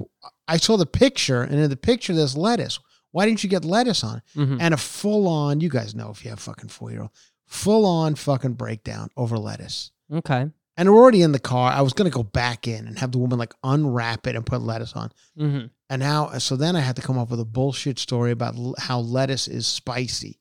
I 0.47 0.57
saw 0.57 0.77
the 0.77 0.85
picture, 0.85 1.41
and 1.41 1.55
in 1.59 1.69
the 1.69 1.75
picture 1.75 2.13
there's 2.13 2.37
lettuce. 2.37 2.79
Why 3.11 3.25
didn't 3.25 3.43
you 3.43 3.49
get 3.49 3.65
lettuce 3.65 4.03
on? 4.03 4.21
Mhm. 4.35 4.57
and 4.61 4.73
a 4.73 4.77
full 4.77 5.27
on, 5.27 5.59
you 5.59 5.69
guys 5.69 5.95
know 5.95 6.09
if 6.11 6.23
you 6.23 6.29
have 6.29 6.39
fucking 6.39 6.69
four 6.69 6.91
year 6.91 7.01
old, 7.01 7.11
full 7.45 7.85
on 7.85 8.15
fucking 8.15 8.53
breakdown 8.53 9.09
over 9.17 9.37
lettuce. 9.37 9.91
Okay. 10.13 10.49
And 10.79 10.89
we're 10.93 10.99
already 11.01 11.23
in 11.23 11.31
the 11.31 11.39
car. 11.39 11.71
I 11.71 11.81
was 11.81 11.93
going 11.93 12.09
to 12.09 12.15
go 12.15 12.21
back 12.23 12.67
in 12.67 12.85
and 12.85 12.99
have 12.99 13.11
the 13.11 13.17
woman 13.17 13.39
like 13.39 13.53
unwrap 13.63 14.27
it 14.27 14.35
and 14.35 14.45
put 14.45 14.61
lettuce 14.61 14.93
on. 14.93 15.11
hmm 15.35 15.65
And 15.89 15.99
now, 16.01 16.37
so 16.37 16.55
then 16.55 16.75
I 16.75 16.81
had 16.81 16.95
to 16.97 17.01
come 17.01 17.17
up 17.17 17.31
with 17.31 17.39
a 17.39 17.45
bullshit 17.45 17.97
story 17.97 18.29
about 18.31 18.55
l- 18.55 18.75
how 18.77 18.99
lettuce 18.99 19.47
is 19.47 19.65
spicy. 19.65 20.39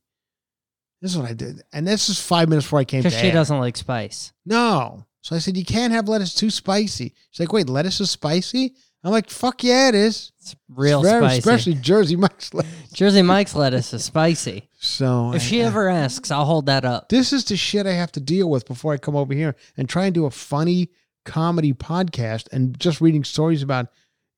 This 1.01 1.13
is 1.13 1.17
what 1.19 1.29
I 1.31 1.33
did. 1.35 1.63
And 1.73 1.87
this 1.87 2.09
is 2.11 2.21
five 2.21 2.49
minutes 2.51 2.67
before 2.67 2.81
I 2.81 2.85
came 2.85 3.03
Because 3.03 3.19
she 3.19 3.29
air. 3.29 3.33
doesn't 3.33 3.59
like 3.59 3.77
spice. 3.79 4.33
No. 4.45 5.07
So 5.27 5.35
I 5.35 5.41
said, 5.41 5.57
you 5.57 5.65
can't 5.65 5.93
have 5.93 6.09
lettuce 6.09 6.37
too 6.37 6.51
spicy. 6.51 7.13
She's 7.33 7.41
like, 7.41 7.53
wait, 7.53 7.69
lettuce 7.69 8.01
is 8.01 8.13
spicy? 8.13 8.77
I'm 9.03 9.11
like, 9.11 9.29
fuck 9.29 9.65
yeah, 9.65 9.89
it 9.89 9.97
is. 9.97 10.31
It's 10.39 10.55
real 10.69 11.01
It's 11.01 11.09
very- 11.11 11.21
spicy. 11.25 11.39
Especially 11.41 11.75
Jersey 11.75 12.15
Mike's 12.15 12.55
lettuce. 12.55 12.93
Jersey 12.93 13.23
Mike's 13.23 13.57
lettuce 13.57 13.93
is 13.93 14.05
spicy. 14.05 14.69
So 14.79 15.33
If 15.35 15.43
I- 15.43 15.45
she 15.45 15.63
I- 15.63 15.67
ever 15.67 15.89
asks, 15.89 16.31
I'll 16.31 16.45
hold 16.45 16.67
that 16.67 16.85
up. 16.85 17.09
This 17.09 17.33
is 17.33 17.45
the 17.45 17.57
shit 17.57 17.89
I 17.89 17.93
have 17.95 18.13
to 18.13 18.21
deal 18.21 18.49
with 18.49 18.67
before 18.69 18.93
I 18.93 18.99
come 18.99 19.17
over 19.17 19.35
here 19.35 19.57
and 19.77 19.89
try 19.89 20.05
and 20.05 20.15
do 20.15 20.27
a 20.27 20.31
funny 20.31 20.91
comedy 21.25 21.73
podcast 21.73 22.47
and 22.53 22.79
just 22.79 23.01
reading 23.01 23.25
stories 23.25 23.65
about 23.65 23.89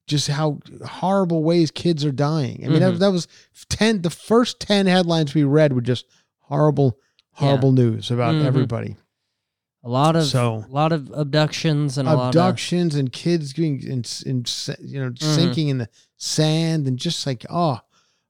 just 0.06 0.28
how 0.28 0.58
horrible 0.86 1.44
ways 1.44 1.70
kids 1.70 2.02
are 2.02 2.12
dying. 2.12 2.62
I 2.64 2.68
mean, 2.68 2.80
that, 2.80 2.94
Mhm. 2.94 2.98
that 3.00 3.12
was 3.12 3.28
10, 3.68 4.00
the 4.00 4.08
first 4.08 4.58
10 4.58 4.86
headlines 4.86 5.34
we 5.34 5.44
read 5.44 5.74
were 5.74 5.82
just 5.82 6.06
horrible, 6.44 6.96
horrible 7.32 7.72
news 7.72 8.10
about 8.10 8.34
Mhm. 8.36 8.44
everybody. 8.46 8.96
A 9.88 9.90
lot 9.90 10.16
of 10.16 10.24
So- 10.26 10.66
a 10.68 10.70
lot 10.70 10.92
of 10.92 11.10
abductions 11.14 11.96
and 11.96 12.06
a 12.06 12.14
lot 12.14 12.22
of 12.24 12.28
Abductions 12.28 12.94
and 12.94 13.10
kids 13.10 13.54
getting 13.54 13.82
in, 13.82 14.04
in, 14.26 14.44
you 14.82 15.00
know, 15.00 15.10
Mhm. 15.12 15.34
sinking 15.34 15.68
in 15.68 15.78
the 15.78 15.88
sand 16.18 16.86
and 16.86 16.98
just 16.98 17.26
like, 17.26 17.46
oh, 17.48 17.80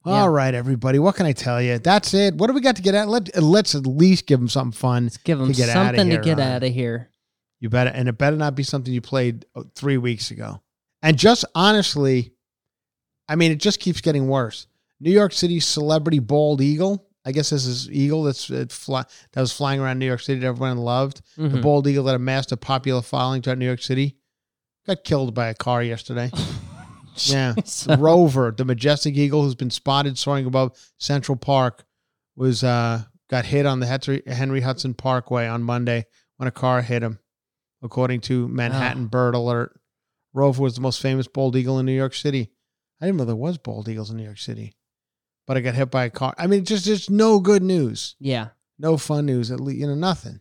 Yeah. 0.06 0.12
all 0.22 0.30
right, 0.30 0.54
everybody. 0.54 1.00
What 1.00 1.16
can 1.16 1.26
I 1.26 1.32
tell 1.32 1.60
you? 1.60 1.80
That's 1.80 2.14
it. 2.14 2.36
What 2.36 2.46
do 2.46 2.52
we 2.52 2.60
got 2.60 2.76
to 2.76 2.82
get 2.82 2.94
at? 2.94 3.08
Let, 3.08 3.42
let's 3.42 3.74
at 3.74 3.88
least 3.88 4.26
give 4.26 4.38
them 4.38 4.48
something 4.48 4.70
fun. 4.70 5.04
let's 5.06 5.16
give 5.16 5.40
them 5.40 5.48
to 5.48 5.52
get 5.52 5.68
outta 5.70 5.96
something 5.96 6.06
here, 6.12 6.20
to 6.20 6.24
get 6.24 6.38
out 6.38 6.62
of 6.62 6.72
here. 6.72 7.10
You 7.58 7.68
better, 7.70 7.90
and 7.90 8.08
it 8.08 8.16
better 8.16 8.36
not 8.36 8.54
be 8.54 8.62
something 8.62 8.94
you 8.94 9.00
played 9.00 9.44
uh, 9.56 9.64
three 9.74 9.98
weeks 9.98 10.30
ago. 10.30 10.62
And 11.02 11.18
just 11.18 11.44
honestly, 11.56 12.34
I 13.28 13.34
mean, 13.34 13.50
it 13.50 13.58
just 13.58 13.80
keeps 13.80 14.00
getting 14.00 14.28
worse. 14.28 14.68
New 15.00 15.10
York 15.10 15.32
City's 15.32 15.66
celebrity 15.66 16.20
bald 16.20 16.60
eagle. 16.60 17.07
I 17.28 17.32
guess 17.32 17.50
this 17.50 17.66
is 17.66 17.90
eagle 17.90 18.22
that's 18.22 18.48
it 18.48 18.72
fly, 18.72 19.04
that 19.32 19.40
was 19.42 19.52
flying 19.52 19.80
around 19.80 19.98
New 19.98 20.06
York 20.06 20.20
City 20.20 20.40
that 20.40 20.46
everyone 20.46 20.78
loved. 20.78 21.20
The 21.36 21.42
Mhm. 21.58 21.62
bald 21.62 21.86
eagle 21.86 22.04
that 22.04 22.14
amassed 22.14 22.52
a 22.52 22.56
popular 22.56 23.02
following 23.02 23.42
throughout 23.42 23.58
New 23.58 23.66
York 23.66 23.82
City 23.82 24.16
got 24.86 25.04
killed 25.04 25.34
by 25.34 25.48
a 25.48 25.54
car 25.54 25.82
yesterday. 25.82 26.30
yeah, 27.26 27.54
Rover, 27.98 28.50
the 28.56 28.64
majestic 28.64 29.14
eagle 29.14 29.42
who's 29.42 29.54
been 29.54 29.70
spotted 29.70 30.16
soaring 30.16 30.46
above 30.46 30.72
Central 30.98 31.36
Park, 31.36 31.84
was 32.34 32.64
uh, 32.64 33.02
got 33.28 33.44
hit 33.44 33.66
on 33.66 33.80
the 33.80 33.86
Henry, 33.86 34.22
Henry 34.26 34.60
Hudson 34.62 34.94
Parkway 34.94 35.46
on 35.46 35.62
Monday 35.62 36.06
when 36.38 36.46
a 36.48 36.52
car 36.52 36.80
hit 36.80 37.02
him, 37.02 37.18
according 37.82 38.20
to 38.22 38.48
Manhattan 38.48 39.06
Bird 39.08 39.34
Alert. 39.34 39.78
Rover 40.32 40.62
was 40.62 40.76
the 40.76 40.80
most 40.80 41.02
famous 41.02 41.26
bald 41.28 41.56
eagle 41.56 41.78
in 41.78 41.84
New 41.84 41.92
York 41.92 42.14
City. 42.14 42.50
I 43.02 43.06
didn't 43.06 43.18
know 43.18 43.24
there 43.26 43.36
was 43.36 43.58
bald 43.58 43.88
eagles 43.88 44.10
in 44.10 44.16
New 44.16 44.24
York 44.24 44.38
City, 44.38 44.72
but 45.48 45.56
I 45.56 45.60
got 45.60 45.74
hit 45.74 45.90
by 45.90 46.04
a 46.04 46.10
car. 46.10 46.32
I 46.38 46.46
mean, 46.46 46.64
just 46.64 46.84
just 46.84 47.10
no 47.10 47.40
good 47.40 47.62
news, 47.64 48.14
Yeah. 48.20 48.48
no 48.78 48.96
fun 48.96 49.26
news. 49.26 49.50
At 49.50 49.58
least 49.60 49.80
you 49.80 49.88
know 49.88 49.94
nothing. 49.96 50.38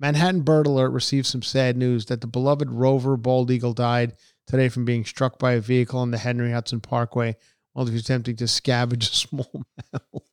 Manhattan 0.00 0.42
Bird 0.42 0.66
Alert 0.66 0.90
received 0.92 1.26
some 1.26 1.42
sad 1.42 1.76
news 1.76 2.06
that 2.06 2.20
the 2.20 2.26
beloved 2.28 2.70
Rover 2.70 3.16
bald 3.16 3.50
eagle 3.50 3.72
died 3.74 4.14
today 4.46 4.68
from 4.68 4.84
being 4.84 5.04
struck 5.04 5.38
by 5.38 5.52
a 5.52 5.60
vehicle 5.60 5.98
on 5.98 6.12
the 6.12 6.18
Henry 6.18 6.52
Hudson 6.52 6.80
Parkway 6.80 7.34
while 7.72 7.84
he 7.86 7.92
was 7.92 8.02
attempting 8.02 8.36
to 8.36 8.44
scavenge 8.44 9.10
a 9.10 9.14
small 9.26 9.50
mammal. 9.92 10.24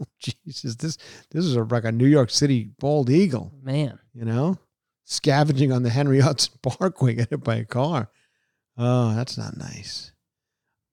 Oh, 0.00 0.04
Jesus, 0.20 0.76
this 0.76 0.98
this 1.30 1.44
is 1.44 1.56
a, 1.56 1.64
like 1.64 1.84
a 1.84 1.90
New 1.92 2.06
York 2.06 2.30
City 2.30 2.70
bald 2.78 3.10
eagle, 3.10 3.52
Man. 3.62 3.98
you 4.12 4.24
know, 4.24 4.58
scavenging 5.04 5.72
on 5.72 5.82
the 5.82 5.90
Henry 5.90 6.20
Hudson 6.20 6.54
Parkway, 6.62 7.14
get 7.14 7.30
hit 7.30 7.42
by 7.42 7.56
a 7.56 7.64
car. 7.64 8.10
Oh, 8.76 9.14
that's 9.16 9.36
not 9.38 9.56
nice. 9.56 10.12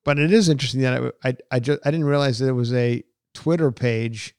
But 0.03 0.17
it 0.19 0.31
is 0.31 0.49
interesting 0.49 0.81
that 0.81 1.13
I 1.23 1.29
I, 1.29 1.35
I 1.51 1.59
just 1.59 1.79
I 1.85 1.91
didn't 1.91 2.07
realize 2.07 2.39
that 2.39 2.47
it 2.47 2.53
was 2.53 2.73
a 2.73 3.03
Twitter 3.33 3.71
page 3.71 4.35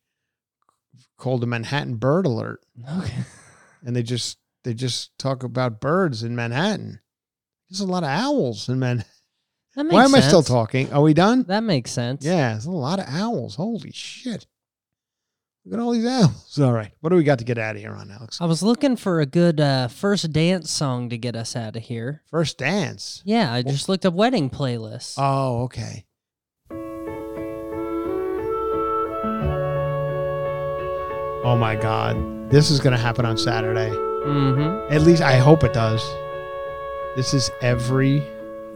called 1.17 1.41
the 1.41 1.47
Manhattan 1.47 1.97
Bird 1.97 2.27
Alert, 2.27 2.61
Okay. 2.99 3.15
and 3.85 3.95
they 3.95 4.03
just 4.03 4.39
they 4.65 4.75
just 4.75 5.17
talk 5.19 5.43
about 5.43 5.81
birds 5.81 6.23
in 6.23 6.35
Manhattan. 6.35 7.01
There's 7.71 7.81
a 7.81 7.87
lot 7.87 8.03
of 8.03 8.09
owls 8.11 8.69
in 8.69 8.79
Manhattan. 8.79 9.11
That 9.75 9.85
makes 9.85 9.95
Why 9.95 10.05
am 10.05 10.15
I 10.15 10.21
still 10.21 10.43
talking? 10.43 10.93
Are 10.93 11.01
we 11.01 11.15
done? 11.15 11.45
That 11.45 11.63
makes 11.63 11.91
sense. 11.91 12.25
Yeah, 12.25 12.53
there's 12.53 12.67
a 12.67 12.71
lot 12.71 12.99
of 12.99 13.07
owls. 13.09 13.55
Holy 13.55 13.91
shit. 13.93 14.47
Look 15.65 15.75
at 15.79 15.81
all 15.81 15.93
these 15.93 16.05
owls. 16.07 16.59
All 16.61 16.73
right. 16.73 16.91
What 17.01 17.11
do 17.11 17.17
we 17.17 17.23
got 17.23 17.39
to 17.39 17.45
get 17.45 17.57
out 17.57 17.77
of 17.77 17.81
here 17.83 17.93
on, 17.95 18.11
Alex? 18.11 18.41
I 18.41 18.47
was 18.47 18.63
looking 18.65 18.97
for 18.97 19.21
a 19.21 19.27
good 19.27 19.61
uh, 19.61 19.87
first 19.89 20.33
dance 20.33 20.71
song 20.73 21.09
to 21.11 21.17
get 21.19 21.37
us 21.37 21.55
out 21.55 21.77
of 21.77 21.83
here. 21.85 22.23
First 22.31 22.59
dance. 22.59 23.23
Yeah, 23.25 23.53
I 23.53 23.63
just 23.63 23.89
looked 23.89 24.05
up 24.05 24.15
wedding 24.15 24.51
playlists. 24.51 25.15
Oh, 25.19 25.63
okay. 25.65 26.05
Oh 31.45 31.57
my 31.57 31.75
God. 31.77 32.51
This 32.51 32.71
is 32.71 32.81
going 32.81 32.93
to 32.93 32.99
happen 33.01 33.25
on 33.25 33.37
Saturday. 33.37 33.91
mm-hmm. 33.91 34.93
At 34.93 35.03
least 35.03 35.23
I 35.23 35.37
hope 35.37 35.65
it 35.65 35.73
does. 35.73 36.03
This 37.17 37.35
is 37.35 37.51
every 37.61 38.23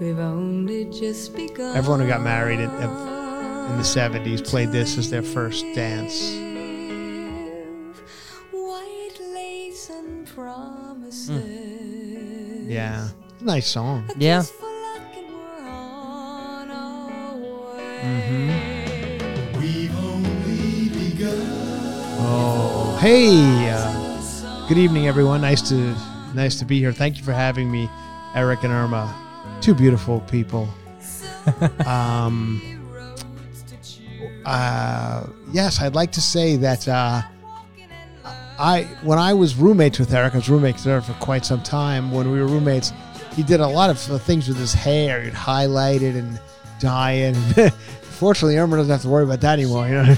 We've 0.01 0.19
only 0.19 0.85
just 0.87 1.35
begun. 1.35 1.77
everyone 1.77 2.01
who 2.01 2.07
got 2.09 2.23
married 2.23 2.59
in, 2.61 2.71
in 2.71 3.77
the 3.77 3.83
70s 3.83 4.45
played 4.47 4.71
this 4.73 4.99
as 4.99 5.11
their 5.11 5.23
first 5.23 5.65
dance. 5.75 6.35
Promises. 10.37 11.31
Yeah. 12.69 13.09
Nice 13.41 13.69
song. 13.69 14.05
A 14.15 14.19
Yeah. 14.19 14.41
kiss 14.41 14.51
for 14.51 14.67
we're 14.67 15.67
on 15.67 16.71
our. 16.71 17.11
Mm-hmm. 18.05 18.51
Oh, 22.29 22.99
hey! 23.01 23.71
Uh, 23.71 24.69
good 24.69 24.77
evening, 24.77 25.09
everyone. 25.09 25.41
Nice 25.41 25.63
to 25.71 25.97
nice 26.35 26.59
to 26.59 26.67
be 26.67 26.79
here. 26.81 26.93
Thank 26.93 27.17
you 27.17 27.25
for 27.25 27.33
having 27.33 27.71
me, 27.71 27.89
Eric 28.35 28.63
and 28.65 28.73
Irma, 28.73 29.15
two 29.63 29.75
beautiful 29.75 30.21
people. 30.21 30.69
um, 31.87 32.61
uh, 34.45 35.27
yes, 35.53 35.81
I'd 35.81 35.95
like 35.95 36.13
to 36.13 36.21
say 36.21 36.57
that 36.57 36.87
uh, 36.89 37.23
I 38.59 38.85
when 39.03 39.19
I 39.19 39.35
was 39.35 39.57
roommates 39.57 39.99
with 39.99 40.13
Eric, 40.13 40.35
I 40.35 40.39
was 40.39 40.49
roommates 40.49 40.85
with 40.85 40.93
Eric 40.93 41.05
for 41.05 41.13
quite 41.15 41.45
some 41.45 41.63
time. 41.63 42.11
When 42.11 42.31
we 42.31 42.41
were 42.41 42.47
roommates, 42.47 42.93
he 43.35 43.43
did 43.43 43.61
a 43.61 43.67
lot 43.67 43.91
of 43.91 43.99
things 44.23 44.49
with 44.49 44.57
his 44.57 44.73
hair. 44.73 45.23
He'd 45.23 45.35
highlight 45.35 46.03
it 46.03 46.15
and 46.15 46.41
dye 46.81 47.13
it. 47.13 47.71
Fortunately, 48.03 48.57
Irma 48.57 48.77
doesn't 48.77 48.91
have 48.91 49.03
to 49.03 49.09
worry 49.09 49.25
about 49.25 49.41
that 49.43 49.59
anymore. 49.59 49.87
You 49.89 49.95
know. 49.95 50.17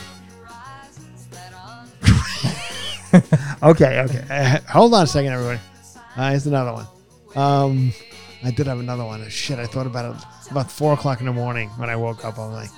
okay, 3.63 4.01
okay. 4.01 4.25
Uh, 4.31 4.61
hold 4.71 4.95
on 4.95 5.03
a 5.05 5.07
second, 5.07 5.33
everybody. 5.33 5.61
Uh, 6.17 6.31
here's 6.31 6.47
another 6.47 6.73
one. 6.73 6.87
Um, 7.35 7.93
I 8.45 8.51
did 8.51 8.67
have 8.67 8.79
another 8.79 9.05
one. 9.05 9.29
Shit, 9.29 9.59
I 9.59 9.67
thought 9.67 9.87
about 9.87 10.15
it 10.15 10.23
about 10.51 10.71
four 10.71 10.93
o'clock 10.93 11.21
in 11.21 11.27
the 11.27 11.33
morning 11.33 11.69
when 11.71 11.91
I 11.91 11.97
woke 11.97 12.25
up. 12.25 12.39
I'm 12.39 12.53
like, 12.53 12.71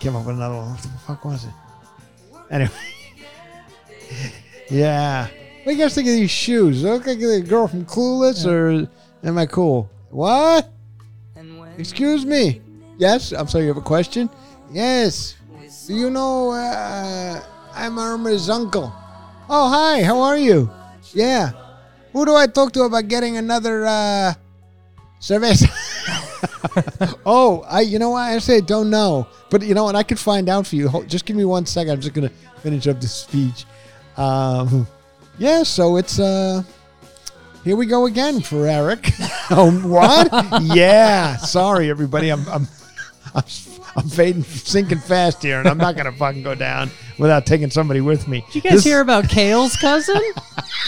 came 0.00 0.14
up 0.16 0.26
with 0.26 0.36
another 0.36 0.56
one. 0.56 0.70
What 0.70 0.82
the 0.82 0.88
fuck 1.06 1.24
was 1.24 1.44
it? 1.44 1.52
Anyway, 2.50 2.70
yeah. 4.68 5.28
What 5.62 5.72
do 5.72 5.72
you 5.72 5.82
guys 5.82 5.94
think 5.94 6.08
of 6.08 6.14
these 6.14 6.30
shoes? 6.30 6.82
Look 6.82 7.06
like 7.06 7.18
a 7.18 7.40
girl 7.40 7.66
from 7.68 7.86
Clueless, 7.86 8.46
or 8.46 8.88
am 9.22 9.38
I 9.38 9.46
cool? 9.46 9.90
What? 10.10 10.70
Excuse 11.78 12.24
me. 12.24 12.60
Yes, 12.98 13.32
I'm 13.32 13.48
sorry. 13.48 13.64
You 13.64 13.68
have 13.68 13.78
a 13.78 13.80
question? 13.80 14.30
Yes. 14.70 15.34
Do 15.86 15.94
you 15.94 16.10
know 16.10 16.52
uh, 16.52 17.42
I'm 17.72 17.98
Irma's 17.98 18.48
uncle? 18.48 18.92
Oh, 19.48 19.68
hi. 19.68 20.02
How 20.02 20.20
are 20.20 20.38
you? 20.38 20.70
Yeah. 21.12 21.50
Who 22.12 22.24
do 22.24 22.34
I 22.36 22.46
talk 22.46 22.72
to 22.72 22.82
about 22.82 23.08
getting 23.08 23.36
another 23.36 23.84
uh, 23.86 24.34
cerveza? 25.20 25.68
oh, 27.26 27.64
I. 27.68 27.80
You 27.80 27.98
know 27.98 28.10
what? 28.10 28.22
I 28.22 28.38
say 28.38 28.60
don't 28.60 28.88
know, 28.88 29.26
but 29.50 29.62
you 29.62 29.74
know 29.74 29.84
what? 29.84 29.96
I 29.96 30.04
could 30.04 30.18
find 30.18 30.48
out 30.48 30.66
for 30.66 30.76
you. 30.76 30.88
Hold, 30.88 31.08
just 31.08 31.26
give 31.26 31.36
me 31.36 31.44
one 31.44 31.66
second. 31.66 31.94
I'm 31.94 32.00
just 32.00 32.14
gonna 32.14 32.30
finish 32.62 32.86
up 32.86 33.00
this 33.00 33.12
speech. 33.12 33.66
Um, 34.16 34.86
yeah. 35.38 35.62
So 35.62 35.96
it's 35.96 36.18
uh. 36.18 36.62
Here 37.64 37.76
we 37.76 37.86
go 37.86 38.04
again 38.04 38.42
for 38.42 38.66
Eric. 38.66 39.10
oh, 39.50 39.70
what? 39.86 40.30
yeah. 40.62 41.36
Sorry, 41.38 41.88
everybody. 41.88 42.28
I'm 42.28 42.46
I'm 42.48 42.68
I'm, 43.34 43.44
I'm 43.96 44.08
fading, 44.08 44.42
sinking 44.42 44.98
fast 44.98 45.42
here, 45.42 45.58
and 45.58 45.68
I'm 45.68 45.78
not 45.78 45.96
gonna 45.96 46.12
fucking 46.12 46.42
go 46.42 46.54
down 46.54 46.90
without 47.18 47.46
taking 47.46 47.70
somebody 47.70 48.00
with 48.00 48.28
me. 48.28 48.44
Did 48.52 48.64
you 48.64 48.70
guys 48.70 48.84
hear 48.84 49.00
about 49.00 49.28
Kale's 49.28 49.76
cousin? 49.76 50.20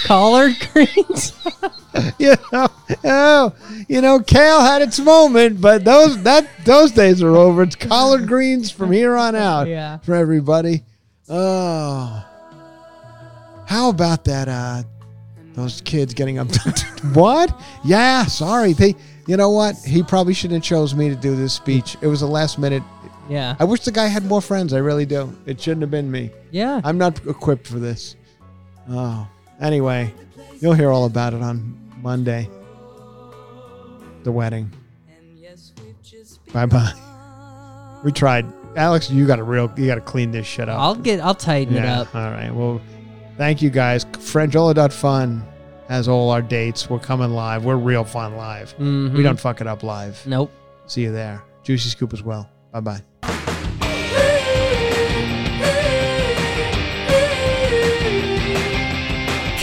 Collard 0.04 0.54
greens? 0.72 1.32
you 2.18 2.34
know, 2.52 2.68
oh, 3.04 3.54
you 3.88 4.00
know, 4.00 4.20
kale 4.20 4.60
had 4.60 4.82
its 4.82 4.98
moment, 5.00 5.60
but 5.60 5.84
those 5.84 6.22
that 6.22 6.48
those 6.64 6.92
days 6.92 7.22
are 7.22 7.36
over. 7.36 7.62
It's 7.62 7.76
collard 7.76 8.28
greens 8.28 8.70
from 8.70 8.92
here 8.92 9.16
on 9.16 9.34
out. 9.34 9.66
Yeah. 9.66 9.98
for 9.98 10.14
everybody. 10.14 10.82
Oh, 11.28 12.24
how 13.66 13.90
about 13.90 14.24
that? 14.24 14.48
Uh, 14.48 14.82
those 15.54 15.80
kids 15.82 16.14
getting 16.14 16.38
up. 16.38 16.48
what? 17.12 17.60
Yeah, 17.84 18.24
sorry. 18.26 18.72
They. 18.72 18.94
You 19.26 19.36
know 19.36 19.50
what? 19.50 19.76
He 19.84 20.02
probably 20.04 20.34
shouldn't 20.34 20.62
have 20.62 20.64
chose 20.64 20.94
me 20.94 21.08
to 21.08 21.16
do 21.16 21.34
this 21.34 21.52
speech. 21.52 21.96
It 22.00 22.06
was 22.06 22.22
a 22.22 22.26
last 22.26 22.58
minute. 22.60 22.82
yeah. 23.28 23.56
I 23.58 23.64
wish 23.64 23.80
the 23.80 23.90
guy 23.90 24.06
had 24.06 24.24
more 24.24 24.40
friends. 24.40 24.72
I 24.72 24.78
really 24.78 25.04
do. 25.04 25.36
It 25.46 25.60
shouldn't 25.60 25.80
have 25.80 25.90
been 25.90 26.08
me. 26.10 26.30
Yeah. 26.52 26.80
I'm 26.84 26.96
not 26.96 27.26
equipped 27.26 27.66
for 27.66 27.80
this. 27.80 28.14
Oh, 28.88 29.26
anyway, 29.60 30.14
you'll 30.60 30.74
hear 30.74 30.92
all 30.92 31.06
about 31.06 31.34
it 31.34 31.42
on 31.42 31.76
Monday. 32.02 32.48
The 34.22 34.30
wedding. 34.30 34.70
Bye 36.52 36.66
bye. 36.66 36.92
We 38.04 38.12
tried. 38.12 38.46
Alex, 38.76 39.10
you 39.10 39.26
got 39.26 39.36
to 39.36 39.42
real. 39.42 39.72
You 39.76 39.86
got 39.86 39.96
to 39.96 40.00
clean 40.00 40.30
this 40.30 40.46
shit 40.46 40.68
up. 40.68 40.78
I'll 40.78 40.94
get 40.94 41.18
I'll 41.20 41.34
tighten 41.34 41.76
it 41.76 41.84
up. 41.84 42.14
All 42.14 42.30
right. 42.30 42.54
Well, 42.54 42.80
thank 43.36 43.62
you 43.62 43.70
guys. 43.70 44.04
Franjola.fun 44.04 45.44
has 45.88 46.08
all 46.08 46.30
our 46.30 46.42
dates. 46.42 46.90
We're 46.90 46.98
coming 46.98 47.30
live. 47.30 47.64
We're 47.64 47.76
real 47.76 48.04
fun 48.04 48.36
live. 48.36 48.76
Mhm. 48.78 49.12
We 49.16 49.22
don't 49.22 49.38
fuck 49.38 49.60
it 49.60 49.66
up 49.66 49.82
live. 49.82 50.20
Nope. 50.26 50.50
See 50.86 51.02
you 51.02 51.12
there. 51.12 51.42
Juicy 51.62 51.88
Scoop 51.90 52.12
as 52.12 52.22
well. 52.22 52.48
Bye 52.72 52.80
bye. 52.80 53.00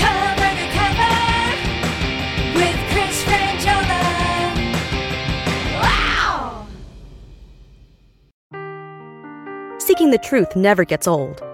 Cover 0.01 0.49
to 0.59 0.67
cover 0.77 1.15
with 2.57 2.77
Chris 2.91 3.17
Franjola. 3.29 4.01
Wow! 5.81 6.65
Seeking 9.79 10.09
the 10.11 10.17
truth 10.17 10.55
never 10.55 10.83
gets 10.85 11.07
old. 11.07 11.41